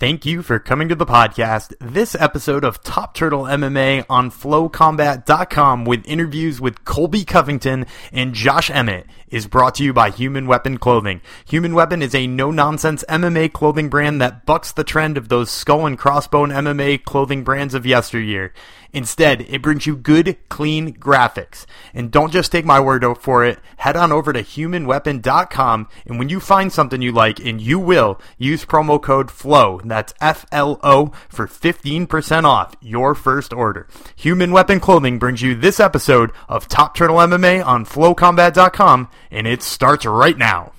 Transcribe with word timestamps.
Thank 0.00 0.24
you 0.24 0.42
for 0.42 0.58
coming 0.58 0.88
to 0.88 0.94
the 0.94 1.04
podcast. 1.04 1.74
This 1.78 2.14
episode 2.14 2.64
of 2.64 2.82
Top 2.82 3.12
Turtle 3.12 3.42
MMA 3.42 4.06
on 4.08 4.30
FlowCombat.com 4.30 5.84
with 5.84 6.06
interviews 6.06 6.58
with 6.58 6.86
Colby 6.86 7.22
Covington 7.22 7.84
and 8.10 8.32
Josh 8.32 8.70
Emmett 8.70 9.04
is 9.28 9.46
brought 9.46 9.74
to 9.74 9.84
you 9.84 9.92
by 9.92 10.08
Human 10.08 10.46
Weapon 10.46 10.78
Clothing. 10.78 11.20
Human 11.44 11.74
Weapon 11.74 12.00
is 12.00 12.14
a 12.14 12.26
no-nonsense 12.26 13.04
MMA 13.10 13.52
clothing 13.52 13.90
brand 13.90 14.22
that 14.22 14.46
bucks 14.46 14.72
the 14.72 14.84
trend 14.84 15.18
of 15.18 15.28
those 15.28 15.50
skull 15.50 15.84
and 15.84 15.98
crossbone 15.98 16.50
MMA 16.50 17.04
clothing 17.04 17.44
brands 17.44 17.74
of 17.74 17.84
yesteryear. 17.84 18.54
Instead, 18.92 19.42
it 19.42 19.62
brings 19.62 19.86
you 19.86 19.96
good, 19.96 20.36
clean 20.48 20.94
graphics. 20.94 21.66
And 21.94 22.10
don't 22.10 22.32
just 22.32 22.52
take 22.52 22.64
my 22.64 22.80
word 22.80 23.04
for 23.18 23.44
it. 23.44 23.58
Head 23.78 23.96
on 23.96 24.12
over 24.12 24.32
to 24.32 24.42
humanweapon.com 24.42 25.88
and 26.06 26.18
when 26.18 26.28
you 26.28 26.40
find 26.40 26.72
something 26.72 27.02
you 27.02 27.12
like, 27.12 27.38
and 27.40 27.60
you 27.60 27.78
will, 27.78 28.20
use 28.38 28.64
promo 28.64 29.00
code 29.00 29.30
FLOW, 29.30 29.80
that's 29.84 30.14
F-L-O, 30.20 31.12
for 31.28 31.46
15% 31.46 32.44
off 32.44 32.74
your 32.80 33.14
first 33.14 33.52
order. 33.52 33.88
Human 34.16 34.52
Weapon 34.52 34.80
Clothing 34.80 35.18
brings 35.18 35.42
you 35.42 35.54
this 35.54 35.80
episode 35.80 36.32
of 36.48 36.68
Top 36.68 36.94
Turtle 36.94 37.16
MMA 37.16 37.64
on 37.64 37.84
flowcombat.com, 37.84 39.08
and 39.30 39.46
it 39.46 39.62
starts 39.62 40.04
right 40.06 40.36
now. 40.36 40.72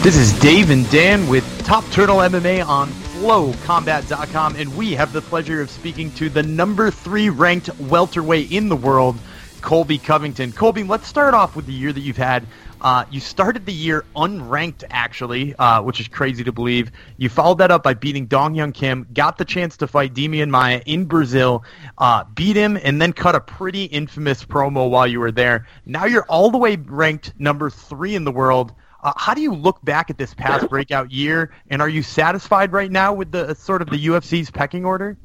This 0.00 0.16
is 0.16 0.32
Dave 0.40 0.70
and 0.70 0.88
Dan 0.90 1.28
with 1.28 1.44
Top 1.66 1.84
Turtle 1.90 2.18
MMA 2.18 2.64
on 2.64 2.88
FlowCombat.com, 2.88 4.54
and 4.54 4.74
we 4.76 4.92
have 4.92 5.12
the 5.12 5.20
pleasure 5.20 5.60
of 5.60 5.68
speaking 5.70 6.12
to 6.12 6.30
the 6.30 6.42
number 6.42 6.90
three 6.92 7.28
ranked 7.28 7.68
welterweight 7.80 8.52
in 8.52 8.68
the 8.68 8.76
world, 8.76 9.18
Colby 9.60 9.98
Covington. 9.98 10.52
Colby, 10.52 10.84
let's 10.84 11.08
start 11.08 11.34
off 11.34 11.56
with 11.56 11.66
the 11.66 11.72
year 11.72 11.92
that 11.92 12.00
you've 12.00 12.16
had. 12.16 12.46
Uh, 12.80 13.06
you 13.10 13.18
started 13.18 13.66
the 13.66 13.72
year 13.72 14.04
unranked, 14.14 14.84
actually, 14.88 15.54
uh, 15.56 15.82
which 15.82 15.98
is 15.98 16.06
crazy 16.06 16.44
to 16.44 16.52
believe. 16.52 16.92
You 17.16 17.28
followed 17.28 17.58
that 17.58 17.72
up 17.72 17.82
by 17.82 17.94
beating 17.94 18.26
Dong 18.26 18.54
Hyun 18.54 18.72
Kim, 18.72 19.04
got 19.12 19.36
the 19.36 19.44
chance 19.44 19.78
to 19.78 19.88
fight 19.88 20.14
Demian 20.14 20.48
Maia 20.48 20.80
in 20.86 21.06
Brazil, 21.06 21.64
uh, 21.98 22.22
beat 22.34 22.54
him, 22.54 22.78
and 22.80 23.02
then 23.02 23.12
cut 23.12 23.34
a 23.34 23.40
pretty 23.40 23.84
infamous 23.84 24.44
promo 24.44 24.88
while 24.88 25.08
you 25.08 25.18
were 25.18 25.32
there. 25.32 25.66
Now 25.84 26.04
you're 26.04 26.26
all 26.28 26.52
the 26.52 26.58
way 26.58 26.76
ranked 26.76 27.32
number 27.38 27.68
three 27.68 28.14
in 28.14 28.24
the 28.24 28.32
world. 28.32 28.72
Uh, 29.00 29.12
how 29.16 29.32
do 29.32 29.40
you 29.40 29.54
look 29.54 29.82
back 29.84 30.10
at 30.10 30.18
this 30.18 30.34
past 30.34 30.68
breakout 30.68 31.12
year, 31.12 31.50
and 31.70 31.80
are 31.80 31.88
you 31.88 32.02
satisfied 32.02 32.72
right 32.72 32.90
now 32.90 33.12
with 33.12 33.30
the 33.30 33.54
sort 33.54 33.80
of 33.80 33.90
the 33.90 34.06
UFC's 34.06 34.50
pecking 34.50 34.84
order? 34.84 35.16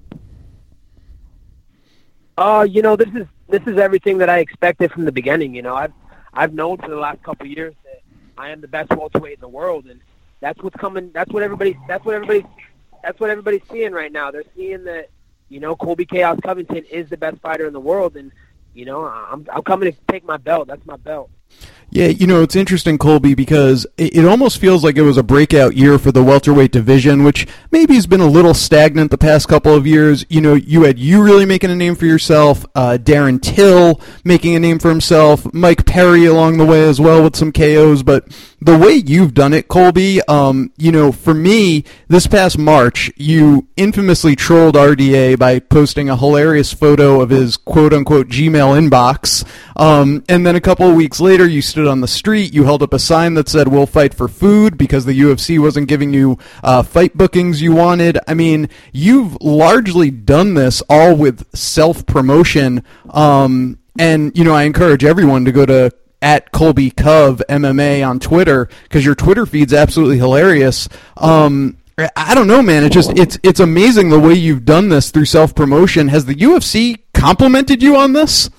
Uh, 2.37 2.65
you 2.69 2.81
know, 2.81 2.95
this 2.95 3.09
is 3.15 3.27
this 3.49 3.61
is 3.65 3.77
everything 3.77 4.19
that 4.19 4.29
I 4.29 4.39
expected 4.39 4.91
from 4.91 5.05
the 5.05 5.11
beginning. 5.11 5.55
You 5.55 5.63
know, 5.63 5.75
I've 5.75 5.93
I've 6.33 6.53
known 6.53 6.77
for 6.77 6.89
the 6.89 6.97
last 6.97 7.23
couple 7.23 7.47
years 7.47 7.73
that 7.83 8.01
I 8.37 8.49
am 8.49 8.61
the 8.61 8.67
best 8.67 8.91
welterweight 8.91 9.35
in 9.35 9.41
the 9.41 9.47
world, 9.47 9.85
and 9.85 9.99
that's 10.39 10.61
what's 10.61 10.75
coming. 10.75 11.11
That's 11.11 11.31
what 11.31 11.41
everybody. 11.41 11.77
That's 11.87 12.05
what 12.05 12.15
everybody. 12.15 12.45
That's 13.03 13.19
what 13.19 13.31
everybody's 13.31 13.61
seeing 13.71 13.91
right 13.91 14.11
now. 14.11 14.29
They're 14.29 14.43
seeing 14.55 14.83
that 14.85 15.09
you 15.49 15.59
know 15.59 15.75
Colby 15.75 16.05
Chaos 16.05 16.39
Covington 16.43 16.85
is 16.85 17.09
the 17.09 17.17
best 17.17 17.37
fighter 17.41 17.65
in 17.65 17.73
the 17.73 17.79
world, 17.79 18.17
and 18.17 18.31
you 18.75 18.85
know 18.85 19.03
I'm 19.03 19.47
I'm 19.51 19.63
coming 19.63 19.91
to 19.91 19.97
take 20.07 20.25
my 20.25 20.37
belt. 20.37 20.67
That's 20.67 20.85
my 20.85 20.97
belt. 20.97 21.31
Yeah, 21.95 22.07
you 22.07 22.25
know, 22.25 22.41
it's 22.41 22.55
interesting, 22.55 22.97
Colby, 22.97 23.35
because 23.35 23.85
it, 23.99 24.25
almost 24.25 24.57
feels 24.57 24.83
like 24.83 24.97
it 24.97 25.03
was 25.03 25.15
a 25.15 25.21
breakout 25.21 25.77
year 25.77 25.99
for 25.99 26.11
the 26.11 26.23
welterweight 26.23 26.71
division, 26.71 27.23
which 27.23 27.45
maybe 27.69 27.93
has 27.93 28.07
been 28.07 28.19
a 28.19 28.25
little 28.25 28.55
stagnant 28.55 29.11
the 29.11 29.17
past 29.17 29.47
couple 29.47 29.75
of 29.75 29.85
years. 29.85 30.25
You 30.27 30.41
know, 30.41 30.55
you 30.55 30.85
had 30.85 30.97
you 30.97 31.21
really 31.21 31.45
making 31.45 31.69
a 31.69 31.75
name 31.75 31.93
for 31.93 32.07
yourself, 32.07 32.65
uh, 32.73 32.97
Darren 32.99 33.39
Till 33.39 34.01
making 34.23 34.55
a 34.55 34.59
name 34.59 34.79
for 34.79 34.89
himself, 34.89 35.45
Mike 35.53 35.85
Perry 35.85 36.25
along 36.25 36.57
the 36.57 36.65
way 36.65 36.81
as 36.81 36.99
well 36.99 37.23
with 37.23 37.35
some 37.35 37.51
KOs, 37.51 38.01
but 38.01 38.25
the 38.63 38.77
way 38.77 38.93
you've 38.93 39.33
done 39.33 39.53
it, 39.53 39.67
Colby, 39.67 40.21
um, 40.27 40.71
you 40.77 40.91
know, 40.91 41.11
for 41.11 41.33
me, 41.33 41.83
this 42.07 42.27
past 42.27 42.57
March, 42.57 43.11
you 43.17 43.67
infamously 43.75 44.35
trolled 44.35 44.75
RDA 44.75 45.37
by 45.37 45.59
posting 45.59 46.09
a 46.09 46.15
hilarious 46.15 46.71
photo 46.71 47.19
of 47.19 47.29
his 47.29 47.57
quote 47.57 47.93
unquote 47.93 48.29
Gmail 48.29 48.79
inbox. 48.79 49.45
Um, 49.75 50.23
and 50.29 50.45
then 50.45 50.55
a 50.55 50.61
couple 50.61 50.89
of 50.89 50.95
weeks 50.95 51.19
later, 51.19 51.47
you 51.47 51.61
stood 51.61 51.87
on 51.87 52.01
the 52.01 52.07
street, 52.07 52.53
you 52.53 52.63
held 52.63 52.83
up 52.83 52.93
a 52.93 52.99
sign 52.99 53.33
that 53.33 53.49
said, 53.49 53.67
We'll 53.67 53.85
fight 53.85 54.13
for 54.13 54.27
food 54.27 54.77
because 54.77 55.05
the 55.05 55.19
UFC 55.19 55.59
wasn't 55.59 55.89
giving 55.89 56.13
you 56.13 56.37
uh, 56.63 56.83
fight 56.83 57.17
bookings 57.17 57.61
you 57.61 57.73
wanted. 57.73 58.17
I 58.27 58.33
mean, 58.33 58.69
you've 58.91 59.37
largely 59.41 60.09
done 60.09 60.53
this 60.53 60.81
all 60.89 61.15
with 61.15 61.45
self 61.55 62.05
promotion. 62.05 62.83
Um, 63.09 63.79
and, 63.99 64.35
you 64.37 64.43
know, 64.43 64.53
I 64.53 64.63
encourage 64.63 65.03
everyone 65.03 65.45
to 65.45 65.51
go 65.51 65.65
to 65.65 65.91
at 66.23 66.51
Colby 66.53 66.89
Cove 66.89 67.43
MMA 67.49 68.07
on 68.07 68.19
Twitter 68.19 68.69
because 68.83 69.05
your 69.05 69.13
Twitter 69.13 69.45
feed's 69.45 69.73
absolutely 69.73 70.17
hilarious. 70.17 70.87
Um, 71.17 71.77
I 72.15 72.33
don't 72.33 72.47
know, 72.47 72.63
man. 72.63 72.83
It's 72.83 72.95
just 72.95 73.11
it's 73.19 73.37
it's 73.43 73.59
amazing 73.59 74.09
the 74.09 74.19
way 74.19 74.33
you've 74.33 74.65
done 74.65 74.89
this 74.89 75.11
through 75.11 75.25
self 75.25 75.53
promotion. 75.53 76.07
Has 76.07 76.25
the 76.25 76.33
UFC 76.33 76.99
complimented 77.13 77.83
you 77.83 77.97
on 77.97 78.13
this? 78.13 78.49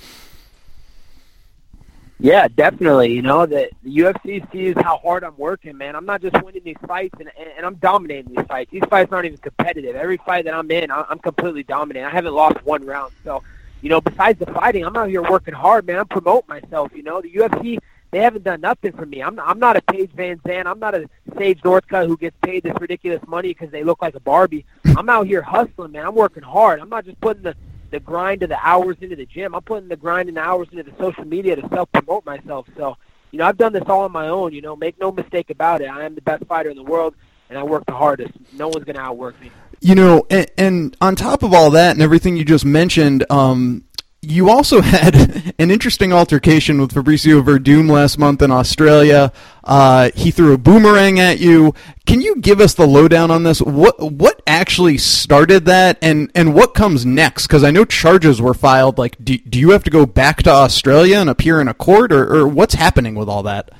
Yeah, 2.20 2.46
definitely. 2.46 3.12
You 3.12 3.22
know 3.22 3.44
that 3.44 3.70
the 3.82 3.96
UFC 3.96 4.52
sees 4.52 4.74
how 4.76 4.98
hard 4.98 5.24
I'm 5.24 5.36
working, 5.36 5.76
man. 5.76 5.96
I'm 5.96 6.06
not 6.06 6.22
just 6.22 6.40
winning 6.44 6.62
these 6.64 6.76
fights, 6.86 7.14
and 7.18 7.30
and 7.56 7.66
I'm 7.66 7.74
dominating 7.76 8.36
these 8.36 8.46
fights. 8.46 8.70
These 8.70 8.84
fights 8.88 9.12
aren't 9.12 9.26
even 9.26 9.38
competitive. 9.38 9.96
Every 9.96 10.18
fight 10.18 10.44
that 10.44 10.54
I'm 10.54 10.70
in, 10.70 10.90
I'm 10.90 11.18
completely 11.18 11.64
dominating. 11.64 12.06
I 12.06 12.10
haven't 12.10 12.34
lost 12.34 12.64
one 12.64 12.84
round, 12.86 13.12
so 13.24 13.42
you 13.84 13.90
know, 13.90 14.00
besides 14.00 14.38
the 14.38 14.46
fighting, 14.46 14.82
I'm 14.82 14.96
out 14.96 15.10
here 15.10 15.22
working 15.22 15.52
hard, 15.52 15.86
man. 15.86 15.98
I'm 15.98 16.08
promoting 16.08 16.48
myself. 16.48 16.90
You 16.94 17.02
know, 17.02 17.20
the 17.20 17.30
UFC 17.30 17.78
they 18.12 18.20
haven't 18.20 18.44
done 18.44 18.62
nothing 18.62 18.92
for 18.92 19.04
me. 19.04 19.22
I'm 19.22 19.38
I'm 19.38 19.58
not 19.58 19.76
a 19.76 19.82
Paige 19.82 20.10
VanZant. 20.12 20.64
I'm 20.64 20.78
not 20.78 20.94
a 20.94 21.06
Sage 21.36 21.60
Northcutt 21.60 22.06
who 22.06 22.16
gets 22.16 22.34
paid 22.42 22.62
this 22.62 22.72
ridiculous 22.80 23.20
money 23.26 23.48
because 23.48 23.70
they 23.70 23.84
look 23.84 24.00
like 24.00 24.14
a 24.14 24.20
Barbie. 24.20 24.64
I'm 24.96 25.10
out 25.10 25.26
here 25.26 25.42
hustling, 25.42 25.92
man. 25.92 26.06
I'm 26.06 26.14
working 26.14 26.42
hard. 26.42 26.80
I'm 26.80 26.88
not 26.88 27.04
just 27.04 27.20
putting 27.20 27.42
the 27.42 27.54
the 27.90 28.00
grind 28.00 28.42
of 28.42 28.48
the 28.48 28.58
hours 28.66 28.96
into 29.02 29.16
the 29.16 29.26
gym. 29.26 29.54
I'm 29.54 29.62
putting 29.62 29.88
the 29.88 29.96
grind 29.96 30.30
and 30.30 30.38
hours 30.38 30.68
into 30.72 30.84
the 30.84 30.96
social 30.98 31.26
media 31.26 31.54
to 31.54 31.68
self 31.68 31.92
promote 31.92 32.24
myself. 32.24 32.66
So, 32.78 32.96
you 33.32 33.38
know, 33.38 33.44
I've 33.44 33.58
done 33.58 33.74
this 33.74 33.84
all 33.86 34.00
on 34.02 34.12
my 34.12 34.28
own. 34.28 34.54
You 34.54 34.62
know, 34.62 34.76
make 34.76 34.98
no 34.98 35.12
mistake 35.12 35.50
about 35.50 35.82
it. 35.82 35.90
I 35.90 36.06
am 36.06 36.14
the 36.14 36.22
best 36.22 36.46
fighter 36.46 36.70
in 36.70 36.76
the 36.76 36.82
world, 36.82 37.14
and 37.50 37.58
I 37.58 37.62
work 37.64 37.84
the 37.84 37.92
hardest. 37.92 38.32
No 38.54 38.68
one's 38.68 38.86
to 38.86 38.98
outwork 38.98 39.38
me. 39.42 39.50
You 39.80 39.94
know, 39.94 40.26
and, 40.30 40.46
and, 40.56 40.96
on 41.00 41.16
top 41.16 41.42
of 41.42 41.52
all 41.52 41.70
that 41.70 41.92
and 41.92 42.02
everything 42.02 42.36
you 42.36 42.44
just 42.44 42.64
mentioned, 42.64 43.24
um, 43.30 43.84
you 44.26 44.50
also 44.50 44.80
had 44.80 45.14
an 45.58 45.70
interesting 45.70 46.12
altercation 46.12 46.80
with 46.80 46.92
Fabricio 46.92 47.42
Werdum 47.42 47.90
last 47.90 48.18
month 48.18 48.42
in 48.42 48.50
Australia. 48.50 49.32
Uh, 49.62 50.10
he 50.14 50.30
threw 50.30 50.52
a 50.52 50.58
boomerang 50.58 51.18
at 51.18 51.40
you. 51.40 51.74
Can 52.06 52.20
you 52.20 52.36
give 52.36 52.60
us 52.60 52.74
the 52.74 52.86
lowdown 52.86 53.30
on 53.30 53.42
this? 53.42 53.60
What 53.60 54.00
what 54.12 54.42
actually 54.46 54.98
started 54.98 55.64
that, 55.66 55.98
and 56.02 56.30
and 56.34 56.54
what 56.54 56.74
comes 56.74 57.06
next? 57.06 57.46
Because 57.46 57.64
I 57.64 57.70
know 57.70 57.84
charges 57.84 58.40
were 58.40 58.54
filed. 58.54 58.98
Like, 58.98 59.16
do, 59.22 59.38
do 59.38 59.58
you 59.58 59.70
have 59.70 59.84
to 59.84 59.90
go 59.90 60.06
back 60.06 60.42
to 60.44 60.50
Australia 60.50 61.18
and 61.18 61.30
appear 61.30 61.60
in 61.60 61.68
a 61.68 61.74
court, 61.74 62.12
or, 62.12 62.30
or 62.32 62.48
what's 62.48 62.74
happening 62.74 63.14
with 63.14 63.28
all 63.28 63.42
that? 63.44 63.70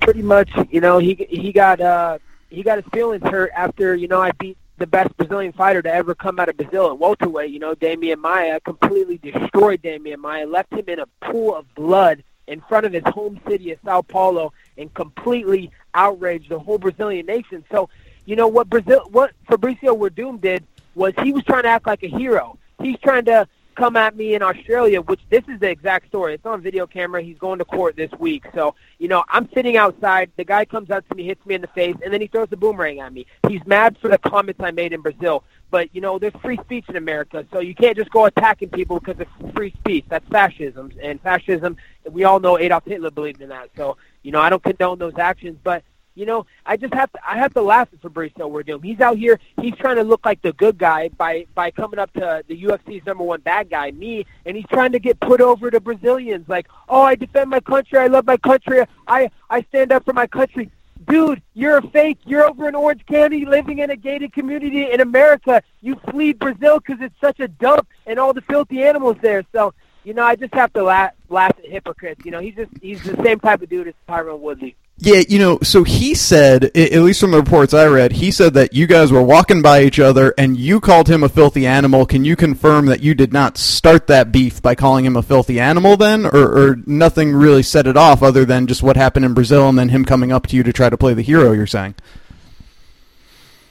Pretty 0.00 0.22
much, 0.22 0.50
you 0.70 0.80
know, 0.80 0.98
he 0.98 1.26
he 1.28 1.52
got 1.52 1.80
uh, 1.80 2.18
he 2.54 2.62
got 2.62 2.78
his 2.78 2.86
feelings 2.92 3.22
hurt 3.22 3.50
after 3.54 3.94
you 3.94 4.08
know 4.08 4.20
I 4.20 4.32
beat 4.32 4.56
the 4.78 4.86
best 4.86 5.16
Brazilian 5.16 5.52
fighter 5.52 5.82
to 5.82 5.92
ever 5.92 6.14
come 6.14 6.40
out 6.40 6.48
of 6.48 6.56
Brazil 6.56 6.90
at 6.90 6.98
welterweight. 6.98 7.50
You 7.50 7.60
know, 7.60 7.74
Demian 7.74 8.18
Maia 8.18 8.60
completely 8.60 9.18
destroyed 9.18 9.82
Demian 9.82 10.18
Maia, 10.18 10.46
left 10.46 10.72
him 10.72 10.84
in 10.88 10.98
a 10.98 11.06
pool 11.22 11.54
of 11.54 11.72
blood 11.74 12.24
in 12.46 12.60
front 12.62 12.84
of 12.84 12.92
his 12.92 13.04
home 13.06 13.40
city 13.48 13.72
of 13.72 13.78
Sao 13.84 14.02
Paulo, 14.02 14.52
and 14.76 14.92
completely 14.92 15.70
outraged 15.94 16.50
the 16.50 16.58
whole 16.58 16.78
Brazilian 16.78 17.24
nation. 17.26 17.64
So, 17.70 17.88
you 18.26 18.36
know 18.36 18.48
what 18.48 18.68
Brazil, 18.68 19.06
what 19.10 19.32
Fabricio 19.48 19.96
Werdum 19.96 20.40
did 20.40 20.64
was 20.94 21.14
he 21.22 21.32
was 21.32 21.44
trying 21.44 21.62
to 21.62 21.68
act 21.68 21.86
like 21.86 22.02
a 22.02 22.08
hero. 22.08 22.58
He's 22.82 22.98
trying 23.00 23.24
to 23.26 23.46
come 23.74 23.96
at 23.96 24.16
me 24.16 24.34
in 24.34 24.42
Australia, 24.42 25.00
which 25.00 25.20
this 25.30 25.42
is 25.48 25.60
the 25.60 25.68
exact 25.68 26.08
story. 26.08 26.34
It's 26.34 26.46
on 26.46 26.62
video 26.62 26.86
camera. 26.86 27.22
He's 27.22 27.38
going 27.38 27.58
to 27.58 27.64
court 27.64 27.96
this 27.96 28.10
week. 28.18 28.44
So, 28.54 28.74
you 28.98 29.08
know, 29.08 29.24
I'm 29.28 29.48
sitting 29.54 29.76
outside. 29.76 30.30
The 30.36 30.44
guy 30.44 30.64
comes 30.64 30.90
up 30.90 31.08
to 31.08 31.14
me, 31.14 31.24
hits 31.24 31.44
me 31.46 31.54
in 31.54 31.60
the 31.60 31.68
face, 31.68 31.96
and 32.02 32.12
then 32.12 32.20
he 32.20 32.26
throws 32.26 32.48
a 32.52 32.56
boomerang 32.56 33.00
at 33.00 33.12
me. 33.12 33.26
He's 33.48 33.64
mad 33.66 33.96
for 34.00 34.08
the 34.08 34.18
comments 34.18 34.60
I 34.62 34.70
made 34.70 34.92
in 34.92 35.00
Brazil. 35.00 35.44
But, 35.70 35.94
you 35.94 36.00
know, 36.00 36.18
there's 36.18 36.34
free 36.40 36.58
speech 36.64 36.84
in 36.88 36.96
America, 36.96 37.44
so 37.52 37.58
you 37.58 37.74
can't 37.74 37.96
just 37.96 38.10
go 38.10 38.26
attacking 38.26 38.70
people 38.70 39.00
because 39.00 39.20
of 39.20 39.54
free 39.54 39.72
speech. 39.80 40.04
That's 40.08 40.26
fascism. 40.28 40.92
And 41.02 41.20
fascism, 41.20 41.76
we 42.08 42.24
all 42.24 42.40
know 42.40 42.58
Adolf 42.58 42.84
Hitler 42.84 43.10
believed 43.10 43.42
in 43.42 43.48
that. 43.48 43.70
So, 43.76 43.96
you 44.22 44.30
know, 44.30 44.40
I 44.40 44.50
don't 44.50 44.62
condone 44.62 44.98
those 44.98 45.18
actions. 45.18 45.58
But 45.62 45.82
you 46.14 46.26
know, 46.26 46.46
I 46.64 46.76
just 46.76 46.94
have 46.94 47.12
to 47.12 47.18
I 47.26 47.36
have 47.38 47.54
to 47.54 47.62
laugh 47.62 47.88
at 47.92 48.00
Fabricio 48.00 48.50
Werdum. 48.50 48.84
He's 48.84 49.00
out 49.00 49.16
here, 49.16 49.38
he's 49.60 49.74
trying 49.76 49.96
to 49.96 50.04
look 50.04 50.24
like 50.24 50.42
the 50.42 50.52
good 50.52 50.78
guy 50.78 51.08
by 51.08 51.46
by 51.54 51.70
coming 51.70 51.98
up 51.98 52.12
to 52.14 52.42
the 52.46 52.62
UFC's 52.62 53.04
number 53.06 53.24
one 53.24 53.40
bad 53.40 53.70
guy, 53.70 53.90
me, 53.90 54.26
and 54.46 54.56
he's 54.56 54.66
trying 54.66 54.92
to 54.92 54.98
get 54.98 55.18
put 55.20 55.40
over 55.40 55.70
to 55.70 55.80
Brazilians. 55.80 56.48
Like, 56.48 56.68
oh, 56.88 57.02
I 57.02 57.16
defend 57.16 57.50
my 57.50 57.60
country, 57.60 57.98
I 57.98 58.06
love 58.06 58.26
my 58.26 58.36
country, 58.36 58.84
I 59.08 59.30
I 59.50 59.62
stand 59.62 59.92
up 59.92 60.04
for 60.04 60.12
my 60.12 60.26
country. 60.26 60.70
Dude, 61.06 61.42
you're 61.52 61.78
a 61.78 61.88
fake. 61.88 62.18
You're 62.24 62.48
over 62.48 62.66
in 62.66 62.74
Orange 62.74 63.04
County 63.04 63.44
living 63.44 63.80
in 63.80 63.90
a 63.90 63.96
gated 63.96 64.32
community 64.32 64.90
in 64.90 65.00
America. 65.00 65.62
You 65.82 65.96
flee 66.10 66.32
Brazil 66.32 66.78
because 66.78 67.02
it's 67.02 67.20
such 67.20 67.40
a 67.40 67.48
dump 67.48 67.88
and 68.06 68.18
all 68.18 68.32
the 68.32 68.40
filthy 68.40 68.82
animals 68.82 69.16
there. 69.20 69.44
So, 69.52 69.74
you 70.04 70.14
know, 70.14 70.24
I 70.24 70.34
just 70.36 70.54
have 70.54 70.72
to 70.72 70.82
laugh, 70.82 71.12
laugh 71.28 71.52
at 71.58 71.66
hypocrites. 71.66 72.24
You 72.24 72.30
know, 72.30 72.40
he's 72.40 72.54
just 72.54 72.70
he's 72.80 73.02
the 73.02 73.22
same 73.22 73.38
type 73.38 73.60
of 73.60 73.68
dude 73.68 73.88
as 73.88 73.94
Tyron 74.08 74.38
Woodley. 74.38 74.76
Yeah, 74.98 75.22
you 75.28 75.40
know, 75.40 75.58
so 75.62 75.82
he 75.82 76.14
said, 76.14 76.64
at 76.76 76.92
least 77.02 77.20
from 77.20 77.32
the 77.32 77.38
reports 77.38 77.74
I 77.74 77.86
read, 77.86 78.12
he 78.12 78.30
said 78.30 78.54
that 78.54 78.74
you 78.74 78.86
guys 78.86 79.10
were 79.10 79.22
walking 79.22 79.60
by 79.60 79.82
each 79.82 79.98
other 79.98 80.32
and 80.38 80.56
you 80.56 80.80
called 80.80 81.08
him 81.08 81.24
a 81.24 81.28
filthy 81.28 81.66
animal. 81.66 82.06
Can 82.06 82.24
you 82.24 82.36
confirm 82.36 82.86
that 82.86 83.02
you 83.02 83.12
did 83.12 83.32
not 83.32 83.58
start 83.58 84.06
that 84.06 84.30
beef 84.30 84.62
by 84.62 84.76
calling 84.76 85.04
him 85.04 85.16
a 85.16 85.22
filthy 85.22 85.58
animal 85.58 85.96
then? 85.96 86.26
Or, 86.26 86.70
or 86.70 86.76
nothing 86.86 87.34
really 87.34 87.64
set 87.64 87.88
it 87.88 87.96
off 87.96 88.22
other 88.22 88.44
than 88.44 88.68
just 88.68 88.84
what 88.84 88.96
happened 88.96 89.24
in 89.24 89.34
Brazil 89.34 89.68
and 89.68 89.76
then 89.76 89.88
him 89.88 90.04
coming 90.04 90.30
up 90.30 90.46
to 90.46 90.56
you 90.56 90.62
to 90.62 90.72
try 90.72 90.88
to 90.88 90.96
play 90.96 91.12
the 91.12 91.22
hero, 91.22 91.50
you're 91.50 91.66
saying? 91.66 91.96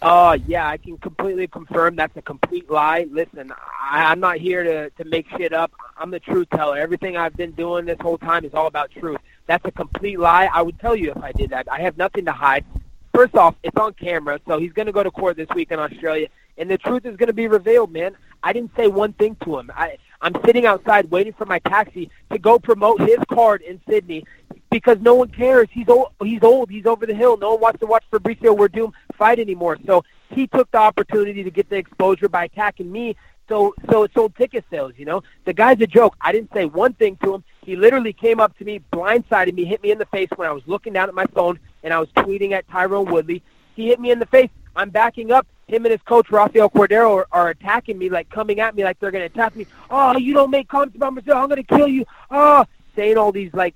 Oh, 0.01 0.27
uh, 0.27 0.37
yeah, 0.45 0.67
I 0.67 0.75
can 0.75 0.97
completely 0.97 1.47
confirm 1.47 1.95
that's 1.95 2.17
a 2.17 2.21
complete 2.21 2.69
lie. 2.69 3.07
Listen, 3.09 3.53
I, 3.81 4.11
I'm 4.11 4.19
not 4.19 4.35
here 4.35 4.61
to, 4.61 4.89
to 5.01 5.05
make 5.05 5.29
shit 5.29 5.53
up. 5.53 5.71
I'm 5.97 6.11
the 6.11 6.19
truth 6.19 6.49
teller. 6.49 6.77
Everything 6.77 7.15
I've 7.15 7.37
been 7.37 7.51
doing 7.51 7.85
this 7.85 7.97
whole 8.01 8.17
time 8.17 8.43
is 8.43 8.53
all 8.53 8.67
about 8.67 8.91
truth. 8.91 9.21
That's 9.47 9.65
a 9.65 9.71
complete 9.71 10.19
lie. 10.19 10.49
I 10.53 10.61
would 10.61 10.79
tell 10.79 10.95
you 10.95 11.11
if 11.11 11.17
I 11.17 11.31
did 11.31 11.49
that. 11.51 11.67
I 11.71 11.81
have 11.81 11.97
nothing 11.97 12.25
to 12.25 12.31
hide. 12.31 12.65
First 13.13 13.35
off, 13.35 13.55
it's 13.63 13.77
on 13.77 13.93
camera, 13.93 14.39
so 14.47 14.57
he's 14.57 14.73
going 14.73 14.87
to 14.87 14.91
go 14.91 15.03
to 15.03 15.11
court 15.11 15.37
this 15.37 15.49
week 15.53 15.71
in 15.71 15.79
Australia, 15.79 16.29
and 16.57 16.69
the 16.69 16.79
truth 16.79 17.05
is 17.05 17.15
going 17.15 17.27
to 17.27 17.33
be 17.33 17.47
revealed, 17.47 17.91
man. 17.91 18.15
I 18.41 18.53
didn't 18.53 18.75
say 18.75 18.87
one 18.87 19.13
thing 19.13 19.37
to 19.43 19.59
him. 19.59 19.71
I, 19.75 19.97
I'm 20.21 20.33
sitting 20.45 20.65
outside 20.65 21.11
waiting 21.11 21.33
for 21.33 21.45
my 21.45 21.59
taxi 21.59 22.09
to 22.31 22.39
go 22.39 22.57
promote 22.57 23.01
his 23.01 23.19
card 23.29 23.61
in 23.61 23.79
Sydney 23.87 24.25
because 24.71 24.97
no 24.99 25.13
one 25.15 25.29
cares. 25.29 25.67
He's 25.71 25.87
old. 25.87 26.09
He's 26.21 26.41
old. 26.41 26.69
He's 26.71 26.85
over 26.85 27.05
the 27.05 27.13
hill. 27.13 27.37
No 27.37 27.51
one 27.51 27.61
wants 27.61 27.79
to 27.81 27.85
watch 27.85 28.03
Fabricio 28.11 28.57
Werdum 28.57 28.91
fight 29.15 29.39
anymore. 29.39 29.77
So 29.85 30.03
he 30.31 30.47
took 30.47 30.71
the 30.71 30.79
opportunity 30.79 31.43
to 31.43 31.51
get 31.51 31.69
the 31.69 31.75
exposure 31.75 32.27
by 32.27 32.45
attacking 32.45 32.91
me. 32.91 33.15
So 33.49 33.75
so 33.89 34.03
it 34.03 34.11
sold 34.13 34.35
ticket 34.35 34.65
sales. 34.69 34.93
You 34.97 35.05
know, 35.05 35.23
the 35.45 35.53
guy's 35.53 35.79
a 35.81 35.87
joke. 35.87 36.15
I 36.21 36.31
didn't 36.31 36.53
say 36.53 36.65
one 36.65 36.93
thing 36.93 37.17
to 37.23 37.35
him. 37.35 37.43
He 37.63 37.75
literally 37.75 38.13
came 38.13 38.39
up 38.39 38.57
to 38.57 38.65
me, 38.65 38.81
blindsided 38.91 39.53
me, 39.53 39.65
hit 39.65 39.81
me 39.81 39.91
in 39.91 39.97
the 39.97 40.05
face 40.05 40.29
when 40.35 40.47
I 40.47 40.51
was 40.51 40.63
looking 40.65 40.93
down 40.93 41.09
at 41.09 41.15
my 41.15 41.25
phone 41.27 41.59
and 41.83 41.93
I 41.93 41.99
was 41.99 42.09
tweeting 42.09 42.51
at 42.51 42.67
Tyron 42.67 43.09
Woodley. 43.09 43.41
He 43.75 43.87
hit 43.87 43.99
me 43.99 44.11
in 44.11 44.19
the 44.19 44.25
face. 44.25 44.49
I'm 44.75 44.89
backing 44.89 45.31
up. 45.31 45.47
Him 45.67 45.85
and 45.85 45.91
his 45.91 46.01
coach 46.01 46.29
Rafael 46.29 46.69
Cordeiro 46.69 47.15
are, 47.15 47.27
are 47.31 47.49
attacking 47.49 47.97
me, 47.97 48.09
like 48.09 48.29
coming 48.29 48.59
at 48.59 48.75
me 48.75 48.83
like 48.83 48.99
they're 48.99 49.11
to 49.11 49.19
attack 49.19 49.55
me. 49.55 49.65
Oh, 49.89 50.17
you 50.17 50.33
don't 50.33 50.51
make 50.51 50.67
comments 50.67 50.95
about 50.95 51.13
Brazil. 51.13 51.37
I'm 51.37 51.49
to 51.49 51.63
kill 51.63 51.87
you. 51.87 52.05
Oh, 52.29 52.65
saying 52.95 53.17
all 53.17 53.31
these 53.31 53.53
like 53.53 53.75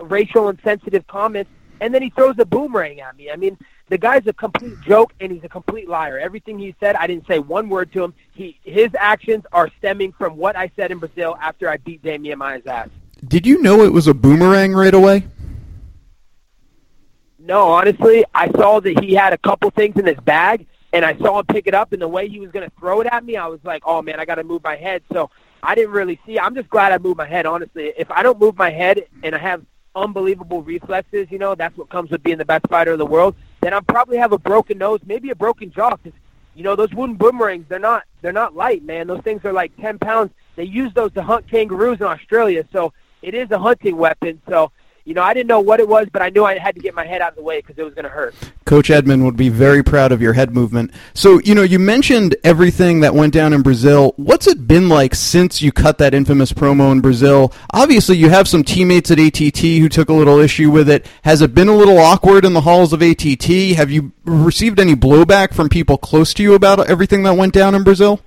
racial 0.00 0.48
insensitive 0.48 1.06
comments, 1.06 1.50
and 1.80 1.92
then 1.92 2.02
he 2.02 2.10
throws 2.10 2.36
a 2.38 2.44
boomerang 2.44 3.00
at 3.00 3.16
me. 3.16 3.30
I 3.30 3.36
mean, 3.36 3.58
the 3.88 3.98
guy's 3.98 4.26
a 4.26 4.32
complete 4.32 4.80
joke 4.82 5.12
and 5.20 5.30
he's 5.30 5.44
a 5.44 5.48
complete 5.48 5.88
liar. 5.88 6.18
Everything 6.18 6.58
he 6.58 6.74
said, 6.80 6.96
I 6.96 7.06
didn't 7.06 7.26
say 7.26 7.38
one 7.38 7.68
word 7.68 7.92
to 7.92 8.02
him. 8.02 8.14
He 8.32 8.58
his 8.64 8.90
actions 8.98 9.44
are 9.52 9.70
stemming 9.78 10.12
from 10.12 10.36
what 10.36 10.56
I 10.56 10.70
said 10.76 10.90
in 10.90 10.98
Brazil 10.98 11.36
after 11.40 11.68
I 11.68 11.76
beat 11.76 12.02
Demian 12.02 12.36
Maia's 12.36 12.66
ass. 12.66 12.88
Did 13.26 13.46
you 13.46 13.62
know 13.62 13.82
it 13.82 13.92
was 13.92 14.08
a 14.08 14.14
boomerang 14.14 14.74
right 14.74 14.94
away? 14.94 15.26
No, 17.38 17.68
honestly, 17.68 18.24
I 18.34 18.50
saw 18.50 18.80
that 18.80 19.04
he 19.04 19.14
had 19.14 19.32
a 19.32 19.38
couple 19.38 19.70
things 19.70 19.96
in 19.96 20.04
his 20.04 20.18
bag, 20.18 20.66
and 20.92 21.04
I 21.04 21.16
saw 21.18 21.38
him 21.38 21.46
pick 21.46 21.68
it 21.68 21.74
up, 21.74 21.92
and 21.92 22.02
the 22.02 22.08
way 22.08 22.28
he 22.28 22.40
was 22.40 22.50
going 22.50 22.68
to 22.68 22.76
throw 22.76 23.00
it 23.02 23.06
at 23.06 23.24
me, 23.24 23.36
I 23.36 23.46
was 23.46 23.60
like, 23.62 23.84
oh 23.86 24.02
man, 24.02 24.18
I 24.18 24.24
got 24.24 24.34
to 24.34 24.44
move 24.44 24.64
my 24.64 24.74
head. 24.74 25.02
So 25.12 25.30
I 25.62 25.76
didn't 25.76 25.92
really 25.92 26.20
see. 26.26 26.40
I'm 26.40 26.56
just 26.56 26.68
glad 26.68 26.92
I 26.92 26.98
moved 26.98 27.18
my 27.18 27.26
head. 27.26 27.46
Honestly, 27.46 27.92
if 27.96 28.10
I 28.10 28.24
don't 28.24 28.40
move 28.40 28.56
my 28.58 28.70
head 28.70 29.06
and 29.22 29.34
I 29.34 29.38
have 29.38 29.64
unbelievable 29.94 30.62
reflexes, 30.62 31.28
you 31.30 31.38
know, 31.38 31.54
that's 31.54 31.76
what 31.76 31.88
comes 31.88 32.10
with 32.10 32.22
being 32.22 32.38
the 32.38 32.44
best 32.44 32.66
fighter 32.68 32.92
in 32.92 32.98
the 32.98 33.06
world, 33.06 33.36
then 33.60 33.74
I'll 33.74 33.82
probably 33.82 34.18
have 34.18 34.32
a 34.32 34.38
broken 34.38 34.78
nose, 34.78 35.00
maybe 35.06 35.30
a 35.30 35.34
broken 35.34 35.70
jaw. 35.70 35.90
Cause, 35.96 36.12
you 36.54 36.62
know, 36.62 36.76
those 36.76 36.92
wooden 36.92 37.16
boomerangs, 37.16 37.66
they're 37.68 37.78
not 37.78 38.04
they're 38.22 38.32
not 38.32 38.54
light, 38.56 38.82
man. 38.84 39.06
Those 39.06 39.22
things 39.22 39.44
are 39.44 39.52
like 39.52 39.76
10 39.76 39.98
pounds. 39.98 40.32
They 40.56 40.64
use 40.64 40.92
those 40.94 41.12
to 41.12 41.22
hunt 41.22 41.48
kangaroos 41.50 42.00
in 42.00 42.06
Australia, 42.06 42.66
so 42.72 42.92
it 43.22 43.34
is 43.34 43.50
a 43.50 43.58
hunting 43.58 43.96
weapon. 43.96 44.40
So 44.48 44.72
you 45.06 45.14
know, 45.14 45.22
I 45.22 45.32
didn't 45.32 45.46
know 45.46 45.60
what 45.60 45.78
it 45.78 45.88
was, 45.88 46.08
but 46.12 46.20
I 46.20 46.30
knew 46.30 46.44
I 46.44 46.58
had 46.58 46.74
to 46.74 46.80
get 46.80 46.92
my 46.92 47.06
head 47.06 47.22
out 47.22 47.30
of 47.30 47.36
the 47.36 47.42
way 47.42 47.60
because 47.60 47.78
it 47.78 47.84
was 47.84 47.94
going 47.94 48.06
to 48.06 48.10
hurt. 48.10 48.34
Coach 48.64 48.90
Edmond 48.90 49.24
would 49.24 49.36
be 49.36 49.48
very 49.48 49.84
proud 49.84 50.10
of 50.10 50.20
your 50.20 50.32
head 50.32 50.52
movement. 50.52 50.90
So, 51.14 51.38
you 51.44 51.54
know, 51.54 51.62
you 51.62 51.78
mentioned 51.78 52.34
everything 52.42 53.00
that 53.00 53.14
went 53.14 53.32
down 53.32 53.52
in 53.52 53.62
Brazil. 53.62 54.14
What's 54.16 54.48
it 54.48 54.66
been 54.66 54.88
like 54.88 55.14
since 55.14 55.62
you 55.62 55.70
cut 55.70 55.98
that 55.98 56.12
infamous 56.12 56.52
promo 56.52 56.90
in 56.90 57.00
Brazil? 57.00 57.52
Obviously, 57.72 58.16
you 58.16 58.30
have 58.30 58.48
some 58.48 58.64
teammates 58.64 59.12
at 59.12 59.20
ATT 59.20 59.58
who 59.58 59.88
took 59.88 60.08
a 60.08 60.12
little 60.12 60.40
issue 60.40 60.72
with 60.72 60.90
it. 60.90 61.06
Has 61.22 61.40
it 61.40 61.54
been 61.54 61.68
a 61.68 61.76
little 61.76 61.98
awkward 61.98 62.44
in 62.44 62.52
the 62.52 62.62
halls 62.62 62.92
of 62.92 63.00
ATT? 63.00 63.46
Have 63.76 63.92
you 63.92 64.10
received 64.24 64.80
any 64.80 64.96
blowback 64.96 65.54
from 65.54 65.68
people 65.68 65.98
close 65.98 66.34
to 66.34 66.42
you 66.42 66.54
about 66.54 66.90
everything 66.90 67.22
that 67.22 67.36
went 67.36 67.54
down 67.54 67.76
in 67.76 67.84
Brazil? 67.84 68.20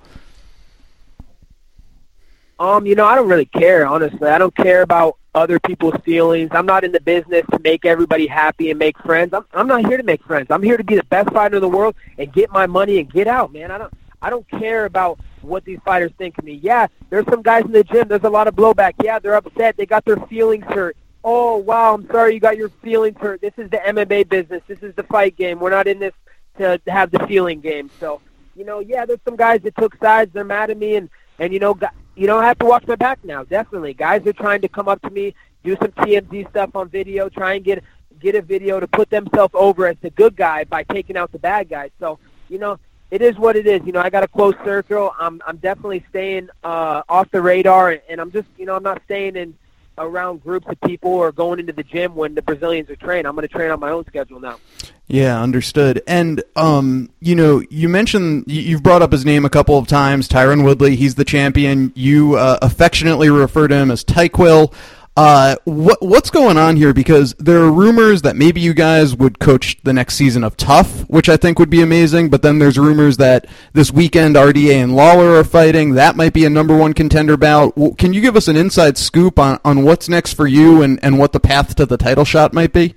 Um, 2.58 2.86
you 2.86 2.94
know, 2.94 3.04
I 3.04 3.16
don't 3.16 3.28
really 3.28 3.46
care, 3.46 3.86
honestly. 3.86 4.28
I 4.28 4.38
don't 4.38 4.54
care 4.54 4.80
about 4.80 5.18
other 5.34 5.60
people's 5.60 6.00
feelings. 6.04 6.50
I'm 6.52 6.66
not 6.66 6.84
in 6.84 6.92
the 6.92 7.00
business 7.00 7.44
to 7.52 7.58
make 7.60 7.84
everybody 7.84 8.26
happy 8.26 8.70
and 8.70 8.78
make 8.78 8.98
friends. 8.98 9.32
I'm 9.32 9.44
I'm 9.52 9.66
not 9.66 9.86
here 9.86 9.96
to 9.96 10.02
make 10.02 10.22
friends. 10.24 10.48
I'm 10.50 10.62
here 10.62 10.76
to 10.76 10.84
be 10.84 10.96
the 10.96 11.04
best 11.04 11.30
fighter 11.32 11.56
in 11.56 11.62
the 11.62 11.68
world 11.68 11.94
and 12.18 12.32
get 12.32 12.50
my 12.50 12.66
money 12.66 12.98
and 12.98 13.10
get 13.10 13.26
out, 13.26 13.52
man. 13.52 13.70
I 13.70 13.78
don't 13.78 13.92
I 14.22 14.30
don't 14.30 14.48
care 14.48 14.84
about 14.84 15.18
what 15.42 15.64
these 15.64 15.78
fighters 15.84 16.12
think 16.18 16.36
of 16.38 16.44
me. 16.44 16.60
Yeah, 16.62 16.86
there's 17.08 17.26
some 17.26 17.42
guys 17.42 17.64
in 17.64 17.72
the 17.72 17.84
gym. 17.84 18.08
There's 18.08 18.24
a 18.24 18.30
lot 18.30 18.48
of 18.48 18.54
blowback. 18.54 18.94
Yeah, 19.02 19.18
they're 19.18 19.34
upset. 19.34 19.76
They 19.76 19.86
got 19.86 20.04
their 20.04 20.18
feelings 20.26 20.64
hurt. 20.66 20.96
Oh 21.22 21.56
wow, 21.58 21.94
I'm 21.94 22.06
sorry 22.08 22.34
you 22.34 22.40
got 22.40 22.56
your 22.56 22.70
feelings 22.82 23.16
hurt. 23.18 23.40
This 23.40 23.54
is 23.56 23.70
the 23.70 23.78
MMA 23.78 24.28
business. 24.28 24.62
This 24.66 24.82
is 24.82 24.94
the 24.94 25.02
fight 25.04 25.36
game. 25.36 25.60
We're 25.60 25.70
not 25.70 25.86
in 25.86 25.98
this 25.98 26.14
to 26.58 26.80
have 26.88 27.10
the 27.10 27.26
feeling 27.26 27.60
game. 27.60 27.90
So, 28.00 28.20
you 28.56 28.64
know, 28.64 28.80
yeah, 28.80 29.06
there's 29.06 29.20
some 29.24 29.36
guys 29.36 29.62
that 29.62 29.76
took 29.76 29.96
sides. 29.98 30.32
They're 30.32 30.44
mad 30.44 30.70
at 30.70 30.76
me, 30.78 30.96
and 30.96 31.10
and 31.38 31.52
you 31.52 31.58
know, 31.58 31.78
you 32.20 32.26
don't 32.26 32.42
have 32.42 32.58
to 32.58 32.66
watch 32.66 32.86
my 32.86 32.96
back 32.96 33.24
now. 33.24 33.44
Definitely, 33.44 33.94
guys 33.94 34.26
are 34.26 34.34
trying 34.34 34.60
to 34.60 34.68
come 34.68 34.88
up 34.88 35.00
to 35.00 35.08
me, 35.08 35.34
do 35.64 35.74
some 35.76 35.90
TMZ 35.92 36.50
stuff 36.50 36.76
on 36.76 36.90
video, 36.90 37.30
try 37.30 37.54
and 37.54 37.64
get 37.64 37.82
get 38.20 38.34
a 38.34 38.42
video 38.42 38.78
to 38.78 38.86
put 38.86 39.08
themselves 39.08 39.54
over 39.56 39.86
as 39.86 39.96
the 40.02 40.10
good 40.10 40.36
guy 40.36 40.64
by 40.64 40.82
taking 40.82 41.16
out 41.16 41.32
the 41.32 41.38
bad 41.38 41.70
guy. 41.70 41.90
So, 41.98 42.18
you 42.50 42.58
know, 42.58 42.78
it 43.10 43.22
is 43.22 43.38
what 43.38 43.56
it 43.56 43.66
is. 43.66 43.80
You 43.86 43.92
know, 43.92 44.00
I 44.00 44.10
got 44.10 44.22
a 44.22 44.28
close 44.28 44.54
circle. 44.66 45.14
I'm 45.18 45.40
I'm 45.46 45.56
definitely 45.56 46.04
staying 46.10 46.50
uh, 46.62 47.00
off 47.08 47.30
the 47.30 47.40
radar, 47.40 47.98
and 48.06 48.20
I'm 48.20 48.30
just, 48.30 48.48
you 48.58 48.66
know, 48.66 48.76
I'm 48.76 48.82
not 48.82 49.00
staying 49.06 49.36
in 49.36 49.54
around 50.00 50.42
groups 50.42 50.66
of 50.68 50.80
people 50.80 51.12
or 51.12 51.30
going 51.30 51.60
into 51.60 51.72
the 51.72 51.84
gym 51.84 52.14
when 52.14 52.34
the 52.34 52.42
Brazilians 52.42 52.90
are 52.90 52.96
trained. 52.96 53.26
I'm 53.26 53.34
going 53.34 53.46
to 53.46 53.52
train 53.52 53.70
on 53.70 53.78
my 53.78 53.90
own 53.90 54.04
schedule 54.06 54.40
now. 54.40 54.58
Yeah, 55.06 55.40
understood. 55.42 56.02
And 56.06 56.42
um, 56.56 57.10
you 57.20 57.34
know, 57.34 57.62
you 57.68 57.88
mentioned 57.88 58.44
you've 58.46 58.82
brought 58.82 59.02
up 59.02 59.12
his 59.12 59.24
name 59.24 59.44
a 59.44 59.50
couple 59.50 59.76
of 59.76 59.86
times, 59.86 60.28
Tyron 60.28 60.64
Woodley. 60.64 60.96
He's 60.96 61.16
the 61.16 61.24
champion. 61.24 61.92
You 61.94 62.36
uh, 62.36 62.58
affectionately 62.62 63.28
refer 63.28 63.68
to 63.68 63.74
him 63.74 63.90
as 63.90 64.04
Tyquill. 64.04 64.72
Uh, 65.22 65.54
what 65.64 66.00
what's 66.00 66.30
going 66.30 66.56
on 66.56 66.76
here? 66.76 66.94
Because 66.94 67.34
there 67.34 67.58
are 67.58 67.70
rumors 67.70 68.22
that 68.22 68.36
maybe 68.36 68.58
you 68.58 68.72
guys 68.72 69.14
would 69.14 69.38
coach 69.38 69.76
the 69.82 69.92
next 69.92 70.14
season 70.14 70.42
of 70.42 70.56
TUF, 70.56 71.02
which 71.10 71.28
I 71.28 71.36
think 71.36 71.58
would 71.58 71.68
be 71.68 71.82
amazing. 71.82 72.30
But 72.30 72.40
then 72.40 72.58
there's 72.58 72.78
rumors 72.78 73.18
that 73.18 73.46
this 73.74 73.92
weekend 73.92 74.36
RDA 74.36 74.82
and 74.82 74.96
Lawler 74.96 75.34
are 75.34 75.44
fighting. 75.44 75.92
That 75.92 76.16
might 76.16 76.32
be 76.32 76.46
a 76.46 76.50
number 76.50 76.74
one 76.74 76.94
contender 76.94 77.36
bout. 77.36 77.74
Can 77.98 78.14
you 78.14 78.22
give 78.22 78.34
us 78.34 78.48
an 78.48 78.56
inside 78.56 78.96
scoop 78.96 79.38
on, 79.38 79.60
on 79.62 79.82
what's 79.82 80.08
next 80.08 80.32
for 80.32 80.46
you 80.46 80.80
and, 80.80 80.98
and 81.04 81.18
what 81.18 81.34
the 81.34 81.40
path 81.40 81.74
to 81.74 81.84
the 81.84 81.98
title 81.98 82.24
shot 82.24 82.54
might 82.54 82.72
be? 82.72 82.94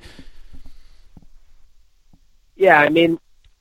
Yeah, 2.56 2.80
I 2.80 2.88
mean, 2.88 3.20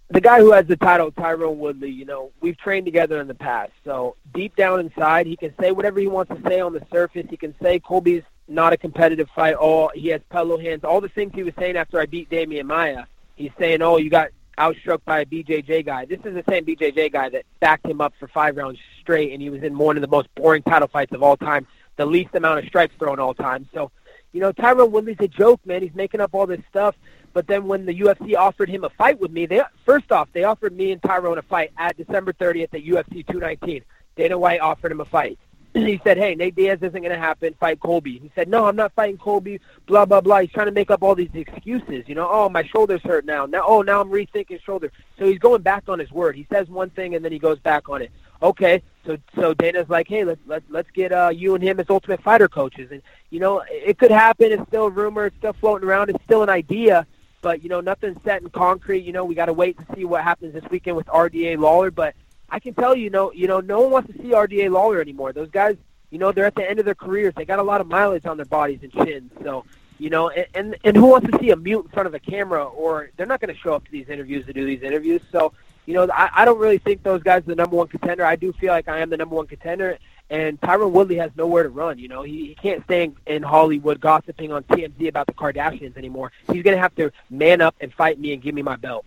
the 0.08 0.20
guy 0.20 0.38
who 0.38 0.52
has 0.52 0.68
the 0.68 0.76
title, 0.76 1.10
Tyron 1.10 1.56
Woodley, 1.56 1.90
you 1.90 2.04
know, 2.04 2.30
we've 2.40 2.58
trained 2.58 2.84
together 2.84 3.20
in 3.20 3.26
the 3.26 3.34
past. 3.34 3.72
So 3.84 4.14
deep 4.32 4.54
down 4.54 4.78
inside, 4.78 5.26
he 5.26 5.36
can 5.36 5.52
say 5.58 5.72
whatever 5.72 5.98
he 5.98 6.06
wants 6.06 6.32
to 6.32 6.40
say 6.48 6.60
on 6.60 6.72
the 6.72 6.86
surface. 6.92 7.26
He 7.28 7.36
can 7.36 7.56
say 7.60 7.80
Colby's 7.80 8.22
not 8.48 8.72
a 8.72 8.76
competitive 8.76 9.28
fight. 9.34 9.54
All 9.54 9.90
he 9.94 10.08
has 10.08 10.20
pillow 10.30 10.58
hands. 10.58 10.84
All 10.84 11.00
the 11.00 11.08
things 11.08 11.32
he 11.34 11.42
was 11.42 11.54
saying 11.58 11.76
after 11.76 12.00
I 12.00 12.06
beat 12.06 12.30
Demian 12.30 12.64
Maia. 12.64 13.04
He's 13.36 13.52
saying, 13.58 13.82
oh, 13.82 13.96
you 13.96 14.10
got 14.10 14.28
outstruck 14.58 15.00
by 15.04 15.20
a 15.20 15.26
BJJ 15.26 15.86
guy. 15.86 16.04
This 16.04 16.20
is 16.24 16.34
the 16.34 16.44
same 16.48 16.64
BJJ 16.64 17.12
guy 17.12 17.28
that 17.30 17.44
backed 17.60 17.86
him 17.86 18.00
up 18.00 18.12
for 18.18 18.28
five 18.28 18.56
rounds 18.56 18.78
straight, 19.00 19.32
and 19.32 19.40
he 19.40 19.50
was 19.50 19.62
in 19.62 19.76
one 19.78 19.96
of 19.96 20.02
the 20.02 20.08
most 20.08 20.28
boring 20.34 20.62
title 20.62 20.88
fights 20.88 21.12
of 21.12 21.22
all 21.22 21.36
time, 21.36 21.66
the 21.96 22.06
least 22.06 22.34
amount 22.34 22.58
of 22.58 22.66
strikes 22.66 22.94
thrown 22.98 23.18
all 23.18 23.34
time. 23.34 23.68
So, 23.72 23.90
you 24.32 24.40
know, 24.40 24.52
Tyron 24.52 24.90
Woodley's 24.90 25.16
a 25.20 25.28
joke, 25.28 25.60
man. 25.64 25.82
He's 25.82 25.94
making 25.94 26.20
up 26.20 26.34
all 26.34 26.46
this 26.46 26.60
stuff. 26.70 26.94
But 27.32 27.46
then 27.46 27.66
when 27.66 27.86
the 27.86 27.98
UFC 27.98 28.36
offered 28.36 28.68
him 28.68 28.84
a 28.84 28.90
fight 28.90 29.18
with 29.18 29.30
me, 29.30 29.46
they 29.46 29.62
first 29.86 30.12
off 30.12 30.28
they 30.32 30.44
offered 30.44 30.76
me 30.76 30.92
and 30.92 31.00
Tyron 31.00 31.38
a 31.38 31.42
fight 31.42 31.72
at 31.78 31.96
December 31.96 32.32
30th 32.34 32.74
at 32.74 32.84
UFC 32.84 33.26
219. 33.26 33.82
Dana 34.16 34.38
White 34.38 34.60
offered 34.60 34.92
him 34.92 35.00
a 35.00 35.06
fight. 35.06 35.38
He 35.74 36.00
said, 36.04 36.18
"Hey, 36.18 36.34
Nate 36.34 36.54
Diaz 36.54 36.78
isn't 36.82 37.00
going 37.00 37.12
to 37.12 37.18
happen. 37.18 37.54
Fight 37.58 37.80
Colby." 37.80 38.18
He 38.18 38.30
said, 38.34 38.48
"No, 38.48 38.66
I'm 38.66 38.76
not 38.76 38.92
fighting 38.92 39.18
Colby." 39.18 39.60
Blah 39.86 40.04
blah 40.04 40.20
blah. 40.20 40.40
He's 40.40 40.50
trying 40.50 40.66
to 40.66 40.72
make 40.72 40.90
up 40.90 41.02
all 41.02 41.14
these 41.14 41.30
excuses. 41.34 42.04
You 42.06 42.14
know, 42.14 42.28
oh 42.30 42.48
my 42.48 42.62
shoulder's 42.64 43.02
hurt 43.02 43.24
now. 43.24 43.46
Now, 43.46 43.62
oh 43.66 43.82
now 43.82 44.00
I'm 44.00 44.10
rethinking 44.10 44.62
shoulder. 44.62 44.92
So 45.18 45.26
he's 45.26 45.38
going 45.38 45.62
back 45.62 45.84
on 45.88 45.98
his 45.98 46.10
word. 46.10 46.36
He 46.36 46.46
says 46.50 46.68
one 46.68 46.90
thing 46.90 47.14
and 47.14 47.24
then 47.24 47.32
he 47.32 47.38
goes 47.38 47.58
back 47.58 47.88
on 47.88 48.02
it. 48.02 48.10
Okay, 48.42 48.82
so 49.06 49.16
so 49.34 49.54
Dana's 49.54 49.88
like, 49.88 50.08
hey, 50.08 50.24
let's 50.24 50.40
let's 50.46 50.64
let's 50.68 50.90
get 50.90 51.12
uh, 51.12 51.30
you 51.34 51.54
and 51.54 51.62
him 51.62 51.80
as 51.80 51.86
Ultimate 51.88 52.22
Fighter 52.22 52.48
coaches, 52.48 52.90
and 52.90 53.02
you 53.30 53.40
know 53.40 53.62
it 53.68 53.98
could 53.98 54.10
happen. 54.10 54.52
It's 54.52 54.66
still 54.68 54.86
a 54.86 54.90
rumor. 54.90 55.26
It's 55.26 55.36
still 55.36 55.54
floating 55.54 55.88
around. 55.88 56.10
It's 56.10 56.22
still 56.24 56.42
an 56.42 56.50
idea 56.50 57.06
but 57.42 57.62
you 57.62 57.68
know 57.68 57.80
nothing's 57.80 58.22
set 58.22 58.40
in 58.40 58.48
concrete. 58.48 59.00
You 59.00 59.12
know 59.12 59.24
we 59.24 59.34
got 59.34 59.46
to 59.46 59.52
wait 59.52 59.76
to 59.78 59.86
see 59.94 60.04
what 60.04 60.22
happens 60.22 60.54
this 60.54 60.64
weekend 60.70 60.96
with 60.96 61.06
RDA 61.06 61.58
Lawler. 61.58 61.90
But 61.90 62.14
I 62.52 62.60
can 62.60 62.74
tell 62.74 62.94
you, 62.94 63.08
know, 63.08 63.32
you 63.32 63.48
know, 63.48 63.60
no 63.60 63.80
one 63.80 63.90
wants 63.90 64.12
to 64.12 64.18
see 64.18 64.28
RDA 64.28 64.70
Lawler 64.70 65.00
anymore. 65.00 65.32
Those 65.32 65.50
guys, 65.50 65.76
you 66.10 66.18
know, 66.18 66.32
they're 66.32 66.44
at 66.44 66.54
the 66.54 66.68
end 66.68 66.78
of 66.78 66.84
their 66.84 66.94
careers. 66.94 67.32
They 67.34 67.46
got 67.46 67.58
a 67.58 67.62
lot 67.62 67.80
of 67.80 67.88
mileage 67.88 68.26
on 68.26 68.36
their 68.36 68.46
bodies 68.46 68.80
and 68.82 68.92
chins. 68.92 69.32
So, 69.42 69.64
you 69.98 70.10
know, 70.10 70.28
and 70.28 70.46
and, 70.54 70.76
and 70.84 70.94
who 70.94 71.06
wants 71.06 71.30
to 71.30 71.38
see 71.38 71.50
a 71.50 71.56
mute 71.56 71.86
in 71.86 71.90
front 71.90 72.06
of 72.06 72.14
a 72.14 72.18
camera? 72.18 72.62
Or 72.64 73.10
they're 73.16 73.26
not 73.26 73.40
going 73.40 73.54
to 73.54 73.58
show 73.58 73.72
up 73.72 73.86
to 73.86 73.90
these 73.90 74.10
interviews 74.10 74.44
to 74.46 74.52
do 74.52 74.66
these 74.66 74.82
interviews. 74.82 75.22
So, 75.32 75.54
you 75.86 75.94
know, 75.94 76.06
I, 76.12 76.28
I 76.34 76.44
don't 76.44 76.58
really 76.58 76.76
think 76.76 77.02
those 77.02 77.22
guys 77.22 77.38
are 77.38 77.46
the 77.46 77.54
number 77.54 77.76
one 77.76 77.88
contender. 77.88 78.22
I 78.22 78.36
do 78.36 78.52
feel 78.52 78.70
like 78.70 78.86
I 78.86 78.98
am 78.98 79.08
the 79.08 79.16
number 79.16 79.34
one 79.34 79.46
contender, 79.46 79.98
and 80.28 80.60
Tyron 80.60 80.90
Woodley 80.90 81.16
has 81.16 81.30
nowhere 81.36 81.62
to 81.62 81.70
run. 81.70 81.98
You 81.98 82.08
know, 82.08 82.22
he, 82.22 82.48
he 82.48 82.54
can't 82.54 82.84
stay 82.84 83.04
in, 83.04 83.16
in 83.26 83.42
Hollywood 83.42 83.98
gossiping 83.98 84.52
on 84.52 84.62
TMZ 84.64 85.08
about 85.08 85.26
the 85.26 85.32
Kardashians 85.32 85.96
anymore. 85.96 86.32
He's 86.52 86.62
going 86.62 86.76
to 86.76 86.82
have 86.82 86.94
to 86.96 87.10
man 87.30 87.62
up 87.62 87.74
and 87.80 87.92
fight 87.94 88.20
me 88.20 88.34
and 88.34 88.42
give 88.42 88.54
me 88.54 88.60
my 88.60 88.76
belt. 88.76 89.06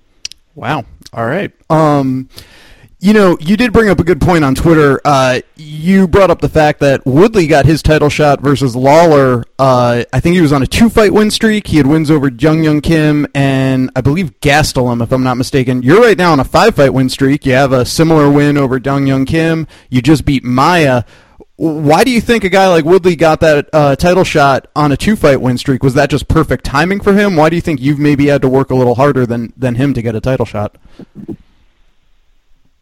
Wow. 0.56 0.86
All 1.14 1.26
right. 1.26 1.52
Um, 1.70 2.30
you 3.06 3.14
know, 3.14 3.38
you 3.40 3.56
did 3.56 3.72
bring 3.72 3.88
up 3.88 4.00
a 4.00 4.04
good 4.04 4.20
point 4.20 4.44
on 4.44 4.56
Twitter. 4.56 5.00
Uh, 5.06 5.40
you 5.56 6.08
brought 6.08 6.32
up 6.32 6.42
the 6.42 6.50
fact 6.50 6.80
that 6.80 7.06
Woodley 7.06 7.46
got 7.46 7.64
his 7.64 7.84
title 7.84 8.10
shot 8.10 8.42
versus 8.42 8.76
Lawler. 8.76 9.44
Uh, 9.60 10.06
I 10.12 10.20
think 10.20 10.34
he 10.34 10.42
was 10.42 10.52
on 10.52 10.64
a 10.64 10.66
two-fight 10.66 11.14
win 11.14 11.30
streak. 11.30 11.68
He 11.68 11.78
had 11.78 11.86
wins 11.86 12.10
over 12.10 12.32
Dong 12.32 12.64
Hyun 12.64 12.82
Kim 12.82 13.28
and 13.36 13.92
I 13.96 14.02
believe 14.02 14.40
Gastelum, 14.40 15.04
if 15.04 15.12
I'm 15.12 15.22
not 15.22 15.38
mistaken. 15.38 15.84
You're 15.84 16.02
right 16.02 16.18
now 16.18 16.32
on 16.32 16.40
a 16.40 16.44
five-fight 16.44 16.96
win 16.96 17.10
streak. 17.10 17.46
You 17.46 17.52
have 17.52 17.74
a 17.74 17.86
similar 17.86 18.28
win 18.28 18.58
over 18.58 18.80
Dong 18.80 19.06
Hyun 19.06 19.28
Kim. 19.28 19.68
You 19.92 20.02
just 20.02 20.26
beat 20.26 20.44
Maia. 20.44 21.04
Why 21.58 22.04
do 22.06 22.10
you 22.10 22.22
think 22.22 22.44
a 22.44 22.50
guy 22.50 22.70
like 22.70 22.86
Woodley 22.86 23.16
got 23.16 23.40
that 23.42 23.70
uh, 23.72 23.96
title 23.96 24.24
shot 24.24 24.68
on 24.76 24.92
a 24.92 24.98
two-fight 24.98 25.42
win 25.42 25.60
streak? 25.60 25.84
Was 25.84 25.94
that 25.94 26.10
just 26.10 26.28
perfect 26.28 26.66
timing 26.66 27.02
for 27.02 27.14
him? 27.14 27.36
Why 27.36 27.52
do 27.52 27.56
you 27.56 27.62
think 27.62 27.82
you've 27.82 28.00
maybe 28.00 28.26
had 28.26 28.42
to 28.42 28.50
work 28.50 28.72
a 28.72 28.76
little 28.76 28.96
harder 28.96 29.28
than 29.28 29.54
than 29.56 29.76
him 29.76 29.94
to 29.94 30.02
get 30.02 30.16
a 30.16 30.20
title 30.20 30.48
shot? 30.48 30.76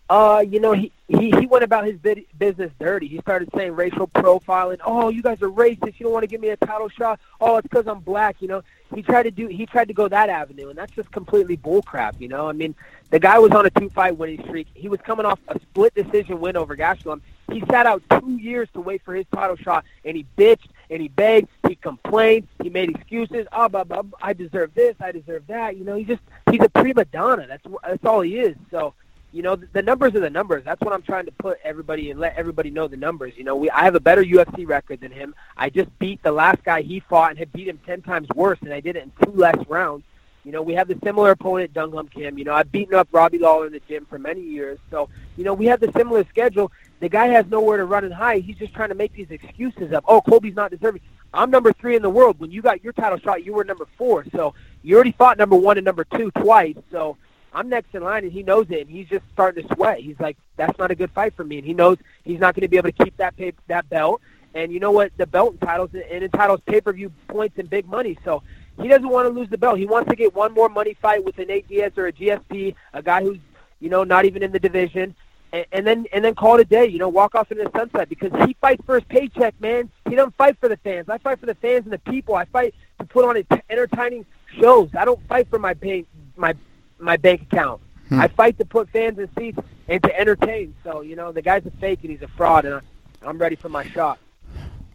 Uh, 0.09 0.43
you 0.47 0.59
know, 0.59 0.73
he, 0.73 0.91
he, 1.07 1.31
he 1.31 1.47
went 1.47 1.63
about 1.63 1.85
his 1.85 1.97
business 2.37 2.71
dirty. 2.79 3.07
He 3.07 3.19
started 3.19 3.49
saying 3.55 3.73
racial 3.73 4.07
profiling. 4.07 4.79
Oh, 4.85 5.09
you 5.09 5.21
guys 5.21 5.41
are 5.41 5.49
racist. 5.49 5.99
You 5.99 6.05
don't 6.05 6.11
want 6.11 6.23
to 6.23 6.27
give 6.27 6.41
me 6.41 6.49
a 6.49 6.57
title 6.57 6.89
shot. 6.89 7.19
Oh, 7.39 7.57
it's 7.57 7.67
because 7.67 7.87
I'm 7.87 7.99
black. 7.99 8.35
You 8.41 8.49
know, 8.49 8.63
he 8.93 9.01
tried 9.01 9.23
to 9.23 9.31
do. 9.31 9.47
He 9.47 9.65
tried 9.65 9.87
to 9.87 9.93
go 9.93 10.07
that 10.07 10.29
avenue, 10.29 10.69
and 10.69 10.77
that's 10.77 10.91
just 10.91 11.11
completely 11.11 11.57
bullcrap. 11.57 12.19
You 12.19 12.27
know, 12.27 12.47
I 12.47 12.51
mean, 12.51 12.75
the 13.09 13.19
guy 13.19 13.39
was 13.39 13.51
on 13.51 13.65
a 13.65 13.69
two-fight 13.69 14.17
winning 14.17 14.43
streak. 14.43 14.67
He 14.73 14.89
was 14.89 14.99
coming 15.01 15.25
off 15.25 15.39
a 15.47 15.59
split 15.59 15.95
decision 15.95 16.39
win 16.39 16.57
over 16.57 16.75
Gastelum. 16.75 17.21
He 17.51 17.61
sat 17.71 17.85
out 17.85 18.03
two 18.19 18.37
years 18.37 18.67
to 18.73 18.81
wait 18.81 19.01
for 19.03 19.15
his 19.15 19.25
title 19.33 19.55
shot, 19.55 19.85
and 20.03 20.17
he 20.17 20.25
bitched 20.37 20.69
and 20.89 21.01
he 21.01 21.07
begged. 21.07 21.47
He 21.67 21.75
complained. 21.75 22.47
He 22.61 22.69
made 22.69 22.89
excuses. 22.89 23.47
Oh, 23.51 23.69
blah, 23.69 23.83
blah, 23.83 24.01
blah, 24.01 24.19
I 24.21 24.33
deserve 24.33 24.73
this. 24.73 24.95
I 24.99 25.11
deserve 25.11 25.47
that. 25.47 25.77
You 25.77 25.85
know, 25.85 25.95
he 25.95 26.03
just 26.03 26.21
he's 26.49 26.61
a 26.61 26.69
prima 26.69 27.05
donna. 27.05 27.47
That's 27.47 27.63
that's 27.83 28.05
all 28.05 28.21
he 28.21 28.39
is. 28.39 28.55
So 28.69 28.93
you 29.33 29.41
know, 29.41 29.55
the 29.55 29.81
numbers 29.81 30.13
are 30.13 30.19
the 30.19 30.29
numbers. 30.29 30.63
That's 30.63 30.79
what 30.81 30.93
I'm 30.93 31.01
trying 31.01 31.25
to 31.25 31.31
put 31.31 31.57
everybody 31.63 32.11
and 32.11 32.19
let 32.19 32.37
everybody 32.37 32.69
know 32.69 32.87
the 32.87 32.97
numbers. 32.97 33.33
You 33.35 33.43
know, 33.43 33.55
we 33.55 33.69
I 33.71 33.83
have 33.83 33.95
a 33.95 33.99
better 33.99 34.23
UFC 34.23 34.67
record 34.67 35.01
than 35.01 35.11
him. 35.11 35.33
I 35.57 35.71
just 35.71 35.89
beat 35.97 36.21
the 36.21 36.31
last 36.31 36.63
guy 36.63 36.83
he 36.83 36.99
fought 36.99 37.31
and 37.31 37.39
had 37.39 37.51
beat 37.51 37.67
him 37.67 37.79
ten 37.85 38.03
times 38.03 38.27
worse, 38.35 38.59
and 38.61 38.71
I 38.71 38.79
did 38.79 38.95
it 38.95 39.03
in 39.03 39.11
two 39.23 39.31
less 39.31 39.57
rounds. 39.67 40.03
You 40.43 40.51
know, 40.51 40.61
we 40.61 40.73
have 40.73 40.87
the 40.87 40.99
similar 41.03 41.31
opponent, 41.31 41.73
Dong 41.73 41.91
Hyun 41.91 42.11
Kim. 42.11 42.37
You 42.37 42.43
know, 42.43 42.53
I've 42.53 42.71
beaten 42.71 42.93
up 42.93 43.07
Robbie 43.11 43.39
Lawler 43.39 43.65
in 43.65 43.73
the 43.73 43.81
gym 43.87 44.05
for 44.09 44.19
many 44.19 44.41
years. 44.41 44.77
So, 44.91 45.09
you 45.37 45.45
know, 45.45 45.53
we 45.53 45.65
have 45.67 45.79
the 45.79 45.91
similar 45.95 46.25
schedule. 46.29 46.71
The 46.99 47.07
guy 47.07 47.27
has 47.27 47.45
nowhere 47.47 47.77
to 47.77 47.85
run 47.85 48.03
and 48.03 48.13
hide. 48.13 48.43
He's 48.43 48.57
just 48.57 48.73
trying 48.73 48.89
to 48.89 48.95
make 48.95 49.13
these 49.13 49.31
excuses 49.31 49.93
up. 49.93 50.03
Oh, 50.07 50.21
Colby's 50.21 50.55
not 50.55 50.69
deserving. 50.69 51.01
I'm 51.33 51.49
number 51.49 51.71
three 51.73 51.95
in 51.95 52.01
the 52.01 52.09
world. 52.09 52.39
When 52.39 52.51
you 52.51 52.61
got 52.61 52.83
your 52.83 52.93
title 52.93 53.17
shot, 53.19 53.45
you 53.45 53.53
were 53.53 53.63
number 53.63 53.87
four. 53.97 54.25
So 54.33 54.53
you 54.83 54.95
already 54.95 55.13
fought 55.13 55.37
number 55.37 55.55
one 55.55 55.77
and 55.77 55.85
number 55.85 56.03
two 56.03 56.29
twice. 56.31 56.75
So 56.91 57.17
I'm 57.53 57.69
next 57.69 57.93
in 57.93 58.03
line, 58.03 58.23
and 58.23 58.31
he 58.31 58.43
knows 58.43 58.67
it, 58.69 58.81
and 58.81 58.89
he's 58.89 59.07
just 59.07 59.23
starting 59.33 59.67
to 59.67 59.75
sweat. 59.75 59.99
He's 59.99 60.19
like, 60.19 60.37
that's 60.57 60.77
not 60.79 60.91
a 60.91 60.95
good 60.95 61.11
fight 61.11 61.35
for 61.35 61.43
me, 61.43 61.59
and 61.59 61.65
he 61.65 61.73
knows 61.73 61.97
he's 62.23 62.39
not 62.39 62.55
going 62.55 62.61
to 62.61 62.67
be 62.67 62.77
able 62.77 62.91
to 62.91 63.03
keep 63.03 63.15
that 63.17 63.37
pay, 63.37 63.53
that 63.67 63.87
belt. 63.89 64.21
And 64.55 64.71
you 64.71 64.79
know 64.79 64.91
what? 64.91 65.11
The 65.17 65.25
belt 65.25 65.53
entitles 65.53 65.91
and 65.93 66.23
entitles 66.23 66.61
pay-per-view 66.65 67.11
points 67.27 67.57
and 67.57 67.69
big 67.69 67.87
money. 67.87 68.17
So 68.23 68.43
he 68.81 68.87
doesn't 68.87 69.07
want 69.07 69.27
to 69.27 69.33
lose 69.33 69.49
the 69.49 69.57
belt. 69.57 69.79
He 69.79 69.85
wants 69.85 70.09
to 70.09 70.15
get 70.15 70.35
one 70.35 70.53
more 70.53 70.69
money 70.69 70.95
fight 71.01 71.23
with 71.23 71.37
an 71.39 71.47
Nate 71.47 71.67
Diaz 71.67 71.93
or 71.97 72.07
a 72.07 72.13
GSP, 72.13 72.75
a 72.93 73.01
guy 73.01 73.23
who's 73.23 73.39
you 73.79 73.89
know 73.89 74.03
not 74.03 74.25
even 74.25 74.43
in 74.43 74.51
the 74.51 74.59
division, 74.59 75.15
and, 75.51 75.65
and 75.71 75.87
then 75.87 76.05
and 76.13 76.23
then 76.23 76.35
call 76.35 76.55
it 76.55 76.61
a 76.61 76.65
day. 76.65 76.85
You 76.85 76.99
know, 76.99 77.09
walk 77.09 77.35
off 77.35 77.51
into 77.51 77.63
the 77.63 77.71
sunset 77.77 78.09
because 78.09 78.31
he 78.45 78.55
fights 78.61 78.83
for 78.85 78.95
his 78.95 79.03
paycheck, 79.05 79.59
man. 79.59 79.89
He 80.07 80.15
doesn't 80.15 80.35
fight 80.35 80.57
for 80.59 80.69
the 80.69 80.77
fans. 80.77 81.09
I 81.09 81.17
fight 81.17 81.39
for 81.39 81.47
the 81.47 81.55
fans 81.55 81.85
and 81.85 81.93
the 81.93 81.99
people. 81.99 82.35
I 82.35 82.45
fight 82.45 82.75
to 82.99 83.05
put 83.05 83.25
on 83.25 83.43
entertaining 83.69 84.25
shows. 84.59 84.89
I 84.97 85.05
don't 85.05 85.25
fight 85.27 85.47
for 85.49 85.59
my 85.59 85.73
pay, 85.73 86.05
my 86.35 86.55
my 87.03 87.17
bank 87.17 87.43
account. 87.43 87.81
Hmm. 88.09 88.19
I 88.19 88.27
fight 88.27 88.57
to 88.59 88.65
put 88.65 88.89
fans 88.89 89.19
in 89.19 89.29
seats 89.37 89.59
and 89.87 90.01
to 90.03 90.19
entertain. 90.19 90.75
So 90.83 91.01
you 91.01 91.15
know, 91.15 91.31
the 91.31 91.41
guy's 91.41 91.65
a 91.65 91.71
fake 91.71 91.99
and 92.01 92.11
he's 92.11 92.21
a 92.21 92.27
fraud, 92.29 92.65
and 92.65 92.81
I'm 93.21 93.37
ready 93.37 93.55
for 93.55 93.69
my 93.69 93.85
shot. 93.87 94.19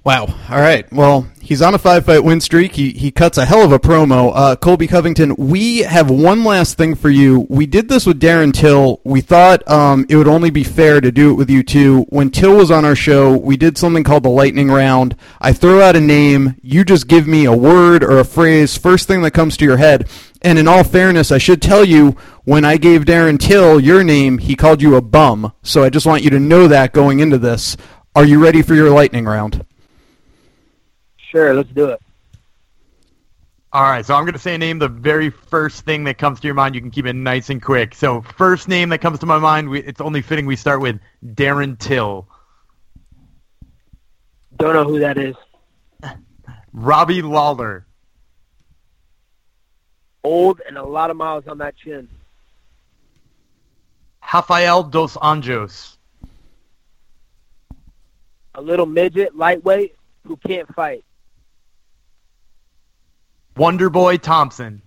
Wow. 0.09 0.27
All 0.49 0.59
right. 0.59 0.91
Well, 0.91 1.29
he's 1.39 1.61
on 1.61 1.75
a 1.75 1.79
five 1.79 2.07
fight 2.07 2.25
win 2.25 2.41
streak. 2.41 2.75
He, 2.75 2.93
he 2.93 3.11
cuts 3.11 3.37
a 3.37 3.45
hell 3.45 3.63
of 3.63 3.73
a 3.73 3.79
promo. 3.79 4.33
Uh, 4.35 4.57
Colby 4.57 4.87
Covington, 4.87 5.35
we 5.37 5.81
have 5.81 6.09
one 6.09 6.45
last 6.45 6.79
thing 6.79 6.95
for 6.95 7.11
you. 7.11 7.47
We 7.51 7.67
did 7.67 7.91
this 7.91 8.07
with 8.07 8.19
Darren 8.19 8.55
Till. 8.55 9.03
We 9.05 9.21
thought 9.21 9.69
um, 9.69 10.07
it 10.09 10.17
would 10.17 10.27
only 10.27 10.49
be 10.49 10.65
fair 10.65 11.03
to 11.03 11.13
do 11.13 11.33
it 11.33 11.35
with 11.35 11.51
you 11.51 11.63
too. 11.63 12.07
When 12.09 12.31
Till 12.31 12.57
was 12.57 12.71
on 12.71 12.87
our 12.87 12.97
show, 12.97 13.37
we 13.37 13.59
did 13.59 13.77
something 13.77 14.03
called 14.03 14.23
the 14.23 14.31
lightning 14.31 14.71
round. 14.71 15.15
I 15.43 15.53
throw 15.53 15.83
out 15.83 15.95
a 15.95 16.01
name. 16.01 16.57
You 16.63 16.85
just 16.85 17.07
give 17.07 17.27
me 17.27 17.45
a 17.45 17.53
word 17.53 18.03
or 18.03 18.19
a 18.19 18.25
phrase, 18.25 18.79
first 18.79 19.09
thing 19.09 19.21
that 19.23 19.33
comes 19.33 19.59
to 19.59 19.67
your 19.67 19.77
head. 19.77 20.09
And 20.43 20.59
in 20.59 20.69
all 20.69 20.85
fairness, 20.85 21.33
I 21.33 21.39
should 21.39 21.61
tell 21.61 21.85
you, 21.85 22.17
when 22.45 22.65
I 22.65 22.77
gave 22.77 23.05
Darren 23.05 23.39
Till 23.39 23.81
your 23.81 24.05
name, 24.05 24.39
he 24.39 24.55
called 24.55 24.81
you 24.81 24.95
a 24.95 25.03
bum. 25.03 25.53
So 25.63 25.83
I 25.83 25.91
just 25.91 26.07
want 26.07 26.23
you 26.23 26.31
to 26.31 26.39
know 26.39 26.69
that 26.69 26.93
going 26.93 27.21
into 27.21 27.39
this. 27.39 27.77
Are 28.15 28.25
you 28.25 28.43
ready 28.43 28.63
for 28.63 28.75
your 28.75 28.91
lightning 28.91 29.25
round? 29.25 29.65
Sure, 31.17 31.53
let's 31.55 31.71
do 31.71 31.87
it. 31.87 32.01
All 33.71 33.83
right, 33.83 34.05
so 34.05 34.15
I'm 34.15 34.25
going 34.25 34.33
to 34.33 34.39
say 34.39 34.55
a 34.55 34.59
name, 34.59 34.79
the 34.79 34.89
very 34.89 35.29
first 35.29 35.85
thing 35.85 36.05
that 36.05 36.17
comes 36.17 36.41
to 36.41 36.47
your 36.47 36.55
mind. 36.55 36.75
You 36.75 36.81
can 36.81 36.91
keep 36.91 37.05
it 37.05 37.13
nice 37.13 37.51
and 37.51 37.61
quick. 37.61 37.95
So, 37.95 38.23
first 38.23 38.67
name 38.67 38.89
that 38.89 39.01
comes 39.01 39.19
to 39.19 39.27
my 39.27 39.39
mind, 39.39 39.69
we, 39.69 39.81
it's 39.83 40.01
only 40.01 40.23
fitting 40.23 40.47
we 40.47 40.57
start 40.57 40.81
with 40.81 40.99
Darren 41.23 41.79
Till. 41.79 42.27
Don't 44.57 44.73
know 44.73 44.85
who 44.85 45.01
that 45.01 45.19
is. 45.19 45.37
Robbie 46.73 47.21
Lawler. 47.21 47.87
Old 50.25 50.61
and 50.67 50.77
a 50.77 50.83
lot 50.83 51.11
of 51.11 51.17
miles 51.17 51.47
on 51.47 51.59
that 51.59 51.77
chin. 51.77 52.09
Rafael 54.33 54.83
dos 54.83 55.17
Anjos. 55.17 55.97
A 58.55 58.61
little 58.61 58.87
midget, 58.87 59.37
lightweight, 59.37 59.95
who 60.27 60.37
can't 60.37 60.73
fight. 60.75 61.05
Wonder 63.57 63.89
Boy 63.89 64.19
Thompson. 64.19 64.83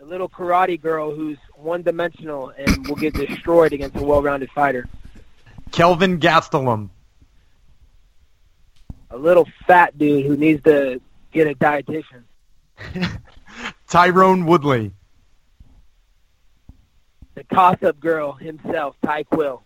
A 0.00 0.04
little 0.04 0.28
karate 0.28 0.80
girl 0.80 1.14
who's 1.14 1.38
one-dimensional 1.54 2.52
and 2.58 2.86
will 2.88 2.96
get 2.96 3.14
destroyed 3.14 3.72
against 3.72 3.96
a 3.96 4.02
well-rounded 4.02 4.50
fighter. 4.50 4.86
Kelvin 5.70 6.18
Gastelum. 6.18 6.90
A 9.10 9.16
little 9.16 9.46
fat 9.66 9.96
dude 9.96 10.26
who 10.26 10.36
needs 10.36 10.62
to 10.64 11.00
get 11.32 11.46
a 11.46 11.54
dietitian. 11.54 12.24
Tyron 13.88 14.46
Woodley. 14.46 14.92
The 17.34 17.44
toss-up 17.44 17.98
girl 18.00 18.32
himself, 18.32 18.96
Ty 19.04 19.24
Quill. 19.24 19.62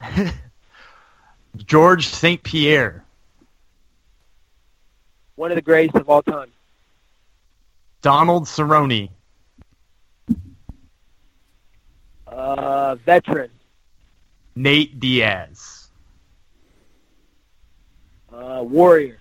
George 1.56 2.06
St. 2.06 2.42
Pierre 2.42 3.04
one 5.38 5.52
of 5.52 5.54
the 5.54 5.62
greatest 5.62 5.96
of 5.96 6.10
all 6.10 6.22
time. 6.22 6.50
Donald 8.02 8.44
Cerrone. 8.44 9.08
Uh, 12.26 12.96
veteran. 12.96 13.50
Nate 14.56 14.98
Diaz. 14.98 15.88
Uh, 18.32 18.62
warrior. 18.62 19.18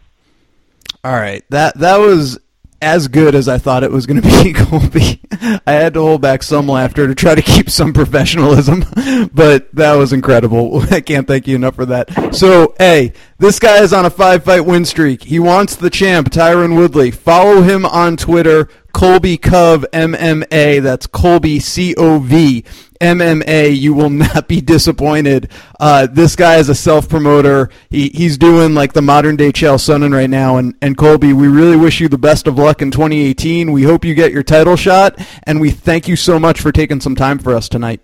All 1.03 1.13
right, 1.13 1.43
that 1.49 1.77
that 1.77 1.97
was 1.97 2.39
as 2.81 3.07
good 3.07 3.35
as 3.35 3.47
I 3.47 3.57
thought 3.57 3.83
it 3.83 3.91
was 3.91 4.05
going 4.05 4.21
to 4.21 4.43
be, 4.43 4.53
Colby. 4.53 5.21
I 5.65 5.71
had 5.73 5.93
to 5.95 6.01
hold 6.01 6.21
back 6.21 6.43
some 6.43 6.67
laughter 6.67 7.07
to 7.07 7.15
try 7.15 7.35
to 7.35 7.41
keep 7.41 7.69
some 7.69 7.93
professionalism, 7.93 8.85
but 9.33 9.73
that 9.75 9.95
was 9.95 10.13
incredible. 10.13 10.81
I 10.91 11.01
can't 11.01 11.27
thank 11.27 11.47
you 11.47 11.55
enough 11.55 11.75
for 11.75 11.85
that. 11.87 12.35
So, 12.35 12.75
hey, 12.77 13.13
this 13.39 13.59
guy 13.59 13.81
is 13.81 13.93
on 13.93 14.05
a 14.05 14.09
five 14.09 14.43
fight 14.43 14.65
win 14.65 14.85
streak. 14.85 15.23
He 15.23 15.39
wants 15.39 15.75
the 15.75 15.89
champ, 15.89 16.29
Tyron 16.29 16.75
Woodley. 16.75 17.11
Follow 17.11 17.61
him 17.61 17.85
on 17.85 18.17
Twitter, 18.17 18.67
Colby 18.93 19.37
Cov 19.37 19.85
MMA. 19.93 20.81
That's 20.81 21.05
Colby 21.05 21.59
C 21.59 21.93
O 21.97 22.19
V. 22.19 22.63
MMA, 22.99 23.77
you 23.77 23.93
will 23.93 24.09
not 24.09 24.47
be 24.47 24.59
disappointed. 24.59 25.51
Uh, 25.79 26.07
this 26.07 26.35
guy 26.35 26.55
is 26.55 26.67
a 26.69 26.75
self 26.75 27.07
promoter. 27.07 27.69
He, 27.91 28.09
he's 28.09 28.37
doing 28.37 28.73
like 28.73 28.93
the 28.93 29.03
modern 29.03 29.35
day 29.35 29.51
Chael 29.51 29.77
Sonnen 29.77 30.13
right 30.13 30.29
now. 30.29 30.57
And, 30.57 30.75
and 30.81 30.97
Colby, 30.97 31.33
we 31.33 31.47
really 31.47 31.77
wish 31.77 31.99
you 31.99 32.07
the 32.07 32.17
best 32.17 32.47
of 32.47 32.57
luck 32.57 32.81
in 32.81 32.89
2018. 32.89 33.71
We 33.71 33.83
hope 33.83 34.03
you 34.03 34.15
get 34.15 34.31
your 34.31 34.43
title 34.43 34.75
shot, 34.75 35.19
and 35.43 35.61
we 35.61 35.69
thank 35.69 36.07
you 36.07 36.15
so 36.15 36.39
much 36.39 36.59
for 36.59 36.71
taking 36.71 37.01
some 37.01 37.15
time 37.15 37.37
for 37.37 37.53
us 37.53 37.69
tonight. 37.69 38.01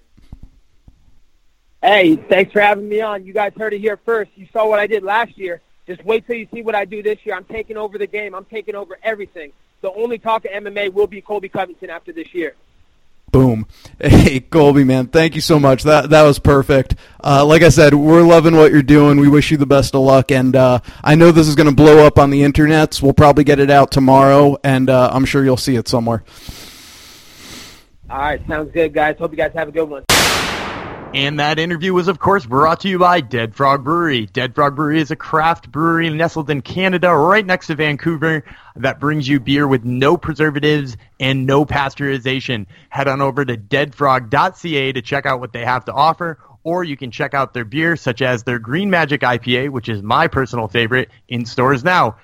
Hey, 1.84 2.16
thanks 2.16 2.54
for 2.54 2.62
having 2.62 2.88
me 2.88 3.02
on. 3.02 3.25
You 3.25 3.34
guys 3.34 3.52
heard 3.58 3.74
it 3.74 3.80
here 3.80 3.98
first. 3.98 4.32
You 4.36 4.48
saw 4.54 4.70
what 4.70 4.80
I 4.80 4.88
did 4.88 5.04
last 5.04 5.38
year. 5.38 5.60
Just 5.86 6.02
wait 6.06 6.25
till 6.25 6.38
you 6.38 6.48
see 6.54 6.62
what 6.62 6.75
I 6.75 6.86
do 6.86 7.04
this 7.04 7.20
year. 7.25 7.36
I'm 7.36 7.44
taking 7.44 7.75
over 7.75 7.98
the 7.98 8.08
game. 8.08 8.34
I'm 8.34 8.46
taking 8.46 8.74
over 8.74 8.98
everything. 9.04 9.52
The 9.82 9.92
only 9.92 10.18
talk 10.18 10.46
of 10.46 10.52
MMA 10.52 10.94
will 10.94 11.08
be 11.08 11.20
Colby 11.20 11.50
Covington 11.50 11.90
after 11.90 12.13
this 12.13 12.34
year. 12.34 12.56
Boom. 13.32 13.68
Hey, 14.00 14.40
Colby, 14.40 14.84
man, 14.86 15.08
thank 15.08 15.36
you 15.36 15.42
so 15.42 15.60
much. 15.60 15.84
That 15.84 16.10
that 16.12 16.24
was 16.24 16.40
perfect. 16.40 16.96
Uh, 17.24 17.46
like 17.46 17.62
I 17.63 17.70
said, 17.70 17.94
we're 17.94 18.22
loving 18.22 18.56
what 18.56 18.72
you're 18.72 18.82
doing. 18.82 19.20
We 19.20 19.28
wish 19.28 19.52
you 19.52 19.58
the 19.58 19.66
best 19.66 19.94
of 19.94 20.02
luck, 20.02 20.32
and 20.32 20.56
uh, 20.56 20.80
I 21.04 21.16
know 21.16 21.32
this 21.32 21.48
is 21.48 21.56
going 21.56 21.70
to 21.70 21.75
blow 21.75 22.06
up 22.06 22.18
on 22.18 22.30
the 22.30 22.42
internets. 22.44 23.02
We'll 23.02 23.13
probably 23.13 23.44
get 23.44 23.60
it 23.60 23.70
out 23.70 23.92
tomorrow, 23.92 24.58
and 24.63 24.90
uh, 24.90 25.10
I'm 25.13 25.25
sure 25.25 25.44
you'll 25.44 25.58
see 25.58 25.75
it 25.75 25.88
somewhere. 25.90 26.24
All 28.10 28.20
right, 28.20 28.42
sounds 28.48 28.72
good, 28.72 28.94
guys. 28.94 29.18
Hope 29.18 29.32
you 29.32 29.38
guys 29.38 29.52
have 29.54 29.68
a 29.68 29.72
good 29.72 29.90
one. 29.90 30.04
And 31.13 31.39
that 31.39 31.60
interview 31.60 31.93
was, 31.93 32.08
of 32.08 32.17
course, 32.17 32.43
brought 32.43 32.79
to 32.79 32.89
you 32.89 32.98
by 32.98 33.22
Dead 33.22 33.53
Frog 33.53 33.84
Brewery. 33.84 34.25
Dead 34.25 34.55
Frog 34.55 34.75
Brewery 34.75 35.00
is 35.00 35.12
a 35.12 35.15
craft 35.15 35.72
brewery 35.72 36.10
nestled 36.10 36.50
in 36.50 36.62
Canada, 36.62 37.13
right 37.13 37.46
next 37.46 37.67
to 37.67 37.75
Vancouver, 37.75 38.43
that 38.77 39.00
brings 39.00 39.27
you 39.27 39.39
beer 39.39 39.67
with 39.67 39.84
no 39.86 40.17
preservatives 40.17 40.98
and 41.20 41.46
no 41.46 41.65
pasteurization. 41.65 42.65
Head 42.89 43.08
on 43.08 43.22
over 43.22 43.46
to 43.46 43.55
deadfrog.ca 43.55 44.93
to 44.93 45.01
check 45.03 45.27
out 45.27 45.39
what 45.39 45.53
they 45.53 45.63
have 45.63 45.86
to 45.86 45.93
offer, 45.93 46.39
or 46.63 46.84
you 46.84 46.98
can 46.98 47.12
check 47.12 47.36
out 47.36 47.53
their 47.53 47.65
beer, 47.65 47.96
such 47.96 48.24
as 48.24 48.41
their 48.41 48.58
Green 48.58 48.89
Magic 48.89 49.22
IPA, 49.22 49.70
which 49.70 49.89
is 49.89 50.01
my 50.01 50.27
personal 50.27 50.67
favorite, 50.67 51.12
in 51.27 51.46
stores 51.46 51.84
now. 51.84 52.15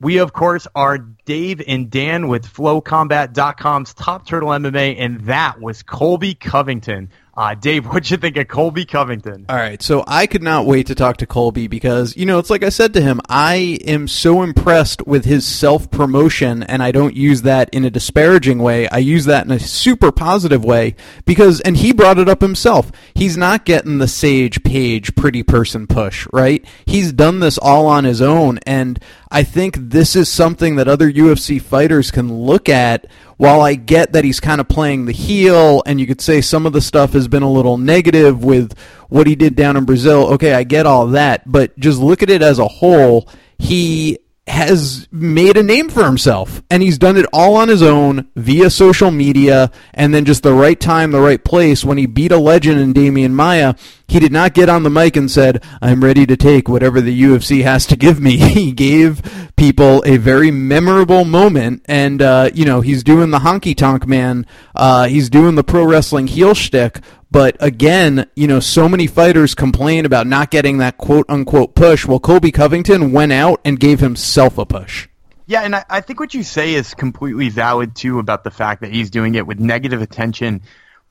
We, 0.00 0.18
of 0.18 0.32
course, 0.32 0.68
are 0.76 0.98
Dave 0.98 1.60
and 1.66 1.90
Dan 1.90 2.28
with 2.28 2.46
FlowCombat.com's 2.46 3.94
Top 3.94 4.26
Turtle 4.26 4.50
MMA, 4.50 4.96
and 4.98 5.22
that 5.22 5.60
was 5.60 5.82
Colby 5.82 6.34
Covington. 6.34 7.10
Uh, 7.36 7.54
Dave, 7.54 7.86
what'd 7.92 8.10
you 8.10 8.16
think 8.16 8.36
of 8.36 8.48
Colby 8.48 8.84
Covington? 8.84 9.46
All 9.48 9.56
right, 9.56 9.82
so 9.82 10.04
I 10.06 10.26
could 10.26 10.42
not 10.42 10.66
wait 10.66 10.86
to 10.86 10.94
talk 10.94 11.18
to 11.18 11.26
Colby 11.26 11.66
because, 11.66 12.16
you 12.16 12.26
know, 12.26 12.38
it's 12.38 12.50
like 12.50 12.62
I 12.62 12.68
said 12.68 12.94
to 12.94 13.00
him, 13.00 13.20
I 13.28 13.78
am 13.86 14.08
so 14.08 14.42
impressed 14.42 15.06
with 15.06 15.24
his 15.24 15.46
self 15.46 15.90
promotion, 15.90 16.62
and 16.62 16.82
I 16.82 16.92
don't 16.92 17.16
use 17.16 17.42
that 17.42 17.68
in 17.70 17.84
a 17.84 17.90
disparaging 17.90 18.58
way. 18.58 18.88
I 18.88 18.98
use 18.98 19.24
that 19.26 19.46
in 19.46 19.52
a 19.52 19.60
super 19.60 20.12
positive 20.12 20.64
way 20.64 20.94
because, 21.24 21.60
and 21.60 21.76
he 21.76 21.92
brought 21.92 22.18
it 22.18 22.28
up 22.28 22.40
himself, 22.40 22.90
he's 23.14 23.36
not 23.36 23.64
getting 23.64 23.98
the 23.98 24.08
Sage 24.08 24.62
Paige 24.62 25.14
pretty 25.14 25.42
person 25.42 25.86
push, 25.86 26.26
right? 26.32 26.64
He's 26.86 27.12
done 27.12 27.40
this 27.40 27.58
all 27.58 27.86
on 27.86 28.04
his 28.04 28.22
own, 28.22 28.58
and 28.66 29.00
I 29.30 29.42
think 29.42 29.76
this 29.76 30.14
is 30.14 30.28
something 30.28 30.76
that 30.76 30.88
other 30.88 31.10
UFC 31.10 31.60
fighters 31.60 32.10
can 32.10 32.32
look 32.32 32.68
at 32.68 33.06
while 33.36 33.60
I 33.60 33.74
get 33.74 34.12
that 34.12 34.24
he's 34.24 34.40
kind 34.40 34.60
of 34.60 34.68
playing 34.68 35.06
the 35.06 35.12
heel, 35.12 35.82
and 35.86 36.00
you 36.00 36.06
could 36.06 36.20
say 36.20 36.40
some 36.40 36.66
of 36.66 36.72
the 36.72 36.80
stuff 36.80 37.12
has 37.12 37.28
been 37.28 37.42
a 37.42 37.50
little 37.50 37.78
negative 37.78 38.44
with 38.44 38.76
what 39.08 39.26
he 39.26 39.34
did 39.34 39.56
down 39.56 39.76
in 39.76 39.84
Brazil, 39.84 40.32
okay, 40.34 40.54
I 40.54 40.64
get 40.64 40.86
all 40.86 41.08
that, 41.08 41.50
but 41.50 41.78
just 41.78 42.00
look 42.00 42.22
at 42.22 42.30
it 42.30 42.42
as 42.42 42.58
a 42.58 42.68
whole. 42.68 43.28
He 43.58 44.18
has 44.46 45.08
made 45.10 45.56
a 45.56 45.62
name 45.62 45.88
for 45.88 46.04
himself 46.04 46.62
and 46.70 46.82
he's 46.82 46.98
done 46.98 47.16
it 47.16 47.24
all 47.32 47.56
on 47.56 47.68
his 47.68 47.82
own 47.82 48.28
via 48.36 48.68
social 48.68 49.10
media 49.10 49.70
and 49.94 50.12
then 50.12 50.26
just 50.26 50.42
the 50.42 50.52
right 50.52 50.78
time 50.78 51.12
the 51.12 51.20
right 51.20 51.42
place 51.44 51.82
when 51.82 51.96
he 51.96 52.04
beat 52.04 52.30
a 52.30 52.36
legend 52.36 52.78
in 52.78 52.92
Demian 52.92 53.30
Maia 53.30 53.74
he 54.08 54.20
did 54.20 54.32
not 54.32 54.54
get 54.54 54.68
on 54.68 54.82
the 54.82 54.90
mic 54.90 55.16
and 55.16 55.30
said 55.30 55.62
I'm 55.80 56.02
ready 56.02 56.26
to 56.26 56.36
take 56.36 56.68
whatever 56.68 57.00
the 57.00 57.22
UFC 57.22 57.62
has 57.62 57.86
to 57.86 57.96
give 57.96 58.20
me 58.20 58.36
he 58.54 58.72
gave 58.72 59.50
people 59.56 60.02
a 60.06 60.16
very 60.16 60.50
memorable 60.50 61.24
moment 61.24 61.82
and 61.86 62.20
uh, 62.20 62.50
you 62.54 62.64
know 62.64 62.80
he's 62.80 63.02
doing 63.02 63.30
the 63.30 63.38
honky 63.38 63.76
tonk 63.76 64.06
man 64.06 64.46
uh, 64.74 65.06
he's 65.06 65.30
doing 65.30 65.54
the 65.54 65.64
pro 65.64 65.84
wrestling 65.84 66.26
heel 66.26 66.54
shtick 66.54 67.00
but 67.34 67.56
again, 67.58 68.30
you 68.36 68.46
know, 68.46 68.60
so 68.60 68.88
many 68.88 69.08
fighters 69.08 69.56
complain 69.56 70.06
about 70.06 70.28
not 70.28 70.52
getting 70.52 70.78
that 70.78 70.98
quote 70.98 71.26
unquote 71.28 71.74
push. 71.74 72.06
Well, 72.06 72.20
Colby 72.20 72.52
Covington 72.52 73.10
went 73.10 73.32
out 73.32 73.60
and 73.64 73.80
gave 73.80 73.98
himself 73.98 74.56
a 74.56 74.64
push. 74.64 75.08
Yeah, 75.46 75.62
and 75.62 75.74
I, 75.74 75.84
I 75.90 76.00
think 76.00 76.20
what 76.20 76.32
you 76.32 76.44
say 76.44 76.74
is 76.74 76.94
completely 76.94 77.48
valid 77.48 77.96
too 77.96 78.20
about 78.20 78.44
the 78.44 78.52
fact 78.52 78.82
that 78.82 78.92
he's 78.92 79.10
doing 79.10 79.34
it 79.34 79.48
with 79.48 79.58
negative 79.58 80.00
attention. 80.00 80.62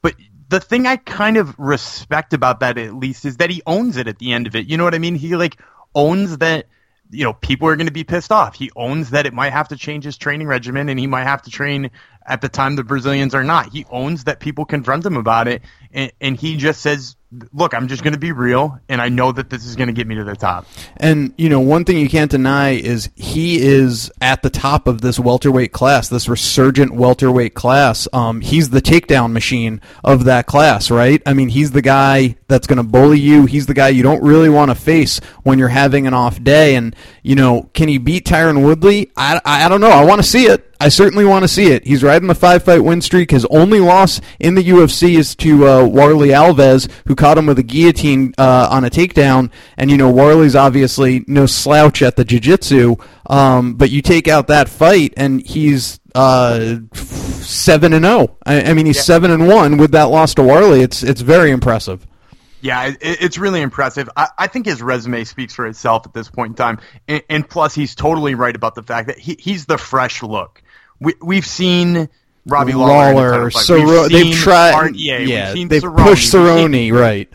But 0.02 0.16
the 0.54 0.60
thing 0.60 0.86
I 0.86 0.98
kind 0.98 1.38
of 1.38 1.58
respect 1.58 2.32
about 2.32 2.60
that 2.60 2.78
at 2.78 2.94
least 2.94 3.26
is 3.26 3.38
that 3.38 3.50
he 3.50 3.64
owns 3.66 3.98
it 3.98 4.08
at 4.08 4.20
the 4.20 4.34
end 4.34 4.46
of 4.46 4.56
it. 4.56 4.68
You 4.68 4.78
know 4.78 4.84
what 4.84 4.94
I 4.94 5.00
mean? 5.00 5.16
He 5.16 5.36
like 5.36 5.60
owns 5.96 6.38
that 6.38 6.68
you 7.10 7.24
know 7.24 7.34
people 7.34 7.68
are 7.68 7.76
going 7.76 7.88
to 7.88 7.94
be 7.94 8.04
pissed 8.04 8.32
off. 8.32 8.54
He 8.54 8.70
owns 8.76 9.10
that 9.10 9.26
it 9.26 9.34
might 9.34 9.52
have 9.52 9.70
to 9.70 9.76
change 9.76 10.04
his 10.04 10.16
training 10.16 10.46
regimen 10.46 10.90
and 10.90 11.00
he 11.00 11.08
might 11.08 11.24
have 11.24 11.42
to 11.44 11.50
train 11.50 11.90
at 12.26 12.42
the 12.42 12.50
time 12.50 12.76
the 12.76 12.84
Brazilians 12.84 13.36
are 13.36 13.44
not. 13.44 13.72
He 13.72 13.86
owns 13.90 14.26
that 14.26 14.40
people 14.40 14.66
confront 14.66 15.06
him 15.06 15.18
about 15.18 15.48
it, 15.48 15.62
and, 15.92 16.12
and 16.22 16.40
he 16.40 16.58
just 16.58 16.82
says, 16.82 17.16
"Look, 17.52 17.74
I'm 17.74 17.88
just 17.88 18.04
going 18.04 18.14
to 18.14 18.20
be 18.20 18.32
real, 18.32 18.80
and 18.90 19.02
I 19.02 19.10
know 19.10 19.32
that 19.32 19.50
this 19.50 19.66
is 19.66 19.76
going 19.76 19.88
to 19.88 19.94
get 19.94 20.08
me 20.08 20.16
to 20.16 20.24
the 20.24 20.36
top." 20.36 20.66
And 20.98 21.34
you 21.38 21.50
know, 21.50 21.60
one 21.60 21.86
thing 21.86 21.98
you 21.98 22.10
can't 22.10 22.32
deny 22.32 22.72
is 22.72 23.10
he 23.16 23.62
is 23.62 24.12
at 24.22 24.42
the 24.42 24.50
top 24.50 24.88
of 24.88 25.02
this 25.02 25.20
welterweight 25.20 25.72
class, 25.72 26.10
this 26.10 26.28
resurgent 26.28 26.94
welterweight 26.94 27.54
class. 27.54 28.08
Um, 28.14 28.42
he's 28.42 28.70
the 28.70 28.82
takedown 28.82 29.32
machine 29.32 29.82
of 30.04 30.26
that 30.26 30.46
class, 30.46 30.90
right? 30.90 31.22
I 31.26 31.34
mean, 31.34 31.50
he's 31.50 31.72
the 31.72 31.82
guy 31.82 32.36
that's 32.48 32.68
going 32.68 32.78
to 32.78 32.84
bully 32.84 33.20
you. 33.20 33.46
He's 33.46 33.66
the 33.66 33.74
guy 33.74 33.90
you 33.90 34.04
don't 34.04 34.24
really 34.24 34.50
want 34.50 34.72
to 34.72 34.76
face 34.76 35.20
when 35.44 35.60
you're 35.60 35.68
having 35.68 36.08
an 36.08 36.14
off 36.14 36.42
day. 36.42 36.76
And 36.76 36.96
you 37.22 37.36
know, 37.36 37.70
can 37.74 37.88
he 37.90 37.98
beat 37.98 38.26
Tyron 38.26 38.64
Woodley? 38.64 39.12
I, 39.18 39.40
I, 39.46 39.66
I 39.66 39.70
don't 39.70 39.82
know. 39.82 39.92
I 39.92 40.04
want 40.06 40.22
to 40.22 40.28
see 40.28 40.46
it. 40.46 40.73
I 40.84 40.90
certainly 40.90 41.24
want 41.24 41.44
to 41.44 41.48
see 41.48 41.68
it. 41.68 41.88
He's 41.88 42.04
riding 42.04 42.28
the 42.28 42.36
five 42.36 42.64
fight 42.64 42.84
win 42.84 43.00
streak. 43.00 43.32
His 43.32 43.46
only 43.46 43.80
loss 43.80 44.20
in 44.38 44.56
the 44.56 44.64
UFC 44.66 45.18
is 45.18 45.34
to 45.38 45.66
uh, 45.66 45.84
Warlley 45.84 46.36
Alves, 46.36 46.92
who 47.08 47.16
caught 47.16 47.38
him 47.38 47.46
with 47.46 47.58
a 47.58 47.64
guillotine 47.64 48.34
uh, 48.38 48.68
on 48.70 48.84
a 48.84 48.90
takedown. 48.90 49.50
And 49.78 49.90
you 49.90 49.96
know 49.96 50.12
Warley's 50.12 50.58
obviously 50.58 51.24
no 51.26 51.46
slouch 51.46 52.02
at 52.02 52.18
the 52.18 52.26
jiu-jitsu. 52.26 52.98
Um, 53.28 53.76
but 53.76 53.92
you 53.92 54.02
take 54.02 54.28
out 54.28 54.48
that 54.48 54.68
fight, 54.68 55.14
and 55.16 55.40
he's 55.42 56.02
uh, 56.16 56.80
seven 56.96 57.94
and 57.94 58.04
zero. 58.04 58.28
Oh. 58.32 58.38
I, 58.46 58.64
I 58.64 58.74
mean, 58.74 58.86
he's 58.86 58.98
yeah. 58.98 59.04
seven 59.04 59.32
and 59.32 59.48
one 59.48 59.78
with 59.78 59.92
that 59.92 60.10
loss 60.10 60.34
to 60.34 60.44
Warley. 60.44 60.82
It's 60.82 61.02
it's 61.02 61.22
very 61.22 61.52
impressive. 61.52 62.06
Yeah, 62.60 62.88
it, 62.88 62.98
it's 63.02 63.38
really 63.38 63.62
impressive. 63.62 64.10
I, 64.18 64.28
I, 64.38 64.48
think 64.48 64.66
his 64.66 64.82
resume 64.82 65.24
speaks 65.26 65.54
for 65.54 65.66
itself 65.66 66.06
at 66.06 66.14
this 66.14 66.30
point 66.30 66.52
in 66.52 66.56
time, 66.56 66.80
and, 67.08 67.24
and 67.30 67.50
plus, 67.50 67.74
he's 67.74 67.96
totally 67.96 68.36
right 68.36 68.56
about 68.56 68.76
the 68.76 68.84
fact 68.84 69.08
that 69.08 69.18
he, 69.18 69.38
he's 69.40 69.66
the 69.66 69.78
fresh 69.78 70.24
look 70.24 70.63
we, 71.04 71.14
we've 71.22 71.46
seen 71.46 72.10
Robbie 72.46 72.74
Lawler, 72.74 73.50
Lawler 73.50 74.10
they've 74.10 74.36
tried, 74.36 74.96
yeah, 74.96 75.54
they've 75.54 75.82
Cerrone, 75.82 75.98
pushed 75.98 76.34
Cerrone, 76.34 76.92
right? 76.92 77.30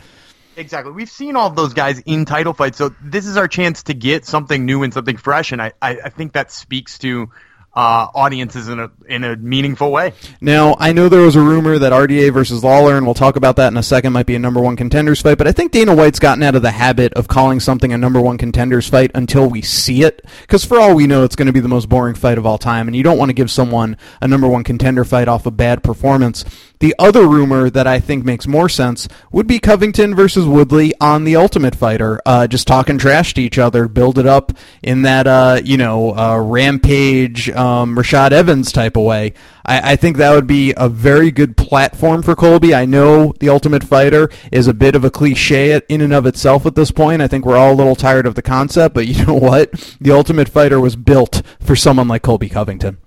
Exactly. 0.57 0.93
We've 0.93 1.09
seen 1.09 1.37
all 1.37 1.51
those 1.51 1.73
guys 1.73 2.01
in 2.01 2.25
title 2.25 2.53
fights, 2.53 2.79
so 2.79 2.95
this 3.01 3.27
is 3.27 3.37
our 3.37 3.47
chance 3.47 3.85
to 3.85 3.95
get 3.95 4.27
something 4.27 4.67
new 4.67 4.83
and 4.83 4.93
something 4.93 5.17
fresh, 5.17 5.53
and 5.53 5.63
I, 5.63 5.73
I, 5.81 5.99
I 6.07 6.09
think 6.09 6.33
that 6.33 6.51
speaks 6.51 6.99
to 6.99 7.31
uh, 7.79 8.09
audiences 8.13 8.67
in 8.67 8.81
a 8.81 8.91
in 9.09 9.23
a 9.23 9.37
meaningful 9.37 9.93
way. 9.93 10.13
Now, 10.41 10.75
I 10.81 10.93
know 10.93 11.09
there 11.09 11.21
was 11.21 11.37
a 11.37 11.41
rumor 11.41 11.79
that 11.79 11.93
RDA 11.93 12.35
versus 12.35 12.65
Lawler, 12.65 12.97
and 12.97 13.07
we'll 13.07 13.15
talk 13.15 13.37
about 13.37 13.55
that 13.55 13.69
in 13.69 13.77
a 13.77 13.85
second, 13.85 14.13
might 14.13 14.27
be 14.27 14.35
a 14.35 14.39
number 14.41 14.61
one 14.61 14.75
contenders 14.75 15.23
fight. 15.23 15.39
But 15.39 15.47
I 15.47 15.53
think 15.53 15.71
Dana 15.71 15.95
White's 15.95 16.19
gotten 16.19 16.43
out 16.43 16.57
of 16.57 16.63
the 16.63 16.73
habit 16.73 17.13
of 17.15 17.29
calling 17.29 17.61
something 17.61 17.93
a 17.93 17.99
number 17.99 18.21
one 18.21 18.37
contenders 18.37 18.89
fight 18.89 19.13
until 19.15 19.49
we 19.49 19.63
see 19.63 20.03
it, 20.03 20.27
because 20.41 20.65
for 20.65 20.81
all 20.81 20.97
we 20.97 21.07
know, 21.07 21.23
it's 21.23 21.37
going 21.37 21.47
to 21.47 21.53
be 21.53 21.61
the 21.61 21.69
most 21.69 21.89
boring 21.89 22.17
fight 22.17 22.37
of 22.37 22.45
all 22.45 22.59
time, 22.59 22.89
and 22.89 22.97
you 22.97 23.05
don't 23.05 23.17
want 23.17 23.29
to 23.29 23.35
give 23.35 23.49
someone 23.49 23.97
a 24.21 24.27
number 24.27 24.49
one 24.49 24.65
contender 24.65 25.05
fight 25.05 25.29
off 25.29 25.47
a 25.47 25.53
bad 25.53 25.85
performance. 25.85 26.45
The 26.81 26.95
other 26.99 27.27
rumor 27.27 27.71
that 27.71 27.89
I 27.89 27.99
think 27.99 28.25
makes 28.25 28.47
more 28.47 28.69
sense 28.69 29.09
would 29.33 29.49
be 29.49 29.59
Covington 29.59 30.15
versus 30.15 30.47
Woodley 30.47 30.93
on 31.01 31.25
the 31.25 31.35
Ultimate 31.35 31.75
Fighter, 31.75 32.21
uh, 32.25 32.47
just 32.47 32.69
talking 32.69 32.99
trash 32.99 33.35
to 33.35 33.43
each 33.43 33.59
other, 33.59 33.89
build 33.89 34.17
it 34.17 34.27
up 34.27 34.53
in 34.83 35.03
that 35.03 35.27
uh, 35.27 35.61
you 35.65 35.77
know 35.77 36.17
uh, 36.17 36.39
rampage 36.39 37.51
um, 37.51 37.97
Rashad 37.97 38.31
Evans 38.31 38.71
type 38.71 38.97
of 38.97 39.03
way. 39.03 39.33
I, 39.65 39.93
I, 39.93 39.97
think 39.97 40.17
that 40.17 40.33
would 40.33 40.47
be 40.47 40.73
a 40.77 40.89
very 40.89 41.31
good 41.31 41.57
platform 41.57 42.23
for 42.23 42.37
Colby. 42.37 42.75
I 42.75 42.85
know 42.85 43.35
the 43.41 43.49
Ultimate 43.49 43.83
Fighter 43.83 44.31
is 44.53 44.69
a 44.69 44.75
bit 44.75 44.95
of 44.95 45.05
a 45.05 45.11
cliche 45.11 45.81
in 45.89 46.01
and 46.01 46.13
of 46.13 46.27
itself 46.27 46.65
at 46.65 46.77
this 46.77 46.91
point. 46.93 47.23
I 47.23 47.29
think 47.29 47.45
we're 47.45 47.57
all 47.57 47.73
a 47.73 47.75
little 47.75 47.97
tired 47.97 48.27
of 48.27 48.37
the 48.37 48.43
concept, 48.43 48.95
but 48.95 49.07
you 49.09 49.27
know 49.27 49.35
what? 49.35 49.73
The 50.01 50.13
Ultimate 50.13 50.49
Fighter 50.49 50.81
was 50.81 50.95
built 50.95 51.43
for 51.61 51.75
someone 51.75 52.07
like 52.07 52.23
Colby 52.23 52.49
Covington. 52.49 52.99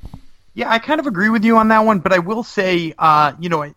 Yeah, 0.54 0.70
I 0.70 0.80
kind 0.80 1.00
of 1.00 1.08
agree 1.08 1.30
with 1.30 1.46
you 1.46 1.58
on 1.58 1.70
that 1.70 1.86
one, 1.86 2.00
but 2.00 2.14
I 2.14 2.20
will 2.20 2.44
say, 2.44 2.94
uh, 2.98 3.34
you 3.40 3.50
know, 3.50 3.64
I, 3.64 3.74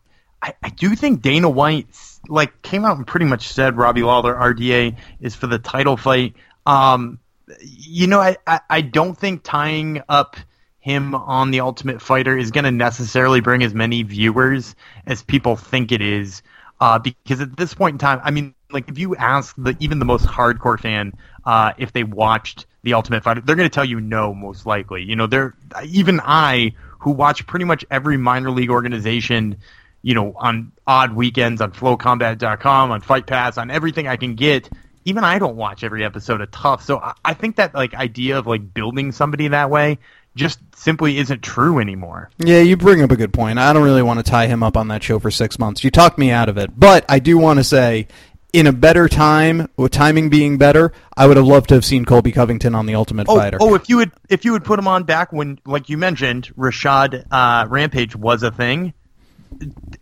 I, 0.62 0.70
do 0.70 0.94
think 0.96 1.22
Dana 1.22 1.48
White 1.48 1.86
like 2.28 2.62
came 2.62 2.84
out 2.84 2.96
and 2.96 3.06
pretty 3.06 3.26
much 3.26 3.48
said 3.48 3.76
Robbie 3.76 4.02
Lawler 4.02 4.34
RDA 4.34 4.96
is 5.20 5.34
for 5.34 5.46
the 5.46 5.58
title 5.58 5.96
fight. 5.96 6.34
Um, 6.66 7.20
you 7.60 8.08
know, 8.08 8.20
I, 8.20 8.36
I, 8.46 8.60
I 8.68 8.80
don't 8.80 9.16
think 9.16 9.42
tying 9.44 10.02
up 10.08 10.36
him 10.80 11.14
on 11.14 11.50
the 11.50 11.60
Ultimate 11.60 12.02
Fighter 12.02 12.36
is 12.36 12.50
going 12.50 12.64
to 12.64 12.70
necessarily 12.70 13.40
bring 13.40 13.62
as 13.62 13.72
many 13.72 14.02
viewers 14.02 14.74
as 15.06 15.22
people 15.22 15.56
think 15.56 15.92
it 15.92 16.02
is. 16.02 16.42
Uh, 16.80 16.98
because 16.98 17.40
at 17.40 17.56
this 17.56 17.72
point 17.72 17.94
in 17.94 17.98
time, 17.98 18.20
I 18.22 18.30
mean, 18.30 18.54
like 18.70 18.88
if 18.88 18.98
you 18.98 19.16
ask 19.16 19.54
the 19.56 19.76
even 19.80 19.98
the 19.98 20.04
most 20.04 20.26
hardcore 20.26 20.78
fan 20.78 21.12
uh, 21.46 21.72
if 21.78 21.92
they 21.92 22.04
watched 22.04 22.66
the 22.82 22.94
Ultimate 22.94 23.22
Fighter, 23.22 23.40
they're 23.40 23.56
going 23.56 23.68
to 23.68 23.74
tell 23.74 23.84
you 23.84 24.00
no, 24.00 24.34
most 24.34 24.66
likely. 24.66 25.02
You 25.02 25.16
know, 25.16 25.26
they're 25.26 25.54
even 25.84 26.20
I 26.22 26.72
who 26.98 27.10
watch 27.10 27.46
pretty 27.46 27.64
much 27.64 27.84
every 27.90 28.16
minor 28.16 28.50
league 28.50 28.70
organization 28.70 29.56
you 30.04 30.12
know, 30.12 30.34
on 30.36 30.70
odd 30.86 31.14
weekends 31.14 31.62
on 31.62 31.72
flowcombat.com, 31.72 32.90
on 32.90 33.00
Fight 33.00 33.26
Pass, 33.26 33.56
on 33.56 33.70
everything 33.70 34.06
I 34.06 34.16
can 34.16 34.34
get. 34.34 34.68
Even 35.06 35.24
I 35.24 35.38
don't 35.38 35.56
watch 35.56 35.82
every 35.82 36.04
episode 36.04 36.42
of 36.42 36.50
TUF, 36.50 36.82
So 36.82 36.98
I, 36.98 37.14
I 37.24 37.34
think 37.34 37.56
that 37.56 37.74
like 37.74 37.94
idea 37.94 38.38
of 38.38 38.46
like 38.46 38.74
building 38.74 39.12
somebody 39.12 39.48
that 39.48 39.70
way 39.70 39.98
just 40.36 40.58
simply 40.76 41.16
isn't 41.18 41.42
true 41.42 41.78
anymore. 41.78 42.28
Yeah, 42.38 42.60
you 42.60 42.76
bring 42.76 43.00
up 43.00 43.12
a 43.12 43.16
good 43.16 43.32
point. 43.32 43.58
I 43.58 43.72
don't 43.72 43.82
really 43.82 44.02
want 44.02 44.18
to 44.18 44.30
tie 44.30 44.46
him 44.46 44.62
up 44.62 44.76
on 44.76 44.88
that 44.88 45.02
show 45.02 45.18
for 45.18 45.30
six 45.30 45.58
months. 45.58 45.82
You 45.82 45.90
talked 45.90 46.18
me 46.18 46.30
out 46.30 46.50
of 46.50 46.58
it. 46.58 46.78
But 46.78 47.06
I 47.08 47.18
do 47.18 47.38
want 47.38 47.58
to 47.58 47.64
say, 47.64 48.08
in 48.54 48.68
a 48.68 48.72
better 48.72 49.08
time, 49.08 49.68
with 49.76 49.90
timing 49.90 50.28
being 50.30 50.58
better, 50.58 50.92
I 51.16 51.26
would 51.26 51.36
have 51.36 51.44
loved 51.46 51.70
to 51.70 51.74
have 51.74 51.84
seen 51.84 52.04
Colby 52.04 52.30
Covington 52.30 52.72
on 52.76 52.86
the 52.86 52.94
Ultimate 52.94 53.26
Oh, 53.28 53.34
Fighter. 53.36 53.58
oh, 53.60 53.74
if 53.74 53.88
you 53.88 53.96
would 53.96 54.12
if 54.30 54.44
you 54.44 54.52
would 54.52 54.62
put 54.62 54.78
him 54.78 54.86
on 54.86 55.02
back 55.02 55.32
when, 55.32 55.58
like 55.66 55.88
you 55.88 55.98
mentioned, 55.98 56.52
Rashad 56.56 57.26
uh, 57.32 57.66
Rampage 57.68 58.14
was 58.14 58.44
a 58.44 58.52
thing, 58.52 58.94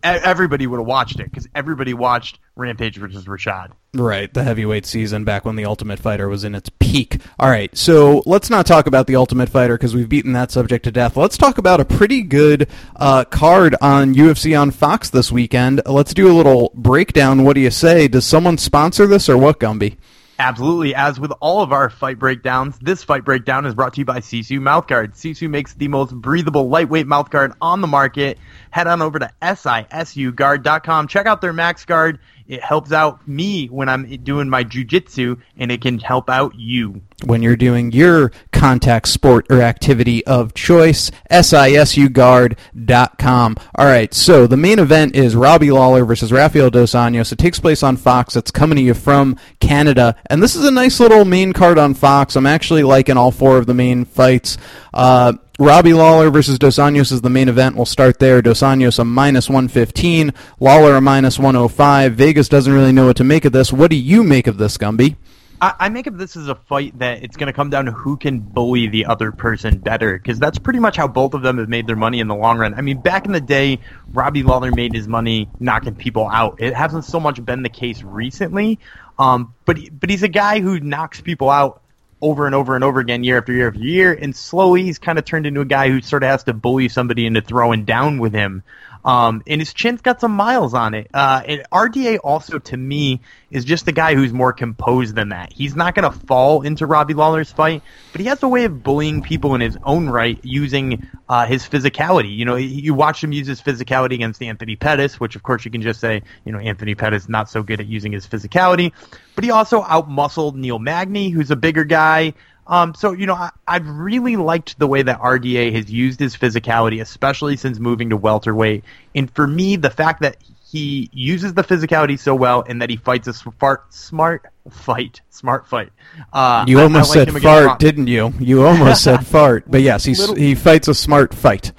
everybody 0.03 0.67
would 0.67 0.77
have 0.77 0.85
watched 0.85 1.19
it 1.19 1.29
because 1.31 1.47
everybody 1.55 1.95
watched 1.95 2.37
Rampage 2.55 2.97
versus 2.97 3.25
Rashad. 3.25 3.71
Right, 3.95 4.33
the 4.33 4.43
heavyweight 4.43 4.87
season 4.87 5.23
back 5.23 5.45
when 5.45 5.55
the 5.55 5.65
Ultimate 5.65 5.99
Fighter 5.99 6.27
was 6.27 6.43
in 6.43 6.55
its 6.55 6.67
peak. 6.79 7.21
All 7.39 7.47
right, 7.47 7.75
so 7.77 8.23
let's 8.25 8.49
not 8.49 8.65
talk 8.65 8.87
about 8.87 9.05
the 9.05 9.15
Ultimate 9.15 9.49
Fighter 9.49 9.77
because 9.77 9.93
we've 9.93 10.09
beaten 10.09 10.33
that 10.33 10.49
subject 10.49 10.85
to 10.85 10.91
death. 10.91 11.15
Let's 11.15 11.37
talk 11.37 11.59
about 11.59 11.79
a 11.79 11.85
pretty 11.85 12.23
good 12.23 12.67
uh, 12.95 13.25
card 13.25 13.75
on 13.81 14.15
UFC 14.15 14.59
on 14.59 14.71
Fox 14.71 15.11
this 15.11 15.31
weekend. 15.31 15.83
Let's 15.85 16.15
do 16.15 16.31
a 16.31 16.33
little 16.33 16.71
breakdown. 16.73 17.43
What 17.43 17.53
do 17.53 17.61
you 17.61 17.69
say? 17.69 18.07
Does 18.07 18.25
someone 18.25 18.57
sponsor 18.57 19.05
this 19.05 19.29
or 19.29 19.37
what, 19.37 19.59
Gumby? 19.59 19.97
Absolutely. 20.39 20.95
As 20.95 21.19
with 21.19 21.31
all 21.39 21.61
of 21.61 21.71
our 21.71 21.91
fight 21.91 22.17
breakdowns, 22.17 22.79
this 22.79 23.03
fight 23.03 23.23
breakdown 23.23 23.67
is 23.67 23.75
brought 23.75 23.93
to 23.93 24.01
you 24.01 24.05
by 24.05 24.19
Sisu 24.19 24.59
Mouthguard. 24.59 25.13
Sisu 25.13 25.47
makes 25.47 25.75
the 25.75 25.87
most 25.87 26.15
breathable, 26.15 26.67
lightweight 26.67 27.05
mouthguard 27.05 27.53
on 27.61 27.81
the 27.81 27.87
market. 27.87 28.39
Head 28.71 28.87
on 28.87 29.03
over 29.03 29.19
to 29.19 29.31
sisuguard.com. 29.43 31.07
Check 31.07 31.27
out 31.27 31.41
their 31.41 31.53
Max 31.53 31.85
Guard. 31.85 32.19
It 32.47 32.61
helps 32.61 32.91
out 32.91 33.25
me 33.27 33.67
when 33.67 33.89
I'm 33.89 34.05
doing 34.23 34.49
my 34.49 34.63
jujitsu, 34.63 35.39
and 35.57 35.71
it 35.71 35.81
can 35.81 35.99
help 35.99 36.29
out 36.29 36.53
you. 36.55 37.01
when 37.25 37.41
you're 37.41 37.55
doing 37.55 37.91
your 37.93 38.31
contact 38.51 39.07
sport 39.07 39.45
or 39.49 39.61
activity 39.61 40.25
of 40.25 40.53
choice. 40.53 41.09
SISUguard.com. 41.31 43.55
All 43.75 43.85
right, 43.85 44.13
so 44.13 44.47
the 44.47 44.57
main 44.57 44.79
event 44.79 45.15
is 45.15 45.35
Robbie 45.35 45.71
Lawler 45.71 46.05
versus 46.05 46.31
Rafael 46.31 46.69
Dos 46.69 46.91
Anjos. 46.91 47.31
It 47.31 47.37
takes 47.37 47.59
place 47.59 47.83
on 47.83 47.97
Fox. 47.97 48.35
It's 48.35 48.51
coming 48.51 48.75
to 48.75 48.81
you 48.81 48.93
from 48.93 49.37
Canada. 49.59 50.15
And 50.27 50.41
this 50.43 50.55
is 50.55 50.65
a 50.65 50.71
nice 50.71 50.99
little 50.99 51.25
main 51.25 51.53
card 51.53 51.77
on 51.77 51.93
Fox. 51.93 52.35
I'm 52.35 52.45
actually 52.45 52.83
liking 52.83 53.17
all 53.17 53.31
four 53.31 53.57
of 53.57 53.65
the 53.67 53.73
main 53.73 54.05
fights. 54.05 54.57
Uh, 54.93 55.33
Robbie 55.59 55.93
Lawler 55.93 56.31
versus 56.31 56.57
Dos 56.57 56.77
Anjos 56.77 57.11
is 57.11 57.21
the 57.21 57.29
main 57.29 57.47
event. 57.47 57.75
We'll 57.75 57.85
start 57.85 58.17
there. 58.17 58.41
Dos 58.41 58.61
Anjos 58.61 58.97
a 58.97 59.05
minus 59.05 59.49
115, 59.49 60.33
Lawler 60.59 60.95
a 60.95 61.01
minus 61.01 61.37
105. 61.37 62.13
Vegas 62.13 62.49
doesn't 62.49 62.73
really 62.73 62.91
know 62.91 63.05
what 63.05 63.17
to 63.17 63.23
make 63.23 63.45
of 63.45 63.51
this. 63.51 63.71
What 63.71 63.91
do 63.91 63.95
you 63.95 64.23
make 64.23 64.47
of 64.47 64.57
this, 64.57 64.79
Gumby? 64.79 65.15
I, 65.61 65.87
make 65.87 66.07
of 66.07 66.17
this 66.17 66.35
as 66.35 66.49
a 66.49 66.55
fight 66.55 66.99
that 66.99 67.23
it's 67.23 67.37
going 67.37 67.47
to 67.47 67.53
come 67.53 67.69
down 67.69 67.85
to 67.85 67.91
who 67.91 68.17
can 68.17 68.39
bully 68.39 68.87
the 68.87 69.05
other 69.05 69.31
person 69.31 69.77
better, 69.77 70.17
because 70.17 70.37
that's 70.37 70.57
pretty 70.59 70.79
much 70.79 70.97
how 70.97 71.07
both 71.07 71.35
of 71.35 71.41
them 71.41 71.57
have 71.57 71.69
made 71.69 71.87
their 71.87 71.95
money 71.95 72.19
in 72.19 72.27
the 72.27 72.35
long 72.35 72.57
run. 72.57 72.73
I 72.73 72.81
mean, 72.81 72.99
back 72.99 73.27
in 73.27 73.31
the 73.31 73.39
day, 73.39 73.79
Robbie 74.11 74.43
Lawler 74.43 74.71
made 74.71 74.93
his 74.93 75.07
money 75.07 75.49
knocking 75.61 75.95
people 75.95 76.27
out. 76.27 76.61
It 76.61 76.73
hasn't 76.73 77.05
so 77.05 77.17
much 77.17 77.45
been 77.45 77.63
the 77.63 77.69
case 77.69 78.03
recently, 78.03 78.79
um, 79.17 79.53
but 79.63 79.77
but 79.97 80.09
he's 80.09 80.23
a 80.23 80.27
guy 80.27 80.59
who 80.59 80.81
knocks 80.81 81.21
people 81.21 81.49
out 81.49 81.82
over 82.23 82.45
and 82.45 82.55
over 82.55 82.73
and 82.73 82.83
over 82.85 83.01
again, 83.01 83.23
year 83.23 83.37
after 83.37 83.51
year 83.51 83.67
after 83.67 83.79
year, 83.79 84.13
and 84.13 84.33
slowly 84.33 84.83
he's 84.83 84.97
kind 84.97 85.19
of 85.19 85.25
turned 85.25 85.45
into 85.45 85.59
a 85.59 85.65
guy 85.65 85.89
who 85.89 86.01
sort 86.01 86.23
of 86.23 86.29
has 86.29 86.43
to 86.45 86.53
bully 86.53 86.87
somebody 86.87 87.25
into 87.25 87.41
throwing 87.41 87.83
down 87.83 88.17
with 88.17 88.33
him. 88.33 88.63
Um, 89.05 89.43
and 89.47 89.59
his 89.59 89.73
chin's 89.73 90.01
got 90.01 90.21
some 90.21 90.31
miles 90.31 90.73
on 90.73 90.93
it. 90.93 91.09
Uh, 91.13 91.41
and 91.45 91.63
RDA 91.71 92.19
also, 92.23 92.59
to 92.59 92.77
me, 92.77 93.21
is 93.51 93.65
just 93.65 93.87
a 93.87 93.91
guy 93.91 94.15
who's 94.15 94.31
more 94.31 94.53
composed 94.53 95.15
than 95.15 95.29
that. 95.29 95.51
He's 95.51 95.75
not 95.75 95.93
going 95.93 96.11
to 96.11 96.17
fall 96.17 96.61
into 96.61 96.85
Robbie 96.85 97.13
Lawler's 97.13 97.51
fight, 97.51 97.83
but 98.11 98.21
he 98.21 98.27
has 98.27 98.41
a 98.43 98.47
way 98.47 98.65
of 98.65 98.81
bullying 98.83 99.21
people 99.21 99.55
in 99.55 99.61
his 99.61 99.77
own 99.83 100.09
right 100.09 100.39
using 100.43 101.07
uh, 101.27 101.45
his 101.45 101.63
physicality. 101.63 102.35
You 102.35 102.45
know, 102.45 102.55
you 102.55 102.93
watch 102.93 103.23
him 103.23 103.31
use 103.31 103.47
his 103.47 103.61
physicality 103.61 104.13
against 104.13 104.41
Anthony 104.41 104.75
Pettis, 104.75 105.19
which 105.19 105.35
of 105.35 105.43
course 105.43 105.65
you 105.65 105.71
can 105.71 105.81
just 105.81 105.99
say, 105.99 106.21
you 106.45 106.51
know, 106.51 106.59
Anthony 106.59 106.95
Pettis 106.95 107.27
not 107.27 107.49
so 107.49 107.61
good 107.61 107.79
at 107.79 107.87
using 107.87 108.11
his 108.11 108.25
physicality, 108.25 108.91
but 109.35 109.43
he 109.43 109.51
also 109.51 109.81
outmuscled 109.81 110.55
Neil 110.55 110.79
Magny, 110.79 111.29
who's 111.29 111.51
a 111.51 111.55
bigger 111.55 111.83
guy. 111.83 112.33
Um, 112.67 112.93
so 112.95 113.11
you 113.11 113.25
know, 113.25 113.33
I, 113.35 113.49
I've 113.67 113.87
really 113.87 114.35
liked 114.35 114.79
the 114.79 114.87
way 114.87 115.01
that 115.01 115.19
RDA 115.19 115.73
has 115.73 115.91
used 115.91 116.19
his 116.19 116.35
physicality, 116.35 117.01
especially 117.01 117.57
since 117.57 117.79
moving 117.79 118.09
to 118.11 118.17
welterweight. 118.17 118.83
And 119.15 119.29
for 119.35 119.45
me, 119.47 119.75
the 119.75 119.89
fact 119.89 120.21
that 120.21 120.37
he 120.65 121.09
uses 121.13 121.53
the 121.53 121.63
physicality 121.63 122.17
so 122.17 122.33
well 122.33 122.63
and 122.67 122.81
that 122.81 122.89
he 122.89 122.95
fights 122.97 123.27
a 123.27 123.33
smart, 123.33 123.93
smart 123.93 124.45
fight, 124.71 125.21
smart 125.29 125.67
fight. 125.67 125.91
Uh, 126.31 126.65
You 126.67 126.79
I- 126.79 126.81
I 126.81 126.83
almost 126.85 127.15
like 127.15 127.29
said 127.29 127.41
fart, 127.43 127.79
didn't 127.79 128.07
you? 128.07 128.33
You 128.39 128.65
almost 128.65 129.03
said 129.03 129.25
fart. 129.27 129.65
But 129.69 129.81
yes, 129.81 130.03
he's, 130.03 130.25
he 130.35 130.55
fights 130.55 130.87
a 130.87 130.95
smart 130.95 131.33
fight. 131.35 131.73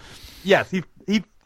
Yes, 0.45 0.71
he 0.71 0.85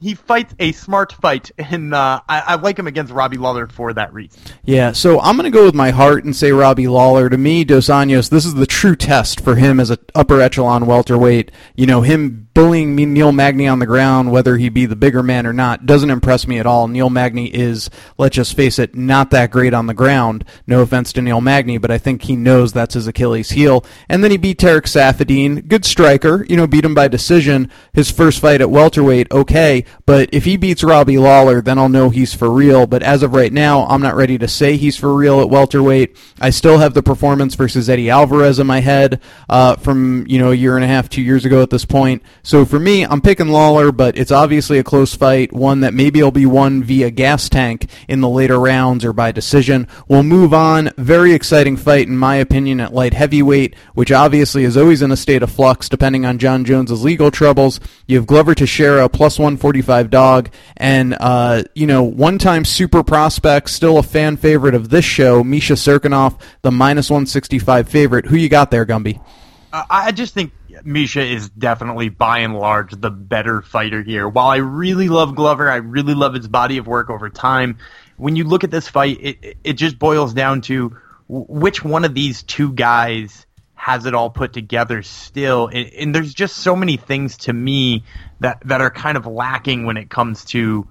he 0.00 0.14
fights 0.14 0.54
a 0.58 0.72
smart 0.72 1.12
fight, 1.12 1.50
and 1.58 1.94
uh, 1.94 2.20
I, 2.28 2.40
I 2.40 2.54
like 2.56 2.78
him 2.78 2.87
against 2.87 3.12
Robbie 3.12 3.37
Lawler 3.37 3.66
for 3.66 3.92
that 3.94 4.12
reason. 4.12 4.40
Yeah, 4.64 4.92
so 4.92 5.20
I'm 5.20 5.37
going 5.37 5.50
to 5.50 5.56
go 5.56 5.64
with 5.64 5.74
my 5.74 5.90
heart 5.90 6.24
and 6.24 6.34
say 6.34 6.52
Robbie 6.52 6.88
Lawler. 6.88 7.28
To 7.28 7.38
me, 7.38 7.64
Dos 7.64 7.88
Anjos, 7.88 8.30
this 8.30 8.44
is 8.44 8.54
the 8.54 8.66
true 8.66 8.96
test 8.96 9.40
for 9.40 9.56
him 9.56 9.80
as 9.80 9.90
a 9.90 9.98
upper 10.14 10.40
echelon 10.40 10.87
welterweight. 10.87 11.50
You 11.74 11.87
know, 11.87 12.02
him 12.02 12.47
bullying 12.59 12.97
Neil 12.97 13.31
Magny 13.31 13.68
on 13.68 13.79
the 13.79 13.87
ground, 13.87 14.33
whether 14.33 14.57
he 14.57 14.68
be 14.68 14.85
the 14.85 14.97
bigger 14.97 15.23
man 15.23 15.47
or 15.47 15.53
not, 15.53 15.87
doesn't 15.87 16.11
impress 16.11 16.49
me 16.49 16.59
at 16.59 16.66
all. 16.66 16.88
Neil 16.88 17.09
Magny 17.09 17.47
is, 17.47 17.88
let's 18.16 18.35
just 18.35 18.57
face 18.57 18.81
it, 18.81 18.97
not 18.97 19.31
that 19.31 19.53
great 19.53 19.73
on 19.73 19.87
the 19.87 19.94
ground. 19.94 20.44
No 20.66 20.81
offense 20.81 21.12
to 21.12 21.23
Neil 21.23 21.40
Magny, 21.40 21.79
but 21.79 21.92
I 21.92 21.99
think 21.99 22.23
he 22.23 22.35
knows 22.35 22.73
that's 22.73 22.94
his 22.94 23.07
Achilles 23.07 23.51
heel. 23.51 23.85
And 24.09 24.25
then 24.25 24.33
he 24.33 24.37
beat 24.37 24.59
Tarec 24.59 24.87
Saffiedine, 24.87 25.68
good 25.68 25.85
striker, 25.85 26.44
you 26.49 26.57
know, 26.57 26.66
beat 26.66 26.85
him 26.85 26.97
by 26.97 27.07
decision. 27.07 27.71
His 27.92 28.11
first 28.11 28.40
fight 28.40 28.61
at 28.61 28.71
welterweight, 28.71 29.31
okay, 29.31 29.85
but 30.05 30.29
if 30.33 30.44
he 30.44 30.57
beats 30.57 30.83
Robbie 30.83 31.16
Lawler, 31.16 31.62
then 31.62 31.79
I'll 31.79 31.88
know 31.88 32.11
he's 32.11 32.35
for 32.35 32.51
real. 32.51 32.88
But 32.88 33.05
as 33.05 33.23
of 33.23 33.35
right 33.35 33.53
now, 33.53 33.87
I'm 33.87 34.03
not 34.03 34.16
ready 34.16 34.37
to 34.37 34.49
say 34.49 34.77
he's 34.77 34.97
for 34.97 35.14
real 35.14 35.40
at 35.40 35.49
welterweight. 35.49 36.16
I 36.40 36.51
still 36.51 36.79
have 36.79 36.94
the 36.94 37.05
performance 37.05 37.55
versus 37.55 37.88
Eddie 37.88 38.11
Alvarez 38.11 38.59
in 38.59 38.66
my 38.66 38.81
head 38.81 39.21
uh, 39.49 39.77
from 39.77 40.27
you 40.27 40.40
know 40.40 40.51
a 40.51 40.57
year 40.57 40.75
and 40.75 40.85
a 40.85 40.88
half, 40.88 41.09
two 41.09 41.23
years 41.23 41.44
ago 41.44 41.62
at 41.62 41.71
this 41.71 41.85
point. 41.85 42.21
So 42.48 42.64
for 42.64 42.80
me, 42.80 43.04
I'm 43.04 43.20
picking 43.20 43.48
Lawler, 43.48 43.92
but 43.92 44.16
it's 44.16 44.32
obviously 44.32 44.78
a 44.78 44.82
close 44.82 45.14
fight, 45.14 45.52
one 45.52 45.80
that 45.80 45.92
maybe 45.92 46.22
will 46.22 46.30
be 46.30 46.46
won 46.46 46.82
via 46.82 47.11
gas 47.11 47.50
tank 47.50 47.90
in 48.08 48.22
the 48.22 48.28
later 48.30 48.58
rounds 48.58 49.04
or 49.04 49.12
by 49.12 49.32
decision. 49.32 49.87
We'll 50.08 50.22
move 50.22 50.54
on. 50.54 50.88
Very 50.96 51.34
exciting 51.34 51.76
fight 51.76 52.06
in 52.06 52.16
my 52.16 52.37
opinion 52.37 52.80
at 52.80 52.94
light 52.94 53.12
heavyweight, 53.12 53.74
which 53.92 54.11
obviously 54.11 54.64
is 54.64 54.78
always 54.78 55.02
in 55.02 55.12
a 55.12 55.16
state 55.18 55.42
of 55.42 55.52
flux 55.52 55.90
depending 55.90 56.24
on 56.24 56.38
Jon 56.38 56.64
Jones's 56.64 57.04
legal 57.04 57.30
troubles. 57.30 57.80
You 58.06 58.16
have 58.16 58.26
Glover 58.26 58.54
Teixeira 58.54 59.11
plus 59.11 59.38
145 59.38 60.08
dog, 60.08 60.48
and 60.78 61.18
uh, 61.20 61.64
you 61.74 61.87
know 61.87 62.02
one-time 62.02 62.64
super 62.64 63.04
prospect, 63.04 63.68
still 63.68 63.98
a 63.98 64.02
fan 64.02 64.38
favorite 64.38 64.74
of 64.74 64.88
this 64.88 65.04
show, 65.04 65.44
Misha 65.44 65.74
Cirkunov, 65.74 66.40
the 66.62 66.70
minus 66.70 67.11
165 67.11 67.90
favorite. 67.90 68.24
Who 68.24 68.37
you 68.37 68.48
got 68.48 68.70
there, 68.70 68.87
Gumby? 68.87 69.20
Uh, 69.70 69.84
I 69.90 70.12
just 70.12 70.32
think 70.32 70.50
Misha 70.84 71.22
is 71.24 71.48
definitely, 71.50 72.08
by 72.08 72.38
and 72.38 72.56
large, 72.58 72.92
the 72.92 73.10
better 73.10 73.62
fighter 73.62 74.02
here. 74.02 74.28
While 74.28 74.48
I 74.48 74.56
really 74.56 75.08
love 75.08 75.34
Glover, 75.34 75.70
I 75.70 75.76
really 75.76 76.14
love 76.14 76.34
his 76.34 76.48
body 76.48 76.78
of 76.78 76.86
work 76.86 77.10
over 77.10 77.28
time. 77.30 77.78
When 78.16 78.36
you 78.36 78.44
look 78.44 78.64
at 78.64 78.70
this 78.70 78.88
fight, 78.88 79.18
it 79.20 79.56
it 79.64 79.72
just 79.74 79.98
boils 79.98 80.34
down 80.34 80.62
to 80.62 80.96
which 81.28 81.84
one 81.84 82.04
of 82.04 82.14
these 82.14 82.42
two 82.42 82.72
guys 82.72 83.46
has 83.74 84.06
it 84.06 84.14
all 84.14 84.28
put 84.28 84.52
together 84.52 85.02
still. 85.02 85.68
And, 85.68 85.92
and 85.92 86.14
there's 86.14 86.34
just 86.34 86.56
so 86.56 86.74
many 86.74 86.96
things 86.96 87.36
to 87.38 87.52
me 87.52 88.04
that 88.40 88.60
that 88.64 88.80
are 88.80 88.90
kind 88.90 89.16
of 89.16 89.26
lacking 89.26 89.86
when 89.86 89.96
it 89.96 90.10
comes 90.10 90.44
to 90.46 90.88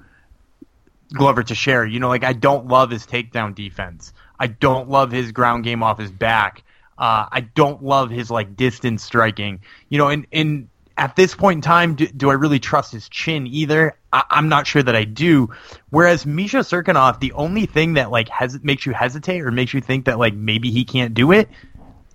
Glover 1.14 1.44
Teixeira. 1.44 1.90
You 1.90 2.00
know, 2.00 2.08
like 2.08 2.24
I 2.24 2.34
don't 2.34 2.68
love 2.68 2.90
his 2.90 3.06
takedown 3.06 3.56
defense. 3.56 4.14
I 4.40 4.48
don't 4.48 4.90
love 4.90 5.12
his 5.12 5.32
ground 5.32 5.64
game 5.64 5.84
off 5.84 6.00
his 6.00 6.12
back. 6.12 6.64
Uh, 6.98 7.28
I 7.32 7.42
don't 7.42 7.84
love 7.84 8.10
his 8.10 8.32
like 8.32 8.56
distance 8.56 9.04
striking. 9.04 9.62
You 9.90 9.98
know, 9.98 10.08
and 10.08 10.28
and 10.32 10.70
at 10.98 11.16
this 11.16 11.36
point 11.36 11.58
in 11.58 11.62
time, 11.62 11.96
do, 11.96 12.08
do 12.08 12.30
I 12.30 12.34
really 12.34 12.60
trust 12.60 12.92
his 12.92 13.08
chin 13.08 13.46
either? 13.48 13.96
I, 14.12 14.24
I'm 14.32 14.50
not 14.50 14.66
sure 14.66 14.82
that 14.82 14.96
I 14.96 15.04
do. 15.04 15.52
Whereas 15.90 16.26
Misha 16.26 16.58
Cirkunov, 16.58 17.20
the 17.20 17.34
only 17.34 17.66
thing 17.66 17.94
that 17.94 18.12
like 18.12 18.30
has 18.30 18.60
makes 18.64 18.86
you 18.86 18.94
hesitate 18.94 19.42
or 19.42 19.52
makes 19.52 19.74
you 19.74 19.82
think 19.82 20.06
that 20.06 20.18
like 20.18 20.34
maybe 20.34 20.72
he 20.72 20.86
can't 20.86 21.14
do 21.14 21.32
it 21.32 21.50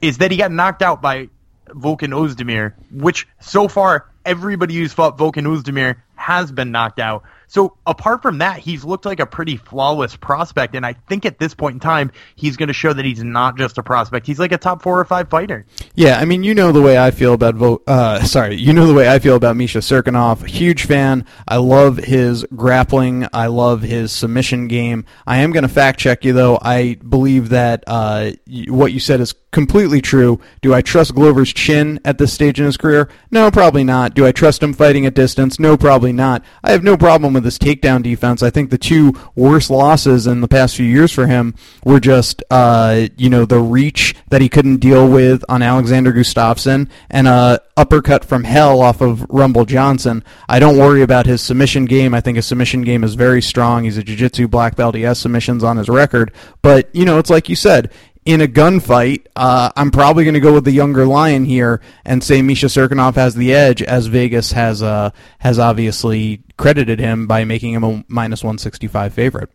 is 0.00 0.18
that 0.18 0.30
he 0.30 0.36
got 0.36 0.50
knocked 0.50 0.82
out 0.82 1.00
by 1.00 1.28
Volkan 1.68 2.10
Ozdemir, 2.10 2.74
which 2.90 3.28
so 3.40 3.68
far 3.68 4.08
everybody 4.24 4.74
who's 4.74 4.92
fought 4.92 5.16
Volkan 5.16 5.46
Ozdemir 5.46 5.96
has 6.16 6.50
been 6.52 6.72
knocked 6.72 6.98
out. 6.98 7.22
So 7.52 7.76
apart 7.86 8.22
from 8.22 8.38
that, 8.38 8.60
he's 8.60 8.82
looked 8.82 9.04
like 9.04 9.20
a 9.20 9.26
pretty 9.26 9.58
flawless 9.58 10.16
prospect, 10.16 10.74
and 10.74 10.86
I 10.86 10.94
think 10.94 11.26
at 11.26 11.38
this 11.38 11.52
point 11.52 11.74
in 11.74 11.80
time, 11.80 12.10
he's 12.34 12.56
going 12.56 12.68
to 12.68 12.72
show 12.72 12.94
that 12.94 13.04
he's 13.04 13.22
not 13.22 13.58
just 13.58 13.76
a 13.76 13.82
prospect. 13.82 14.26
He's 14.26 14.38
like 14.38 14.52
a 14.52 14.56
top 14.56 14.80
four 14.80 14.98
or 14.98 15.04
five 15.04 15.28
fighter. 15.28 15.66
Yeah, 15.94 16.18
I 16.18 16.24
mean, 16.24 16.44
you 16.44 16.54
know 16.54 16.72
the 16.72 16.80
way 16.80 16.96
I 16.96 17.10
feel 17.10 17.34
about 17.34 17.56
Vo- 17.56 17.82
uh, 17.86 18.22
sorry, 18.22 18.56
you 18.56 18.72
know 18.72 18.86
the 18.86 18.94
way 18.94 19.06
I 19.06 19.18
feel 19.18 19.36
about 19.36 19.56
Misha 19.56 19.80
Cirkunov. 19.80 20.46
Huge 20.46 20.86
fan. 20.86 21.26
I 21.46 21.58
love 21.58 21.98
his 21.98 22.46
grappling. 22.56 23.26
I 23.34 23.48
love 23.48 23.82
his 23.82 24.12
submission 24.12 24.66
game. 24.66 25.04
I 25.26 25.40
am 25.40 25.52
going 25.52 25.64
to 25.64 25.68
fact 25.68 26.00
check 26.00 26.24
you 26.24 26.32
though. 26.32 26.58
I 26.62 26.94
believe 27.06 27.50
that 27.50 27.84
uh, 27.86 28.30
what 28.68 28.94
you 28.94 28.98
said 28.98 29.20
is 29.20 29.34
completely 29.50 30.00
true. 30.00 30.40
Do 30.62 30.72
I 30.72 30.80
trust 30.80 31.14
Glover's 31.14 31.52
chin 31.52 32.00
at 32.04 32.16
this 32.16 32.32
stage 32.32 32.58
in 32.58 32.64
his 32.64 32.78
career? 32.78 33.10
No, 33.30 33.50
probably 33.50 33.84
not. 33.84 34.14
Do 34.14 34.26
I 34.26 34.32
trust 34.32 34.62
him 34.62 34.72
fighting 34.72 35.04
at 35.04 35.12
distance? 35.14 35.60
No, 35.60 35.76
probably 35.76 36.12
not. 36.12 36.42
I 36.64 36.72
have 36.72 36.82
no 36.82 36.96
problem 36.96 37.34
with 37.34 37.41
his 37.44 37.58
takedown 37.58 38.02
defense. 38.02 38.42
I 38.42 38.50
think 38.50 38.70
the 38.70 38.78
two 38.78 39.12
worst 39.34 39.70
losses 39.70 40.26
in 40.26 40.40
the 40.40 40.48
past 40.48 40.76
few 40.76 40.86
years 40.86 41.12
for 41.12 41.26
him 41.26 41.54
were 41.84 42.00
just, 42.00 42.42
uh, 42.50 43.08
you 43.16 43.30
know, 43.30 43.44
the 43.44 43.58
reach 43.58 44.14
that 44.28 44.40
he 44.40 44.48
couldn't 44.48 44.78
deal 44.78 45.08
with 45.08 45.44
on 45.48 45.62
Alexander 45.62 46.12
Gustafsson 46.12 46.88
and 47.10 47.28
a 47.28 47.60
uppercut 47.76 48.24
from 48.24 48.44
hell 48.44 48.80
off 48.80 49.00
of 49.00 49.26
Rumble 49.30 49.64
Johnson. 49.64 50.22
I 50.48 50.58
don't 50.58 50.78
worry 50.78 51.02
about 51.02 51.26
his 51.26 51.40
submission 51.40 51.86
game. 51.86 52.14
I 52.14 52.20
think 52.20 52.36
his 52.36 52.46
submission 52.46 52.82
game 52.82 53.04
is 53.04 53.14
very 53.14 53.42
strong. 53.42 53.84
He's 53.84 53.98
a 53.98 54.02
jiu-jitsu 54.02 54.48
black 54.48 54.76
belt. 54.76 54.94
He 54.94 55.02
has 55.02 55.18
submissions 55.18 55.64
on 55.64 55.76
his 55.76 55.88
record. 55.88 56.32
But, 56.60 56.94
you 56.94 57.04
know, 57.04 57.18
it's 57.18 57.30
like 57.30 57.48
you 57.48 57.56
said, 57.56 57.90
in 58.24 58.40
a 58.40 58.46
gunfight, 58.46 59.26
uh, 59.34 59.70
I'm 59.76 59.90
probably 59.90 60.24
going 60.24 60.34
to 60.34 60.40
go 60.40 60.54
with 60.54 60.64
the 60.64 60.72
younger 60.72 61.06
lion 61.06 61.44
here 61.44 61.80
and 62.04 62.22
say 62.22 62.40
Misha 62.42 62.66
Cirkunov 62.66 63.14
has 63.16 63.34
the 63.34 63.52
edge, 63.52 63.82
as 63.82 64.06
Vegas 64.06 64.52
has 64.52 64.82
uh, 64.82 65.10
has 65.40 65.58
obviously 65.58 66.42
credited 66.56 67.00
him 67.00 67.26
by 67.26 67.44
making 67.44 67.72
him 67.74 67.84
a 67.84 68.04
minus 68.08 68.44
165 68.44 69.12
favorite. 69.12 69.50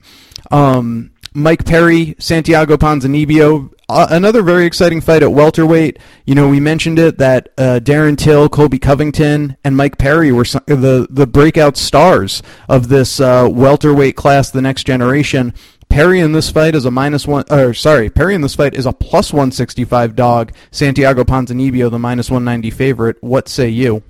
Um, 0.52 1.12
Mike 1.34 1.66
Perry, 1.66 2.16
Santiago 2.20 2.78
Ponzinibbio, 2.78 3.72
uh, 3.90 4.08
another 4.10 4.42
very 4.42 4.66
exciting 4.66 5.00
fight 5.00 5.24
at 5.24 5.32
welterweight. 5.32 6.00
You 6.26 6.36
know, 6.36 6.50
we 6.50 6.60
mentioned 6.60 7.00
it 7.00 7.20
that 7.20 7.50
uh, 7.58 7.80
Darren 7.82 8.18
Till, 8.18 8.50
Colby 8.50 8.80
Covington, 8.80 9.56
and 9.64 9.78
Mike 9.78 9.98
Perry 9.98 10.32
were 10.32 10.46
some, 10.46 10.64
the 10.66 11.08
the 11.10 11.28
breakout 11.28 11.78
stars 11.78 12.44
of 12.68 12.90
this 12.90 13.22
uh, 13.22 13.48
welterweight 13.50 14.18
class, 14.18 14.52
the 14.52 14.62
next 14.62 14.86
generation. 14.86 15.54
Perry 15.90 16.20
in 16.20 16.32
this 16.32 16.52
fight 16.52 16.76
is 16.76 16.86
a 16.86 16.92
minus 16.92 17.26
one, 17.26 17.46
or 17.50 17.74
sorry, 17.74 18.10
Perry 18.10 18.36
in 18.36 18.42
this 18.42 18.56
fight 18.56 18.74
is 18.74 18.86
a 18.86 18.94
plus 18.94 19.34
165 19.34 20.16
dog. 20.16 20.54
Santiago 20.72 21.24
Ponzinibbio, 21.24 21.90
the 21.90 21.98
minus 22.00 22.30
190 22.30 22.70
favorite. 22.72 23.18
What 23.22 23.48
say 23.48 23.70
you? 23.70 24.04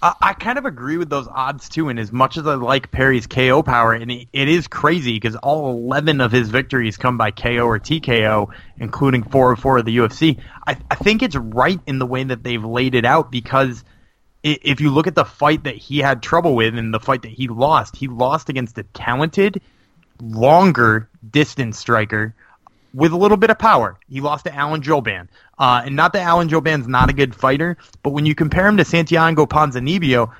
I, 0.00 0.32
kind 0.34 0.58
of 0.58 0.64
agree 0.64 0.96
with 0.96 1.10
those 1.10 1.26
odds 1.28 1.68
too. 1.68 1.88
And 1.88 1.98
as 1.98 2.12
much 2.12 2.36
as 2.36 2.46
I 2.46 2.54
like 2.54 2.92
Perry's 2.92 3.26
KO 3.26 3.64
power, 3.64 3.92
and 3.92 4.12
it, 4.12 4.28
is 4.32 4.68
crazy 4.68 5.14
because 5.14 5.34
all 5.36 5.70
11 5.70 6.20
of 6.20 6.30
his 6.30 6.48
victories 6.50 6.96
come 6.96 7.18
by 7.18 7.32
KO 7.32 7.66
or 7.66 7.80
TKO, 7.80 8.48
including 8.78 9.24
four 9.24 9.50
or 9.50 9.56
four 9.56 9.78
of 9.78 9.84
the 9.84 9.96
UFC. 9.96 10.38
I, 10.66 10.76
I 10.90 10.94
think 10.94 11.22
it's 11.22 11.34
right 11.34 11.80
in 11.86 11.98
the 11.98 12.06
way 12.06 12.22
that 12.22 12.44
they've 12.44 12.64
laid 12.64 12.94
it 12.94 13.04
out 13.04 13.32
because 13.32 13.82
if 14.44 14.80
you 14.80 14.90
look 14.90 15.08
at 15.08 15.16
the 15.16 15.24
fight 15.24 15.64
that 15.64 15.74
he 15.74 15.98
had 15.98 16.22
trouble 16.22 16.54
with 16.54 16.78
and 16.78 16.94
the 16.94 17.00
fight 17.00 17.22
that 17.22 17.32
he 17.32 17.48
lost, 17.48 17.96
he 17.96 18.06
lost 18.06 18.48
against 18.48 18.78
a 18.78 18.84
talented 18.84 19.60
longer 20.20 21.08
distance 21.30 21.78
striker 21.78 22.34
with 22.94 23.12
a 23.12 23.16
little 23.16 23.36
bit 23.36 23.50
of 23.50 23.58
power. 23.58 23.98
He 24.08 24.20
lost 24.20 24.44
to 24.46 24.54
Alan 24.54 24.82
Jouban. 24.82 25.28
Uh, 25.58 25.82
and 25.84 25.96
not 25.96 26.12
that 26.12 26.22
Alan 26.22 26.48
Jouban's 26.48 26.88
not 26.88 27.10
a 27.10 27.12
good 27.12 27.34
fighter, 27.34 27.76
but 28.02 28.10
when 28.10 28.26
you 28.26 28.34
compare 28.34 28.66
him 28.66 28.76
to 28.78 28.84
Santiago 28.84 29.46
Ponzinibbio, 29.46 30.32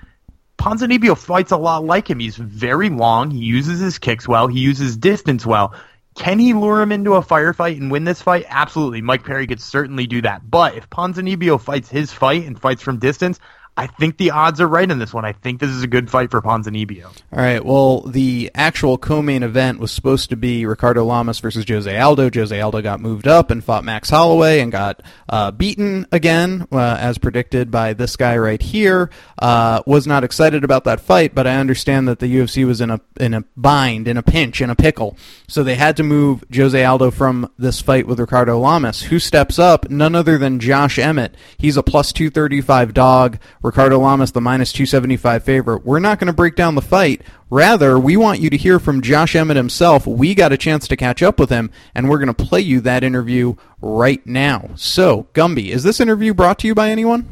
Ponzinibbio 0.58 1.16
fights 1.16 1.52
a 1.52 1.56
lot 1.56 1.84
like 1.84 2.08
him. 2.08 2.18
He's 2.18 2.36
very 2.36 2.90
long. 2.90 3.30
He 3.30 3.38
uses 3.38 3.80
his 3.80 3.98
kicks 3.98 4.26
well. 4.26 4.48
He 4.48 4.60
uses 4.60 4.96
distance 4.96 5.46
well. 5.46 5.74
Can 6.16 6.40
he 6.40 6.52
lure 6.52 6.82
him 6.82 6.90
into 6.90 7.14
a 7.14 7.22
firefight 7.22 7.76
and 7.76 7.92
win 7.92 8.02
this 8.02 8.20
fight? 8.20 8.44
Absolutely. 8.48 9.02
Mike 9.02 9.24
Perry 9.24 9.46
could 9.46 9.60
certainly 9.60 10.08
do 10.08 10.20
that. 10.22 10.50
But 10.50 10.74
if 10.76 10.90
Ponzinibbio 10.90 11.60
fights 11.60 11.88
his 11.88 12.12
fight 12.12 12.44
and 12.44 12.60
fights 12.60 12.82
from 12.82 12.98
distance, 12.98 13.38
I 13.78 13.86
think 13.86 14.16
the 14.16 14.32
odds 14.32 14.60
are 14.60 14.66
right 14.66 14.90
in 14.90 14.98
this 14.98 15.14
one. 15.14 15.24
I 15.24 15.32
think 15.32 15.60
this 15.60 15.70
is 15.70 15.84
a 15.84 15.86
good 15.86 16.10
fight 16.10 16.32
for 16.32 16.42
Ponzinibbio. 16.42 17.04
All 17.06 17.38
right. 17.38 17.64
Well, 17.64 18.00
the 18.00 18.50
actual 18.52 18.98
co-main 18.98 19.44
event 19.44 19.78
was 19.78 19.92
supposed 19.92 20.30
to 20.30 20.36
be 20.36 20.66
Ricardo 20.66 21.04
Lamas 21.04 21.38
versus 21.38 21.64
Jose 21.68 21.96
Aldo. 21.96 22.28
Jose 22.34 22.60
Aldo 22.60 22.82
got 22.82 23.00
moved 23.00 23.28
up 23.28 23.52
and 23.52 23.62
fought 23.62 23.84
Max 23.84 24.10
Holloway 24.10 24.58
and 24.58 24.72
got 24.72 25.00
uh, 25.28 25.52
beaten 25.52 26.08
again, 26.10 26.66
uh, 26.72 26.96
as 26.98 27.18
predicted 27.18 27.70
by 27.70 27.92
this 27.92 28.16
guy 28.16 28.36
right 28.36 28.60
here. 28.60 29.10
Uh, 29.38 29.80
was 29.86 30.08
not 30.08 30.24
excited 30.24 30.64
about 30.64 30.82
that 30.82 31.00
fight, 31.00 31.32
but 31.32 31.46
I 31.46 31.56
understand 31.56 32.08
that 32.08 32.18
the 32.18 32.26
UFC 32.26 32.66
was 32.66 32.80
in 32.80 32.90
a 32.90 33.00
in 33.20 33.32
a 33.32 33.44
bind, 33.56 34.08
in 34.08 34.16
a 34.16 34.22
pinch, 34.24 34.60
in 34.60 34.70
a 34.70 34.74
pickle, 34.74 35.16
so 35.46 35.62
they 35.62 35.76
had 35.76 35.96
to 35.98 36.02
move 36.02 36.42
Jose 36.52 36.84
Aldo 36.84 37.12
from 37.12 37.48
this 37.56 37.80
fight 37.80 38.08
with 38.08 38.18
Ricardo 38.18 38.58
Lamas. 38.58 39.02
Who 39.02 39.20
steps 39.20 39.56
up? 39.56 39.88
None 39.88 40.16
other 40.16 40.36
than 40.36 40.58
Josh 40.58 40.98
Emmett. 40.98 41.36
He's 41.58 41.76
a 41.76 41.82
plus 41.84 42.12
two 42.12 42.28
thirty 42.30 42.60
five 42.60 42.92
dog. 42.92 43.38
Ricardo 43.68 43.98
Lamas, 43.98 44.32
the 44.32 44.40
minus 44.40 44.72
275 44.72 45.44
favorite. 45.44 45.84
We're 45.84 45.98
not 45.98 46.18
going 46.18 46.28
to 46.28 46.32
break 46.32 46.56
down 46.56 46.74
the 46.74 46.80
fight. 46.80 47.20
Rather, 47.50 47.98
we 47.98 48.16
want 48.16 48.40
you 48.40 48.48
to 48.48 48.56
hear 48.56 48.78
from 48.78 49.02
Josh 49.02 49.36
Emmett 49.36 49.58
himself. 49.58 50.06
We 50.06 50.34
got 50.34 50.52
a 50.52 50.56
chance 50.56 50.88
to 50.88 50.96
catch 50.96 51.22
up 51.22 51.38
with 51.38 51.50
him, 51.50 51.70
and 51.94 52.08
we're 52.08 52.16
going 52.16 52.34
to 52.34 52.44
play 52.44 52.62
you 52.62 52.80
that 52.80 53.04
interview 53.04 53.56
right 53.82 54.26
now. 54.26 54.70
So, 54.76 55.26
Gumby, 55.34 55.68
is 55.68 55.82
this 55.82 56.00
interview 56.00 56.32
brought 56.32 56.60
to 56.60 56.66
you 56.66 56.74
by 56.74 56.88
anyone? 56.88 57.28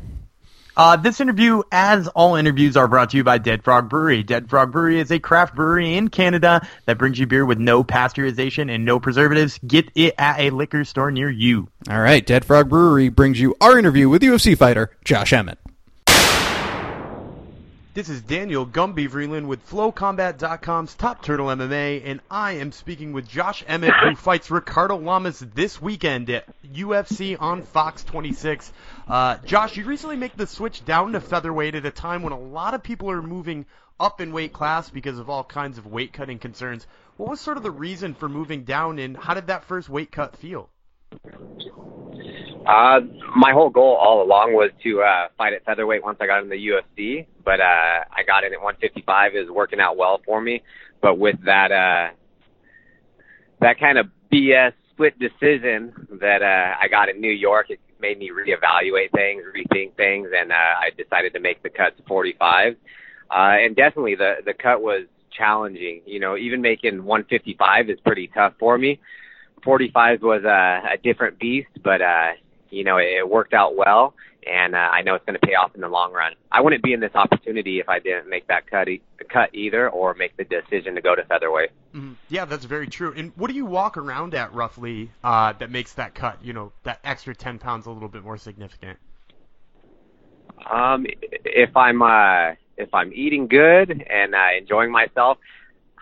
Uh, 0.76 0.96
this 0.96 1.22
interview, 1.22 1.62
as 1.72 2.06
all 2.08 2.36
interviews, 2.36 2.76
are 2.76 2.86
brought 2.86 3.08
to 3.08 3.16
you 3.16 3.24
by 3.24 3.38
Dead 3.38 3.64
Frog 3.64 3.88
Brewery. 3.88 4.22
Dead 4.22 4.50
Frog 4.50 4.72
Brewery 4.72 5.00
is 5.00 5.10
a 5.10 5.18
craft 5.18 5.54
brewery 5.54 5.94
in 5.94 6.08
Canada 6.08 6.68
that 6.84 6.98
brings 6.98 7.18
you 7.18 7.26
beer 7.26 7.46
with 7.46 7.58
no 7.58 7.82
pasteurization 7.82 8.70
and 8.70 8.84
no 8.84 9.00
preservatives. 9.00 9.58
Get 9.66 9.90
it 9.94 10.14
at 10.18 10.38
a 10.38 10.50
liquor 10.50 10.84
store 10.84 11.10
near 11.10 11.30
you. 11.30 11.68
All 11.88 12.00
right, 12.00 12.26
Dead 12.26 12.44
Frog 12.44 12.68
Brewery 12.68 13.08
brings 13.08 13.40
you 13.40 13.56
our 13.58 13.78
interview 13.78 14.10
with 14.10 14.20
UFC 14.20 14.54
fighter 14.54 14.90
Josh 15.02 15.32
Emmett. 15.32 15.58
This 17.96 18.10
is 18.10 18.20
Daniel 18.20 18.66
Gumby 18.66 19.08
Vreeland 19.08 19.46
with 19.46 19.66
FlowCombat.com's 19.70 20.94
Top 20.96 21.22
Turtle 21.22 21.46
MMA, 21.46 22.02
and 22.04 22.20
I 22.30 22.52
am 22.58 22.70
speaking 22.70 23.14
with 23.14 23.26
Josh 23.26 23.64
Emmett, 23.66 23.94
who 23.94 24.14
fights 24.16 24.50
Ricardo 24.50 24.98
Lamas 24.98 25.38
this 25.38 25.80
weekend 25.80 26.28
at 26.28 26.44
UFC 26.62 27.40
on 27.40 27.62
Fox 27.62 28.04
26. 28.04 28.70
Uh, 29.08 29.38
Josh, 29.46 29.78
you 29.78 29.86
recently 29.86 30.16
made 30.16 30.32
the 30.36 30.46
switch 30.46 30.84
down 30.84 31.12
to 31.12 31.22
featherweight 31.22 31.74
at 31.74 31.86
a 31.86 31.90
time 31.90 32.22
when 32.22 32.34
a 32.34 32.38
lot 32.38 32.74
of 32.74 32.82
people 32.82 33.10
are 33.10 33.22
moving 33.22 33.64
up 33.98 34.20
in 34.20 34.30
weight 34.30 34.52
class 34.52 34.90
because 34.90 35.18
of 35.18 35.30
all 35.30 35.42
kinds 35.42 35.78
of 35.78 35.86
weight 35.86 36.12
cutting 36.12 36.38
concerns. 36.38 36.86
What 37.16 37.30
was 37.30 37.40
sort 37.40 37.56
of 37.56 37.62
the 37.62 37.70
reason 37.70 38.12
for 38.12 38.28
moving 38.28 38.64
down, 38.64 38.98
and 38.98 39.16
how 39.16 39.32
did 39.32 39.46
that 39.46 39.64
first 39.64 39.88
weight 39.88 40.12
cut 40.12 40.36
feel? 40.36 40.68
Uh, 42.66 43.00
my 43.36 43.52
whole 43.52 43.70
goal 43.70 43.94
all 43.94 44.22
along 44.22 44.52
was 44.52 44.70
to 44.82 45.00
uh, 45.00 45.28
fight 45.38 45.52
at 45.52 45.64
featherweight 45.64 46.02
once 46.02 46.18
I 46.20 46.26
got 46.26 46.42
in 46.42 46.48
the 46.48 46.56
UFC, 46.56 47.26
but 47.44 47.60
uh, 47.60 48.04
I 48.10 48.24
got 48.26 48.42
in 48.42 48.52
at 48.52 48.60
155 48.60 49.36
is 49.36 49.48
working 49.50 49.78
out 49.78 49.96
well 49.96 50.20
for 50.24 50.40
me. 50.40 50.62
But 51.00 51.18
with 51.18 51.36
that 51.44 51.70
uh, 51.70 52.14
that 53.60 53.78
kind 53.78 53.98
of 53.98 54.06
BS 54.32 54.72
split 54.90 55.16
decision 55.18 55.92
that 56.20 56.42
uh, 56.42 56.74
I 56.82 56.88
got 56.88 57.08
in 57.08 57.20
New 57.20 57.30
York, 57.30 57.70
it 57.70 57.78
made 58.00 58.18
me 58.18 58.30
reevaluate 58.30 59.12
things, 59.14 59.42
rethink 59.54 59.96
things, 59.96 60.28
and 60.36 60.50
uh, 60.50 60.54
I 60.54 60.90
decided 60.96 61.34
to 61.34 61.40
make 61.40 61.62
the 61.62 61.70
cut 61.70 61.96
to 61.98 62.02
45. 62.04 62.74
Uh, 63.30 63.34
and 63.34 63.76
definitely 63.76 64.16
the 64.16 64.36
the 64.44 64.54
cut 64.54 64.82
was 64.82 65.06
challenging. 65.30 66.02
You 66.04 66.18
know, 66.18 66.36
even 66.36 66.60
making 66.60 67.04
155 67.04 67.90
is 67.90 68.00
pretty 68.00 68.28
tough 68.34 68.54
for 68.58 68.76
me. 68.76 68.98
45 69.66 70.22
was 70.22 70.44
a, 70.44 70.94
a 70.94 70.96
different 71.02 71.38
beast, 71.40 71.68
but 71.82 72.00
uh, 72.00 72.30
you 72.70 72.84
know, 72.84 72.98
it, 72.98 73.18
it 73.18 73.28
worked 73.28 73.52
out 73.52 73.76
well, 73.76 74.14
and 74.46 74.76
uh, 74.76 74.78
I 74.78 75.02
know 75.02 75.16
it's 75.16 75.24
going 75.26 75.38
to 75.38 75.44
pay 75.44 75.54
off 75.54 75.74
in 75.74 75.80
the 75.80 75.88
long 75.88 76.12
run. 76.12 76.34
I 76.52 76.60
wouldn't 76.60 76.84
be 76.84 76.92
in 76.92 77.00
this 77.00 77.14
opportunity 77.16 77.80
if 77.80 77.88
I 77.88 77.98
didn't 77.98 78.30
make 78.30 78.46
that 78.46 78.70
cut, 78.70 78.88
e- 78.88 79.02
cut 79.28 79.50
either, 79.52 79.90
or 79.90 80.14
make 80.14 80.36
the 80.36 80.44
decision 80.44 80.94
to 80.94 81.02
go 81.02 81.16
to 81.16 81.24
featherweight. 81.24 81.70
Mm-hmm. 81.94 82.12
Yeah, 82.28 82.44
that's 82.44 82.64
very 82.64 82.86
true. 82.86 83.12
And 83.16 83.32
what 83.34 83.50
do 83.50 83.56
you 83.56 83.66
walk 83.66 83.96
around 83.96 84.34
at 84.34 84.54
roughly 84.54 85.10
uh, 85.24 85.52
that 85.54 85.72
makes 85.72 85.94
that 85.94 86.14
cut? 86.14 86.38
You 86.44 86.52
know, 86.52 86.72
that 86.84 87.00
extra 87.02 87.34
10 87.34 87.58
pounds 87.58 87.86
a 87.86 87.90
little 87.90 88.08
bit 88.08 88.22
more 88.22 88.38
significant. 88.38 88.98
Um, 90.70 91.06
if 91.44 91.76
I'm 91.76 92.02
uh, 92.02 92.52
if 92.76 92.94
I'm 92.94 93.12
eating 93.12 93.48
good 93.48 93.90
and 94.08 94.34
uh, 94.34 94.38
enjoying 94.56 94.92
myself, 94.92 95.38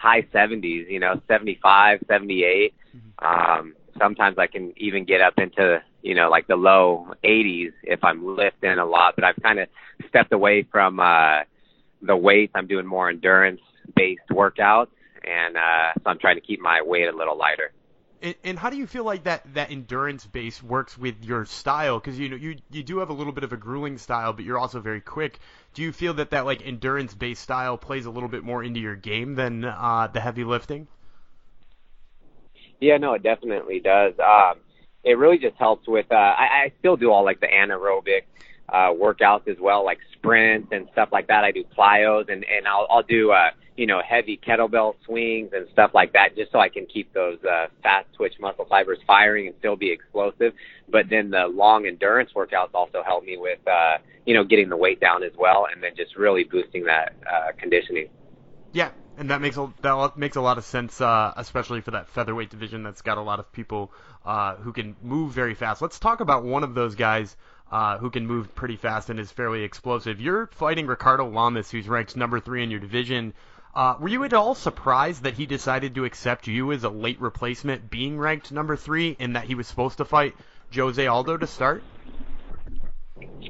high 0.05 0.23
70s. 0.35 0.91
You 0.91 1.01
know, 1.01 1.21
75, 1.27 2.01
78. 2.07 2.75
Mm-hmm. 2.95 3.61
Um, 3.61 3.75
sometimes 3.99 4.39
I 4.39 4.47
can 4.47 4.73
even 4.77 5.05
get 5.05 5.21
up 5.21 5.35
into 5.39 5.83
you 6.03 6.15
know 6.15 6.29
like 6.29 6.47
the 6.47 6.57
low 6.57 7.15
80s 7.25 7.73
if 7.83 8.05
I'm 8.05 8.37
lifting 8.37 8.79
a 8.79 8.85
lot. 8.85 9.15
But 9.17 9.25
I've 9.25 9.43
kind 9.43 9.59
of 9.59 9.69
stepped 10.09 10.33
away 10.33 10.67
from 10.71 11.01
uh, 11.01 11.41
the 12.03 12.17
weights. 12.17 12.53
I'm 12.55 12.67
doing 12.67 12.87
more 12.87 13.09
endurance 13.09 13.61
based 13.97 14.29
workouts, 14.31 14.89
and 15.25 15.57
uh, 15.57 15.93
so 16.03 16.11
I'm 16.11 16.19
trying 16.19 16.37
to 16.37 16.43
keep 16.43 16.61
my 16.61 16.83
weight 16.83 17.09
a 17.09 17.17
little 17.17 17.39
lighter. 17.39 17.73
And, 18.25 18.35
and 18.43 18.59
how 18.59 18.71
do 18.71 18.79
you 18.79 18.87
feel 18.87 19.05
like 19.05 19.25
that 19.25 19.43
that 19.53 19.71
endurance 19.71 20.25
base 20.25 20.63
works 20.63 20.97
with 20.97 21.23
your 21.23 21.45
style? 21.45 22.01
Because 22.01 22.19
you 22.19 22.31
know 22.31 22.37
you 22.37 22.57
you 22.71 22.83
do 22.83 22.99
have 22.99 23.11
a 23.11 23.13
little 23.13 23.35
bit 23.35 23.45
of 23.45 23.53
a 23.53 23.57
grueling 23.59 23.99
style, 23.99 24.33
but 24.33 24.47
you're 24.47 24.59
also 24.59 24.81
very 24.81 25.03
quick. 25.03 25.39
Do 25.75 25.83
you 25.83 25.93
feel 25.93 26.15
that 26.15 26.31
that 26.31 26.47
like 26.47 26.67
endurance 26.67 27.15
based 27.15 27.43
style 27.43 27.77
plays 27.77 28.07
a 28.07 28.11
little 28.11 28.31
bit 28.31 28.43
more 28.43 28.65
into 28.65 28.81
your 28.81 28.97
game 28.97 29.35
than 29.35 29.67
uh, 29.67 30.09
the 30.11 30.21
heavy 30.21 30.43
lifting? 30.43 30.89
Yeah, 32.81 32.97
no, 32.97 33.13
it 33.13 33.23
definitely 33.23 33.81
does. 33.81 34.15
Um, 34.19 34.61
it 35.05 35.19
really 35.19 35.39
just 35.39 35.57
helps 35.57 35.87
with. 35.87 36.07
Uh, 36.11 36.15
I, 36.15 36.65
I 36.65 36.73
still 36.79 36.97
do 36.97 37.11
all 37.13 37.25
like 37.27 37.41
the 37.41 37.47
anaerobic 37.47 38.23
uh, 38.69 38.91
workouts 38.93 39.49
as 39.49 39.57
well, 39.61 39.85
like 39.85 39.99
sprints 40.13 40.69
and 40.73 40.89
stuff 40.93 41.11
like 41.13 41.29
that. 41.29 41.45
I 41.45 41.53
do 41.53 41.65
plyos 41.77 42.31
and 42.33 42.45
and 42.45 42.67
I'll 42.67 42.87
I'll 42.91 43.03
do 43.03 43.31
uh, 43.31 43.51
you 43.77 43.87
know 43.87 44.01
heavy 44.07 44.41
kettlebell 44.47 44.95
swings 45.05 45.51
and 45.53 45.67
stuff 45.73 45.91
like 45.95 46.13
that, 46.13 46.37
just 46.37 46.53
so 46.53 46.59
I 46.59 46.69
can 46.69 46.87
keep 46.87 47.13
those 47.13 47.39
uh, 47.45 47.67
fast 47.83 48.07
twitch 48.15 48.35
muscle 48.41 48.67
fibers 48.69 48.99
firing 49.07 49.49
and 49.49 49.57
still 49.59 49.77
be 49.77 49.91
explosive. 49.91 50.53
But 50.89 51.07
then 51.11 51.31
the 51.31 51.47
long 51.47 51.87
endurance 51.87 52.31
workouts 52.35 52.75
also 52.75 53.03
help 53.03 53.25
me 53.25 53.37
with 53.37 53.61
uh, 53.67 53.99
you 54.25 54.35
know 54.35 54.45
getting 54.45 54.69
the 54.69 54.77
weight 54.77 55.01
down 55.01 55.23
as 55.23 55.33
well, 55.39 55.67
and 55.73 55.83
then 55.83 55.93
just 55.97 56.17
really 56.17 56.45
boosting 56.45 56.85
that 56.85 57.15
uh, 57.31 57.53
conditioning. 57.59 58.09
Yeah, 58.73 58.91
and 59.17 59.31
that 59.31 59.41
makes 59.41 59.57
a 59.57 59.73
that 59.83 60.17
makes 60.17 60.37
a 60.37 60.41
lot 60.41 60.59
of 60.59 60.65
sense, 60.65 61.01
uh, 61.01 61.33
especially 61.37 61.81
for 61.81 61.93
that 61.93 62.09
featherweight 62.09 62.51
division 62.51 62.83
that's 62.83 63.03
got 63.03 63.19
a 63.19 63.23
lot 63.23 63.39
of 63.39 63.53
people 63.53 63.93
uh, 64.25 64.57
who 64.57 64.73
can 64.73 64.97
move 65.03 65.33
very 65.33 65.55
fast. 65.55 65.83
Let's 65.83 65.99
talk 65.99 66.21
about 66.21 66.45
one 66.45 66.65
of 66.65 66.75
those 66.75 66.95
guys 66.95 67.37
uh, 67.71 67.99
who 67.99 68.11
can 68.11 68.27
move 68.27 68.55
pretty 68.55 68.77
fast 68.77 69.11
and 69.11 69.19
is 69.19 69.33
fairly 69.33 69.63
explosive. 69.63 70.21
You're 70.21 70.47
fighting 70.47 70.87
Ricardo 70.87 71.29
Lamas, 71.29 71.71
who's 71.71 71.89
ranked 71.89 72.17
number 72.17 72.41
three 72.41 72.63
in 72.63 72.71
your 72.71 72.81
division. 72.81 73.35
Uh, 73.75 73.97
were 73.99 74.09
you 74.09 74.23
at 74.23 74.33
all 74.33 74.55
surprised 74.55 75.25
that 75.25 75.35
he 75.35 75.47
decided 75.47 75.95
to 75.97 76.05
accept 76.05 76.47
you 76.47 76.71
as 76.71 76.85
a 76.85 76.89
late 76.89 77.21
replacement, 77.21 77.91
being 77.91 78.19
ranked 78.19 78.53
number 78.53 78.77
three, 78.77 79.17
and 79.19 79.35
that 79.35 79.45
he 79.45 79.55
was 79.57 79.67
supposed 79.67 79.99
to 79.99 80.05
fight 80.05 80.35
Jose 80.73 81.05
Aldo 81.05 81.39
to 81.39 81.47
start? 81.47 81.83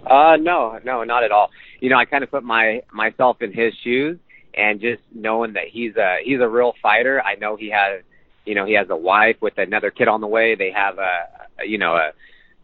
Uh, 0.07 0.37
no, 0.41 0.79
no, 0.85 1.05
not 1.05 1.25
at 1.25 1.31
all. 1.31 1.51
You 1.81 1.91
know, 1.91 1.97
I 1.97 2.07
kind 2.07 2.25
of 2.25 2.31
put 2.31 2.43
my 2.43 2.83
myself 2.91 3.43
in 3.43 3.53
his 3.53 3.75
shoes, 3.83 4.19
and 4.55 4.81
just 4.81 5.03
knowing 5.15 5.55
that 5.55 5.69
he's 5.69 5.97
a 5.97 6.17
he's 6.23 6.41
a 6.41 6.49
real 6.49 6.75
fighter. 6.83 7.23
I 7.23 7.35
know 7.35 7.57
he 7.57 7.71
has, 7.71 8.03
you 8.47 8.55
know, 8.55 8.65
he 8.65 8.75
has 8.75 8.89
a 8.91 8.97
wife 8.97 9.37
with 9.41 9.59
another 9.59 9.91
kid 9.91 10.09
on 10.09 10.21
the 10.21 10.27
way. 10.27 10.55
They 10.55 10.71
have 10.71 10.99
a, 10.99 11.29
a 11.61 11.67
you 11.67 11.79
know, 11.79 11.97
a 11.97 12.13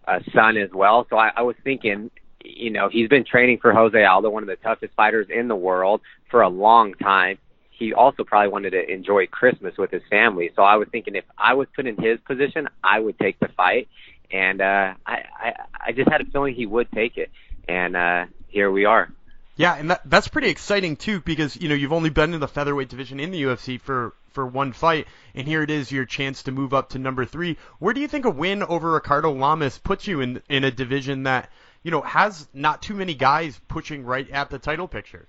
a 0.05 0.21
son 0.35 0.57
as 0.57 0.71
well. 0.73 1.07
So 1.11 1.17
I, 1.17 1.31
I 1.37 1.43
was 1.43 1.57
thinking, 1.63 2.11
you 2.45 2.71
know, 2.71 2.89
he's 2.91 3.09
been 3.09 3.25
training 3.25 3.59
for 3.61 3.73
Jose 3.73 4.03
Aldo, 4.03 4.31
one 4.31 4.43
of 4.43 4.49
the 4.49 4.57
toughest 4.57 4.95
fighters 4.95 5.29
in 5.31 5.49
the 5.49 5.57
world, 5.57 6.01
for 6.31 6.43
a 6.43 6.49
long 6.49 6.95
time. 6.95 7.39
He 7.71 7.95
also 7.95 8.25
probably 8.25 8.49
wanted 8.49 8.71
to 8.71 8.91
enjoy 8.93 9.27
Christmas 9.27 9.75
with 9.79 9.91
his 9.91 10.03
family. 10.11 10.51
So 10.55 10.63
I 10.63 10.77
was 10.77 10.89
thinking, 10.93 11.15
if 11.17 11.25
I 11.39 11.55
was 11.55 11.67
put 11.75 11.87
in 11.87 11.97
his 11.97 12.19
position, 12.27 12.69
I 12.85 13.01
would 13.01 13.19
take 13.19 13.39
the 13.41 13.49
fight. 13.49 13.89
And 14.31 14.61
uh, 14.61 14.95
I, 15.07 15.25
I, 15.35 15.53
I 15.89 15.93
just 15.93 16.11
had 16.11 16.21
a 16.21 16.25
feeling 16.27 16.55
he 16.55 16.67
would 16.67 16.91
take 16.93 17.17
it. 17.17 17.31
And 17.67 17.97
uh, 17.97 18.27
here 18.49 18.71
we 18.71 18.85
are. 18.85 19.11
Yeah, 19.57 19.75
and 19.75 19.91
that, 19.91 20.03
that's 20.07 20.29
pretty 20.29 20.49
exciting 20.49 20.97
too 20.97 21.21
because 21.21 21.55
you 21.55 21.69
know 21.69 21.75
you've 21.75 21.93
only 21.93 22.09
been 22.09 22.33
in 22.33 22.41
the 22.41 22.49
featherweight 22.49 22.89
division 22.89 23.21
in 23.21 23.31
the 23.31 23.43
UFC 23.43 23.79
for 23.79 24.15
for 24.33 24.47
one 24.47 24.73
fight, 24.73 25.07
and 25.35 25.47
here 25.47 25.63
it 25.63 25.71
is 25.71 25.93
your 25.93 26.05
chance 26.05 26.43
to 26.45 26.53
move 26.53 26.75
up 26.75 26.91
to 26.91 26.99
number 26.99 27.25
three. 27.25 27.57
Where 27.79 27.95
do 27.95 28.01
you 28.01 28.09
think 28.09 28.25
a 28.25 28.31
win 28.31 28.63
over 28.63 28.93
Ricardo 28.93 29.31
Lamas 29.33 29.79
puts 29.79 30.07
you 30.07 30.21
in 30.21 30.43
in 30.49 30.65
a 30.65 30.71
division 30.71 31.25
that 31.25 31.51
you 31.83 31.91
know 31.91 32.03
has 32.03 32.49
not 32.53 32.83
too 32.83 32.95
many 32.95 33.15
guys 33.15 33.61
pushing 33.69 34.05
right 34.05 34.29
at 34.31 34.51
the 34.51 34.59
title 34.59 34.89
picture? 34.89 35.29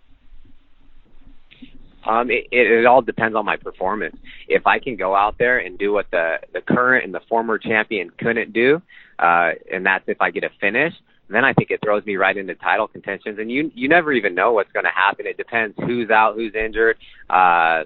Um, 2.04 2.32
it, 2.32 2.48
it, 2.52 2.72
it 2.72 2.86
all 2.86 3.02
depends 3.02 3.36
on 3.36 3.46
my 3.46 3.58
performance. 3.58 4.18
If 4.48 4.66
I 4.66 4.80
can 4.80 4.96
go 4.96 5.16
out 5.16 5.38
there 5.38 5.60
and 5.60 5.78
do 5.78 5.94
what 5.94 6.10
the 6.12 6.40
the 6.54 6.62
current 6.62 7.06
and 7.06 7.14
the 7.14 7.22
former 7.30 7.58
champion 7.58 8.10
couldn't 8.10 8.54
do, 8.54 8.82
uh, 9.20 9.52
and 9.72 9.86
that's 9.86 10.04
if 10.08 10.22
I 10.22 10.32
get 10.32 10.44
a 10.44 10.50
finish, 10.60 10.94
then 11.30 11.46
I 11.46 11.54
think 11.54 11.72
it 11.72 11.80
throws 11.84 12.06
me 12.06 12.16
right 12.18 12.36
into 12.36 12.56
title 12.56 12.88
contentions. 12.88 13.38
And 13.40 13.52
you 13.52 13.72
you 13.76 13.88
never 13.88 14.12
even 14.12 14.36
know 14.36 14.52
what's 14.54 14.72
going 14.72 14.86
to 14.86 14.92
happen. 14.92 15.28
It 15.28 15.38
depends 15.38 15.76
who's 15.78 16.10
out, 16.10 16.36
who's 16.36 16.56
injured, 16.56 16.98
uh, 17.30 17.84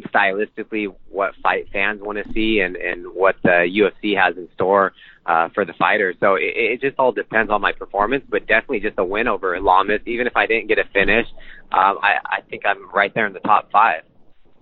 stylistically 0.00 0.94
what 1.10 1.34
fight 1.42 1.68
fans 1.72 2.00
want 2.00 2.24
to 2.24 2.32
see, 2.32 2.60
and 2.60 2.76
and 2.76 3.06
what 3.14 3.36
the 3.42 3.66
UFC 3.68 4.16
has 4.16 4.36
in 4.36 4.48
store 4.54 4.92
uh, 5.26 5.48
for 5.54 5.64
the 5.64 5.72
fighters. 5.74 6.16
So 6.20 6.34
it, 6.34 6.54
it 6.56 6.80
just 6.80 6.98
all 6.98 7.12
depends 7.12 7.50
on 7.50 7.60
my 7.60 7.72
performance. 7.72 8.24
But 8.28 8.46
definitely 8.46 8.80
just 8.80 8.98
a 8.98 9.04
win 9.04 9.28
over 9.28 9.58
Lamas, 9.60 10.00
even 10.06 10.26
if 10.26 10.36
I 10.36 10.46
didn't 10.46 10.68
get 10.68 10.78
a 10.78 10.84
finish, 10.92 11.26
um, 11.72 11.98
I 12.02 12.16
I 12.24 12.40
think 12.48 12.62
I'm 12.66 12.90
right 12.90 13.12
there 13.14 13.26
in 13.26 13.32
the 13.32 13.40
top 13.40 13.70
five. 13.70 14.02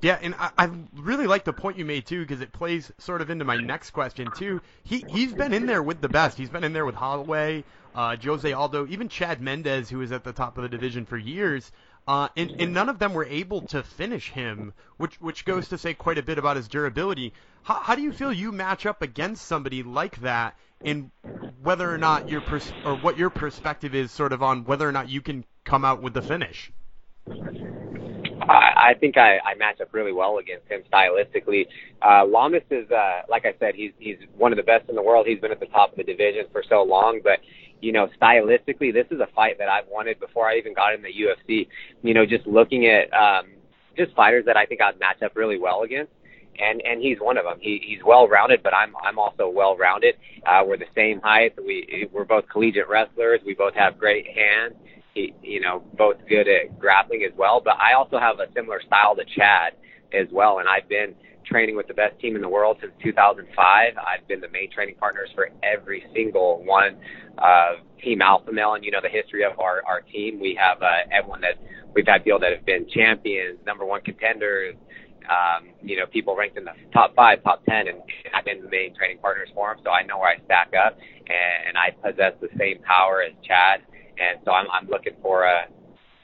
Yeah, 0.02 0.18
and 0.22 0.34
I, 0.38 0.50
I 0.56 0.70
really 0.94 1.26
like 1.26 1.44
the 1.44 1.52
point 1.52 1.76
you 1.76 1.84
made 1.84 2.06
too 2.06 2.22
because 2.22 2.40
it 2.40 2.52
plays 2.52 2.90
sort 2.98 3.20
of 3.20 3.28
into 3.28 3.44
my 3.44 3.56
next 3.56 3.90
question 3.90 4.30
too. 4.34 4.62
He 4.82 5.04
he's 5.08 5.34
been 5.34 5.52
in 5.52 5.66
there 5.66 5.82
with 5.82 6.00
the 6.00 6.08
best. 6.08 6.38
He's 6.38 6.48
been 6.48 6.64
in 6.64 6.72
there 6.72 6.86
with 6.86 6.94
Holloway, 6.94 7.64
uh, 7.94 8.16
Jose 8.22 8.50
Aldo, 8.50 8.86
even 8.86 9.08
Chad 9.08 9.42
Mendes, 9.42 9.90
who 9.90 9.98
was 9.98 10.10
at 10.10 10.24
the 10.24 10.32
top 10.32 10.56
of 10.56 10.62
the 10.62 10.68
division 10.70 11.04
for 11.04 11.18
years. 11.18 11.70
Uh, 12.10 12.26
and, 12.36 12.50
and 12.58 12.74
none 12.74 12.88
of 12.88 12.98
them 12.98 13.14
were 13.14 13.26
able 13.26 13.60
to 13.60 13.84
finish 13.84 14.30
him, 14.30 14.72
which 14.96 15.14
which 15.20 15.44
goes 15.44 15.68
to 15.68 15.78
say 15.78 15.94
quite 15.94 16.18
a 16.18 16.22
bit 16.24 16.38
about 16.38 16.56
his 16.56 16.66
durability. 16.66 17.32
How, 17.62 17.74
how 17.74 17.94
do 17.94 18.02
you 18.02 18.12
feel 18.12 18.32
you 18.32 18.50
match 18.50 18.84
up 18.84 19.00
against 19.00 19.46
somebody 19.46 19.84
like 19.84 20.20
that, 20.22 20.56
and 20.84 21.12
whether 21.62 21.88
or 21.88 21.98
not 21.98 22.28
your 22.28 22.40
pers- 22.40 22.72
or 22.84 22.96
what 22.96 23.16
your 23.16 23.30
perspective 23.30 23.94
is, 23.94 24.10
sort 24.10 24.32
of 24.32 24.42
on 24.42 24.64
whether 24.64 24.88
or 24.88 24.90
not 24.90 25.08
you 25.08 25.20
can 25.20 25.44
come 25.62 25.84
out 25.84 26.02
with 26.02 26.14
the 26.14 26.22
finish? 26.22 26.72
I, 27.28 28.90
I 28.90 28.94
think 28.98 29.16
I, 29.16 29.38
I 29.38 29.54
match 29.54 29.80
up 29.80 29.94
really 29.94 30.12
well 30.12 30.38
against 30.38 30.66
him 30.66 30.82
stylistically. 30.92 31.68
Uh, 32.02 32.26
Lamas 32.26 32.64
is, 32.72 32.90
uh, 32.90 33.22
like 33.28 33.46
I 33.46 33.54
said, 33.60 33.76
he's 33.76 33.92
he's 34.00 34.18
one 34.36 34.52
of 34.52 34.56
the 34.56 34.64
best 34.64 34.88
in 34.88 34.96
the 34.96 35.02
world. 35.02 35.28
He's 35.28 35.38
been 35.38 35.52
at 35.52 35.60
the 35.60 35.66
top 35.66 35.92
of 35.92 35.96
the 35.96 36.02
division 36.02 36.46
for 36.50 36.64
so 36.68 36.82
long, 36.82 37.20
but 37.22 37.38
you 37.80 37.92
know, 37.92 38.08
stylistically, 38.20 38.92
this 38.92 39.06
is 39.10 39.20
a 39.20 39.28
fight 39.34 39.58
that 39.58 39.68
I've 39.68 39.88
wanted 39.88 40.20
before 40.20 40.48
I 40.48 40.56
even 40.56 40.74
got 40.74 40.94
in 40.94 41.02
the 41.02 41.08
UFC. 41.08 41.68
You 42.02 42.14
know, 42.14 42.26
just 42.26 42.46
looking 42.46 42.86
at 42.86 43.12
um, 43.12 43.46
just 43.96 44.14
fighters 44.14 44.44
that 44.46 44.56
I 44.56 44.66
think 44.66 44.80
I'd 44.80 44.98
match 44.98 45.22
up 45.22 45.36
really 45.36 45.58
well 45.58 45.82
against. 45.82 46.12
And 46.58 46.82
and 46.84 47.00
he's 47.00 47.18
one 47.20 47.38
of 47.38 47.44
them. 47.44 47.58
He 47.60 47.80
he's 47.82 48.00
well 48.04 48.28
rounded, 48.28 48.62
but 48.62 48.74
I'm 48.74 48.94
I'm 49.02 49.18
also 49.18 49.48
well 49.48 49.76
rounded. 49.76 50.16
Uh, 50.44 50.62
we're 50.66 50.76
the 50.76 50.92
same 50.94 51.20
height. 51.20 51.54
We 51.56 52.08
we're 52.12 52.24
both 52.24 52.44
collegiate 52.50 52.88
wrestlers. 52.88 53.40
We 53.46 53.54
both 53.54 53.74
have 53.74 53.98
great 53.98 54.26
hands. 54.26 54.74
He, 55.14 55.32
you 55.42 55.60
know, 55.60 55.82
both 55.96 56.16
good 56.28 56.48
at 56.48 56.78
grappling 56.78 57.24
as 57.24 57.32
well. 57.36 57.60
But 57.64 57.76
I 57.78 57.94
also 57.94 58.18
have 58.18 58.40
a 58.40 58.52
similar 58.54 58.80
style 58.82 59.16
to 59.16 59.24
Chad 59.24 59.72
as 60.14 60.28
well. 60.32 60.58
And 60.58 60.68
I've 60.68 60.88
been 60.88 61.14
training 61.44 61.76
with 61.76 61.88
the 61.88 61.94
best 61.94 62.18
team 62.20 62.36
in 62.36 62.42
the 62.42 62.48
world 62.48 62.78
since 62.80 62.92
2005. 63.02 63.94
I've 63.96 64.26
been 64.28 64.40
the 64.40 64.48
main 64.48 64.70
training 64.70 64.96
partners 64.96 65.28
for 65.34 65.50
every 65.62 66.04
single 66.14 66.62
one 66.64 66.96
of 67.38 67.78
Team 68.02 68.22
Alpha 68.22 68.52
Male, 68.52 68.74
and 68.74 68.84
you 68.84 68.90
know 68.90 69.00
the 69.02 69.08
history 69.08 69.44
of 69.44 69.58
our 69.58 69.82
our 69.86 70.00
team. 70.00 70.40
We 70.40 70.58
have 70.60 70.82
uh, 70.82 71.08
everyone 71.12 71.40
that 71.42 71.58
we've 71.94 72.06
had 72.06 72.24
people 72.24 72.40
that 72.40 72.52
have 72.52 72.64
been 72.64 72.86
champions, 72.88 73.58
number 73.66 73.84
one 73.84 74.00
contenders. 74.02 74.76
Um, 75.28 75.70
you 75.82 75.96
know, 75.96 76.06
people 76.06 76.34
ranked 76.34 76.56
in 76.56 76.64
the 76.64 76.72
top 76.92 77.14
five, 77.14 77.42
top 77.44 77.64
ten, 77.64 77.86
and 77.88 77.98
I've 78.34 78.44
been 78.44 78.62
the 78.62 78.70
main 78.70 78.94
training 78.96 79.18
partners 79.18 79.48
for 79.54 79.72
them, 79.72 79.84
so 79.84 79.90
I 79.90 80.02
know 80.02 80.18
where 80.18 80.30
I 80.30 80.44
stack 80.44 80.72
up, 80.74 80.98
and, 80.98 81.68
and 81.68 81.78
I 81.78 81.90
possess 81.90 82.32
the 82.40 82.48
same 82.58 82.82
power 82.82 83.22
as 83.22 83.32
Chad, 83.46 83.82
and 84.18 84.40
so 84.44 84.50
I'm 84.52 84.66
I'm 84.72 84.88
looking 84.88 85.14
for 85.22 85.44
a, 85.44 85.68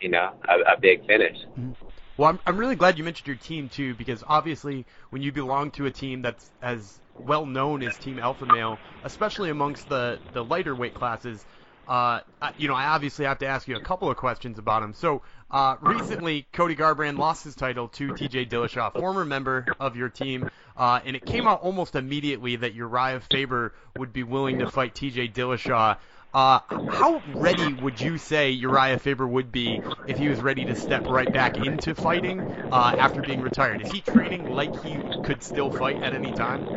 you 0.00 0.08
know, 0.08 0.32
a, 0.48 0.74
a 0.74 0.80
big 0.80 1.06
finish. 1.06 1.36
Mm-hmm. 1.58 1.85
Well, 2.16 2.30
I'm, 2.30 2.40
I'm 2.46 2.56
really 2.56 2.76
glad 2.76 2.98
you 2.98 3.04
mentioned 3.04 3.26
your 3.26 3.36
team 3.36 3.68
too, 3.68 3.94
because 3.94 4.24
obviously 4.26 4.86
when 5.10 5.22
you 5.22 5.32
belong 5.32 5.70
to 5.72 5.86
a 5.86 5.90
team 5.90 6.22
that's 6.22 6.50
as 6.62 7.00
well 7.18 7.46
known 7.46 7.82
as 7.82 7.98
Team 7.98 8.18
Alpha 8.18 8.46
Male, 8.46 8.80
especially 9.02 9.50
amongst 9.50 9.88
the 9.88 10.20
the 10.32 10.44
lighter 10.44 10.74
weight 10.74 10.94
classes, 10.94 11.44
uh, 11.86 12.20
you 12.56 12.68
know, 12.68 12.74
I 12.74 12.86
obviously 12.86 13.26
have 13.26 13.38
to 13.38 13.46
ask 13.46 13.68
you 13.68 13.76
a 13.76 13.80
couple 13.80 14.10
of 14.10 14.16
questions 14.16 14.58
about 14.58 14.82
him. 14.82 14.92
So, 14.92 15.22
uh, 15.50 15.76
recently, 15.80 16.46
Cody 16.52 16.74
Garbrandt 16.74 17.16
lost 17.16 17.44
his 17.44 17.54
title 17.54 17.88
to 17.90 18.08
TJ 18.08 18.48
Dillashaw, 18.50 18.92
former 18.96 19.24
member 19.24 19.68
of 19.78 19.94
your 19.94 20.08
team, 20.08 20.50
uh, 20.76 21.00
and 21.04 21.14
it 21.14 21.24
came 21.24 21.46
out 21.46 21.60
almost 21.62 21.94
immediately 21.94 22.56
that 22.56 22.74
Uriah 22.74 23.20
Faber 23.20 23.74
would 23.94 24.12
be 24.12 24.24
willing 24.24 24.58
to 24.58 24.66
fight 24.66 24.94
TJ 24.94 25.32
Dillashaw. 25.32 25.98
Uh, 26.36 26.60
how 26.86 27.22
ready 27.38 27.72
would 27.72 27.98
you 27.98 28.18
say 28.18 28.50
Uriah 28.50 28.98
Faber 28.98 29.26
would 29.26 29.50
be 29.50 29.80
if 30.06 30.18
he 30.18 30.28
was 30.28 30.42
ready 30.42 30.66
to 30.66 30.74
step 30.74 31.08
right 31.08 31.32
back 31.32 31.56
into 31.56 31.94
fighting 31.94 32.44
uh, 32.70 32.92
after 32.98 33.22
being 33.22 33.40
retired? 33.40 33.80
Is 33.80 33.90
he 33.90 34.02
training 34.02 34.44
like 34.44 34.76
he 34.76 35.00
could 35.22 35.42
still 35.42 35.70
fight 35.70 35.98
at 36.02 36.12
any 36.12 36.34
time? 36.34 36.68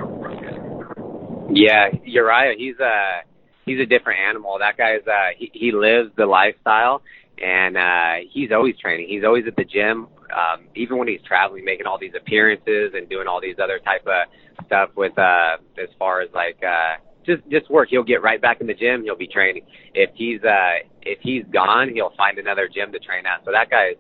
Yeah, 1.49 1.89
Uriah, 2.05 2.55
he's 2.57 2.79
a 2.79 3.23
he's 3.65 3.81
a 3.81 3.85
different 3.85 4.21
animal. 4.21 4.59
That 4.59 4.77
guy's 4.77 5.05
uh, 5.05 5.35
he, 5.37 5.51
he 5.53 5.71
lives 5.73 6.11
the 6.15 6.25
lifestyle, 6.25 7.01
and 7.37 7.75
uh, 7.75 8.29
he's 8.31 8.53
always 8.53 8.77
training. 8.77 9.09
He's 9.09 9.25
always 9.25 9.45
at 9.45 9.57
the 9.57 9.65
gym. 9.65 10.07
Um, 10.33 10.69
even 10.73 10.97
when 10.97 11.09
he's 11.09 11.21
traveling, 11.27 11.65
making 11.65 11.85
all 11.85 11.97
these 11.99 12.13
appearances 12.15 12.93
and 12.93 13.09
doing 13.09 13.27
all 13.27 13.41
these 13.41 13.57
other 13.61 13.79
type 13.79 14.07
of 14.07 14.65
stuff 14.67 14.91
with 14.95 15.17
uh, 15.19 15.57
as 15.77 15.89
far 15.99 16.21
as 16.21 16.29
like. 16.33 16.63
Uh, 16.63 16.95
just 17.25 17.41
just 17.49 17.69
work. 17.69 17.89
He'll 17.89 18.03
get 18.03 18.21
right 18.21 18.41
back 18.41 18.61
in 18.61 18.67
the 18.67 18.73
gym. 18.73 19.03
He'll 19.03 19.15
be 19.15 19.27
training. 19.27 19.63
If 19.93 20.11
he's 20.15 20.43
uh 20.43 20.79
if 21.01 21.19
he's 21.21 21.43
gone, 21.51 21.89
he'll 21.93 22.13
find 22.17 22.37
another 22.37 22.67
gym 22.67 22.91
to 22.91 22.99
train 22.99 23.25
at. 23.25 23.43
So 23.45 23.51
that 23.51 23.69
guy 23.69 23.89
is 23.89 23.97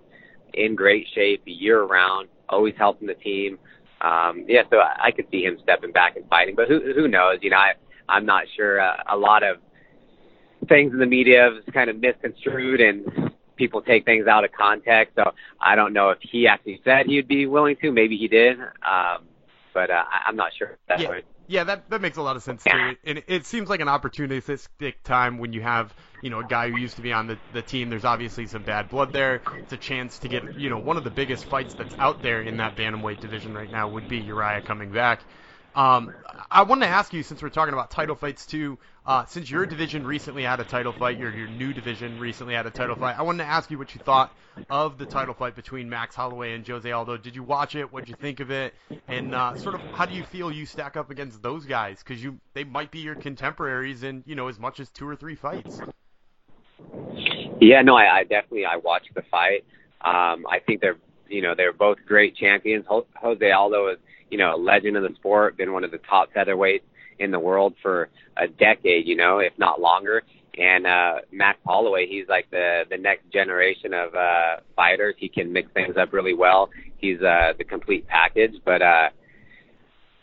in 0.53 0.75
great 0.75 1.07
shape 1.13 1.43
year 1.45 1.83
round, 1.83 2.29
always 2.47 2.73
helping 2.77 3.07
the 3.07 3.15
team. 3.15 3.59
Um, 4.01 4.45
yeah, 4.47 4.63
so 4.69 4.77
I, 4.77 5.07
I 5.07 5.11
could 5.11 5.25
see 5.29 5.43
him 5.43 5.57
stepping 5.61 5.91
back 5.91 6.15
and 6.15 6.27
fighting, 6.29 6.55
but 6.55 6.67
who 6.67 6.93
who 6.93 7.07
knows? 7.07 7.39
You 7.41 7.49
know, 7.49 7.57
I 7.57 7.73
I'm 8.07 8.25
not 8.25 8.45
sure. 8.55 8.79
Uh, 8.79 8.95
a 9.11 9.17
lot 9.17 9.43
of 9.43 9.57
things 10.67 10.93
in 10.93 10.99
the 10.99 11.05
media 11.05 11.49
is 11.49 11.63
kind 11.73 11.89
of 11.89 11.99
misconstrued 11.99 12.81
and 12.81 13.31
people 13.55 13.81
take 13.81 14.05
things 14.05 14.27
out 14.27 14.43
of 14.43 14.51
context. 14.51 15.15
So 15.15 15.31
I 15.61 15.75
don't 15.75 15.93
know 15.93 16.09
if 16.09 16.19
he 16.21 16.47
actually 16.47 16.81
said 16.83 17.05
he'd 17.05 17.27
be 17.27 17.45
willing 17.45 17.75
to. 17.81 17.91
Maybe 17.91 18.17
he 18.17 18.27
did, 18.27 18.59
um, 18.59 19.25
but 19.73 19.89
uh, 19.89 20.03
I'm 20.25 20.35
not 20.35 20.51
sure. 20.57 20.77
That 20.87 21.01
yeah. 21.01 21.19
Yeah, 21.49 21.63
that 21.63 21.89
that 21.89 21.99
makes 22.01 22.17
a 22.17 22.21
lot 22.21 22.35
of 22.35 22.43
sense 22.43 22.67
too. 22.67 22.95
And 23.03 23.23
it 23.27 23.43
seems 23.45 23.69
like 23.69 23.79
an 23.81 23.87
opportunistic 23.87 24.93
time 25.03 25.39
when 25.39 25.51
you 25.51 25.61
have, 25.61 25.95
you 26.21 26.29
know, 26.29 26.39
a 26.41 26.43
guy 26.45 26.67
who 26.69 26.75
used 26.75 26.97
to 26.97 27.01
be 27.01 27.11
on 27.11 27.25
the, 27.25 27.39
the 27.49 27.63
team. 27.63 27.89
There's 27.89 28.05
obviously 28.05 28.45
some 28.45 28.63
bad 28.63 28.87
blood 28.87 29.13
there. 29.13 29.41
It's 29.63 29.73
a 29.73 29.77
chance 29.77 30.19
to 30.19 30.29
get, 30.29 30.45
you 30.55 30.69
know, 30.69 30.77
one 30.77 30.95
of 30.97 31.03
the 31.03 31.09
biggest 31.09 31.45
fights 31.45 31.73
that's 31.73 31.95
out 31.97 32.21
there 32.21 32.43
in 32.43 32.57
that 32.57 32.77
bantamweight 32.77 33.19
division 33.19 33.55
right 33.55 33.69
now 33.69 33.89
would 33.89 34.07
be 34.07 34.19
Uriah 34.19 34.61
coming 34.61 34.91
back. 34.91 35.25
Um, 35.75 36.13
I 36.49 36.63
want 36.63 36.81
to 36.81 36.87
ask 36.87 37.13
you, 37.13 37.23
since 37.23 37.41
we're 37.41 37.49
talking 37.49 37.73
about 37.73 37.91
title 37.91 38.15
fights 38.15 38.45
too, 38.45 38.79
uh, 39.05 39.25
since 39.25 39.49
your 39.49 39.65
division 39.65 40.05
recently 40.05 40.43
had 40.43 40.59
a 40.59 40.63
title 40.63 40.91
fight, 40.91 41.17
your 41.17 41.31
your 41.35 41.47
new 41.47 41.73
division 41.73 42.19
recently 42.19 42.53
had 42.53 42.65
a 42.65 42.71
title 42.71 42.95
fight. 42.95 43.17
I 43.17 43.21
wanted 43.21 43.43
to 43.43 43.49
ask 43.49 43.69
you 43.69 43.77
what 43.77 43.93
you 43.93 44.01
thought 44.03 44.35
of 44.69 44.97
the 44.97 45.05
title 45.05 45.33
fight 45.33 45.55
between 45.55 45.89
Max 45.89 46.15
Holloway 46.15 46.53
and 46.53 46.67
Jose 46.67 46.91
Aldo. 46.91 47.17
Did 47.17 47.35
you 47.35 47.43
watch 47.43 47.75
it? 47.75 47.91
What 47.91 48.05
did 48.05 48.09
you 48.09 48.15
think 48.15 48.39
of 48.39 48.51
it? 48.51 48.73
And 49.07 49.33
uh, 49.33 49.55
sort 49.55 49.75
of 49.75 49.81
how 49.81 50.05
do 50.05 50.15
you 50.15 50.23
feel 50.23 50.51
you 50.51 50.65
stack 50.65 50.97
up 50.97 51.11
against 51.11 51.41
those 51.41 51.65
guys? 51.65 51.99
Because 51.99 52.23
you 52.23 52.39
they 52.53 52.63
might 52.63 52.91
be 52.91 52.99
your 52.99 53.15
contemporaries 53.15 54.03
in 54.03 54.23
you 54.25 54.35
know 54.35 54.47
as 54.47 54.59
much 54.59 54.79
as 54.79 54.89
two 54.89 55.07
or 55.07 55.15
three 55.15 55.35
fights. 55.35 55.79
Yeah, 57.61 57.81
no, 57.83 57.95
I, 57.95 58.19
I 58.19 58.23
definitely 58.23 58.65
I 58.65 58.77
watched 58.77 59.13
the 59.13 59.23
fight. 59.29 59.65
Um, 60.01 60.45
I 60.49 60.59
think 60.65 60.81
they're 60.81 60.97
you 61.29 61.41
know 61.41 61.53
they're 61.55 61.73
both 61.73 61.97
great 62.05 62.35
champions. 62.35 62.85
Jose 62.87 63.51
Aldo 63.51 63.89
is 63.89 63.97
you 64.29 64.37
know, 64.37 64.55
a 64.55 64.57
legend 64.57 64.97
of 64.97 65.03
the 65.03 65.13
sport, 65.15 65.57
been 65.57 65.73
one 65.73 65.83
of 65.83 65.91
the 65.91 65.97
top 65.97 66.31
featherweights 66.33 66.81
in 67.19 67.31
the 67.31 67.39
world 67.39 67.73
for 67.81 68.09
a 68.37 68.47
decade, 68.47 69.07
you 69.07 69.15
know, 69.15 69.39
if 69.39 69.53
not 69.57 69.81
longer. 69.81 70.23
And 70.57 70.87
uh 70.87 71.19
Max 71.31 71.59
Holloway, 71.65 72.07
he's 72.07 72.27
like 72.27 72.49
the 72.51 72.83
the 72.89 72.97
next 72.97 73.29
generation 73.31 73.93
of 73.93 74.13
uh 74.15 74.57
fighters. 74.75 75.15
He 75.17 75.29
can 75.29 75.53
mix 75.53 75.71
things 75.73 75.95
up 75.97 76.13
really 76.13 76.33
well. 76.33 76.69
He's 76.97 77.21
uh 77.21 77.53
the 77.57 77.63
complete 77.63 78.07
package. 78.07 78.55
But 78.63 78.81
uh 78.81 79.09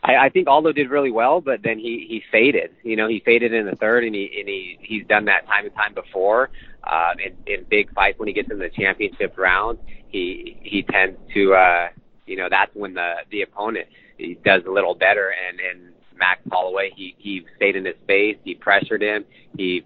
I, 0.02 0.16
I 0.26 0.28
think 0.28 0.46
Aldo 0.46 0.72
did 0.72 0.90
really 0.90 1.10
well, 1.10 1.40
but 1.40 1.62
then 1.62 1.78
he 1.78 2.06
he 2.08 2.22
faded. 2.30 2.70
You 2.82 2.96
know, 2.96 3.08
he 3.08 3.20
faded 3.20 3.52
in 3.52 3.66
the 3.66 3.76
third, 3.76 4.04
and 4.04 4.14
he 4.14 4.30
and 4.38 4.48
he 4.48 4.78
he's 4.80 5.06
done 5.06 5.26
that 5.26 5.46
time 5.46 5.64
and 5.64 5.74
time 5.74 5.94
before. 5.94 6.50
Um, 6.86 7.18
in, 7.18 7.36
in 7.52 7.64
big 7.68 7.92
fights, 7.94 8.18
when 8.18 8.28
he 8.28 8.34
gets 8.34 8.50
in 8.50 8.58
the 8.58 8.70
championship 8.70 9.36
round, 9.36 9.78
he 10.08 10.58
he 10.62 10.82
tends 10.82 11.18
to 11.34 11.54
uh 11.54 11.88
you 12.26 12.36
know 12.36 12.48
that's 12.50 12.70
when 12.74 12.94
the 12.94 13.14
the 13.30 13.42
opponent 13.42 13.88
he 14.18 14.38
does 14.44 14.62
a 14.66 14.70
little 14.70 14.94
better. 14.94 15.32
And 15.48 15.60
and 15.60 15.92
Max 16.16 16.40
Holloway, 16.50 16.90
he 16.94 17.14
he 17.18 17.42
stayed 17.56 17.76
in 17.76 17.84
his 17.84 17.96
space, 18.02 18.36
he 18.44 18.54
pressured 18.54 19.02
him, 19.02 19.24
he 19.56 19.84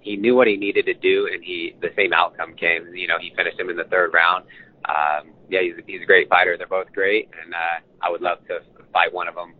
he 0.00 0.16
knew 0.16 0.36
what 0.36 0.46
he 0.46 0.56
needed 0.56 0.84
to 0.86 0.94
do, 0.94 1.28
and 1.32 1.42
he 1.42 1.74
the 1.80 1.88
same 1.96 2.12
outcome 2.12 2.54
came. 2.54 2.94
You 2.94 3.08
know, 3.08 3.18
he 3.18 3.32
finished 3.34 3.58
him 3.58 3.70
in 3.70 3.76
the 3.76 3.84
third 3.84 4.12
round. 4.12 4.44
Um, 4.86 5.32
yeah, 5.48 5.60
he's 5.62 5.74
he's 5.86 6.02
a 6.02 6.06
great 6.06 6.28
fighter. 6.28 6.56
They're 6.58 6.66
both 6.66 6.92
great, 6.92 7.30
and 7.42 7.54
uh, 7.54 7.80
I 8.02 8.10
would 8.10 8.20
love 8.20 8.38
to 8.48 8.60
fight 8.92 9.12
one 9.12 9.28
of 9.28 9.34
them 9.34 9.54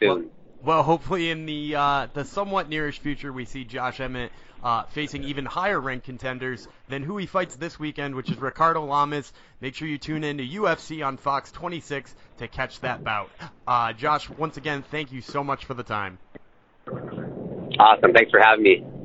soon. 0.00 0.08
Well, 0.08 0.24
well 0.66 0.82
hopefully 0.82 1.30
in 1.30 1.46
the 1.46 1.76
uh, 1.76 2.08
the 2.12 2.24
somewhat 2.24 2.68
nearish 2.68 2.98
future, 2.98 3.32
we 3.32 3.46
see 3.46 3.64
Josh 3.64 4.00
Emmett 4.00 4.32
uh, 4.62 4.82
facing 4.82 5.22
even 5.22 5.46
higher 5.46 5.80
ranked 5.80 6.06
contenders 6.06 6.66
than 6.88 7.02
who 7.02 7.16
he 7.16 7.26
fights 7.26 7.56
this 7.56 7.78
weekend, 7.78 8.14
which 8.14 8.30
is 8.30 8.38
Ricardo 8.38 8.84
Lamas. 8.84 9.32
Make 9.60 9.76
sure 9.76 9.86
you 9.86 9.96
tune 9.96 10.24
in 10.24 10.38
to 10.38 10.46
UFC 10.46 11.06
on 11.06 11.16
Fox 11.16 11.52
26 11.52 12.14
to 12.38 12.48
catch 12.48 12.80
that 12.80 13.04
bout. 13.04 13.30
Uh, 13.66 13.92
Josh, 13.92 14.28
once 14.28 14.56
again, 14.56 14.82
thank 14.82 15.12
you 15.12 15.20
so 15.20 15.44
much 15.44 15.64
for 15.64 15.74
the 15.74 15.84
time. 15.84 16.18
Awesome. 17.78 18.12
Thanks 18.12 18.30
for 18.30 18.40
having 18.40 18.64
me. 18.64 18.95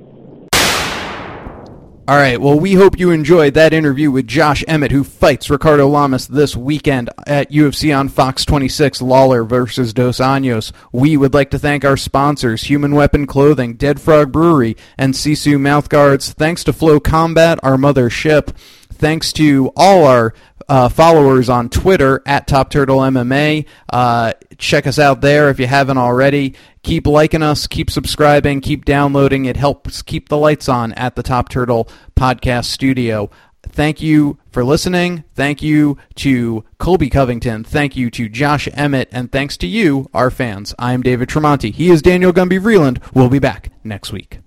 All 2.08 2.18
right. 2.18 2.41
Well, 2.41 2.60
we 2.60 2.74
hope 2.74 2.99
you 2.99 3.12
enjoyed 3.12 3.54
that 3.54 3.74
interview 3.74 4.10
with 4.10 4.28
Josh 4.28 4.64
Emmett, 4.68 4.91
who 4.91 5.04
fights 5.04 5.49
Ricardo 5.52 5.88
Lamas 5.88 6.28
this 6.28 6.58
weekend 6.58 7.10
at 7.28 7.52
UFC 7.52 7.97
on 7.97 8.10
Fox 8.10 8.43
26, 8.43 9.04
Lawler 9.04 9.43
versus 9.43 9.93
Dos 9.93 10.18
Anjos. 10.18 10.72
We 10.91 11.16
would 11.16 11.36
like 11.36 11.52
to 11.52 11.60
thank 11.60 11.86
our 11.86 11.95
sponsors, 11.95 12.64
Human 12.64 12.95
Weapon 12.95 13.28
Clothing, 13.28 13.76
Dead 13.76 14.02
Frog 14.02 14.32
Brewery, 14.32 14.76
and 14.97 15.14
Sisu 15.14 15.60
Mouthguards. 15.60 16.34
Thanks 16.34 16.64
to 16.64 16.74
FloCombat, 16.74 17.60
our 17.62 17.78
mother 17.78 18.10
ship. 18.10 18.52
Thanks 18.91 19.32
to 19.34 19.72
all 19.76 20.06
our 20.06 20.34
uh, 20.72 20.88
followers 20.88 21.49
on 21.49 21.67
Twitter 21.67 22.22
at 22.26 22.47
Top 22.47 22.69
Turtle 22.69 22.99
MMA. 22.99 23.65
Uh, 23.91 24.32
check 24.57 24.88
us 24.88 24.97
out 24.97 25.19
there 25.19 25.49
if 25.49 25.59
you 25.59 25.67
haven't 25.67 25.97
already. 25.97 26.55
Keep 26.82 27.07
liking 27.07 27.43
us, 27.43 27.67
keep 27.67 27.91
subscribing, 27.91 28.61
keep 28.61 28.86
downloading. 28.86 29.43
It 29.43 29.57
helps 29.57 30.01
keep 30.01 30.30
the 30.30 30.38
lights 30.38 30.69
on 30.69 30.93
at 30.93 31.17
the 31.17 31.24
Top 31.24 31.49
Turtle 31.49 31.89
Podcast 32.15 32.65
Studio. 32.65 33.30
Thank 33.63 34.01
you 34.01 34.39
for 34.49 34.63
listening. 34.63 35.26
Thank 35.36 35.61
you 35.61 35.97
to 36.15 36.63
Colby 36.78 37.09
Covington. 37.09 37.65
Thank 37.65 37.97
you 37.97 38.09
to 38.09 38.30
Josh 38.30 38.69
Emmett. 38.72 39.09
And 39.11 39.30
thanks 39.30 39.57
to 39.57 39.67
you, 39.67 40.09
our 40.13 40.32
fans. 40.32 40.74
I'm 40.80 41.01
David 41.01 41.28
Tremonti. 41.28 41.74
He 41.74 41.89
is 41.89 42.01
Daniel 42.01 42.32
Gumby 42.32 42.61
Vreeland. 42.61 43.03
We'll 43.13 43.30
be 43.30 43.39
back 43.39 43.74
next 43.84 44.13
week. 44.13 44.39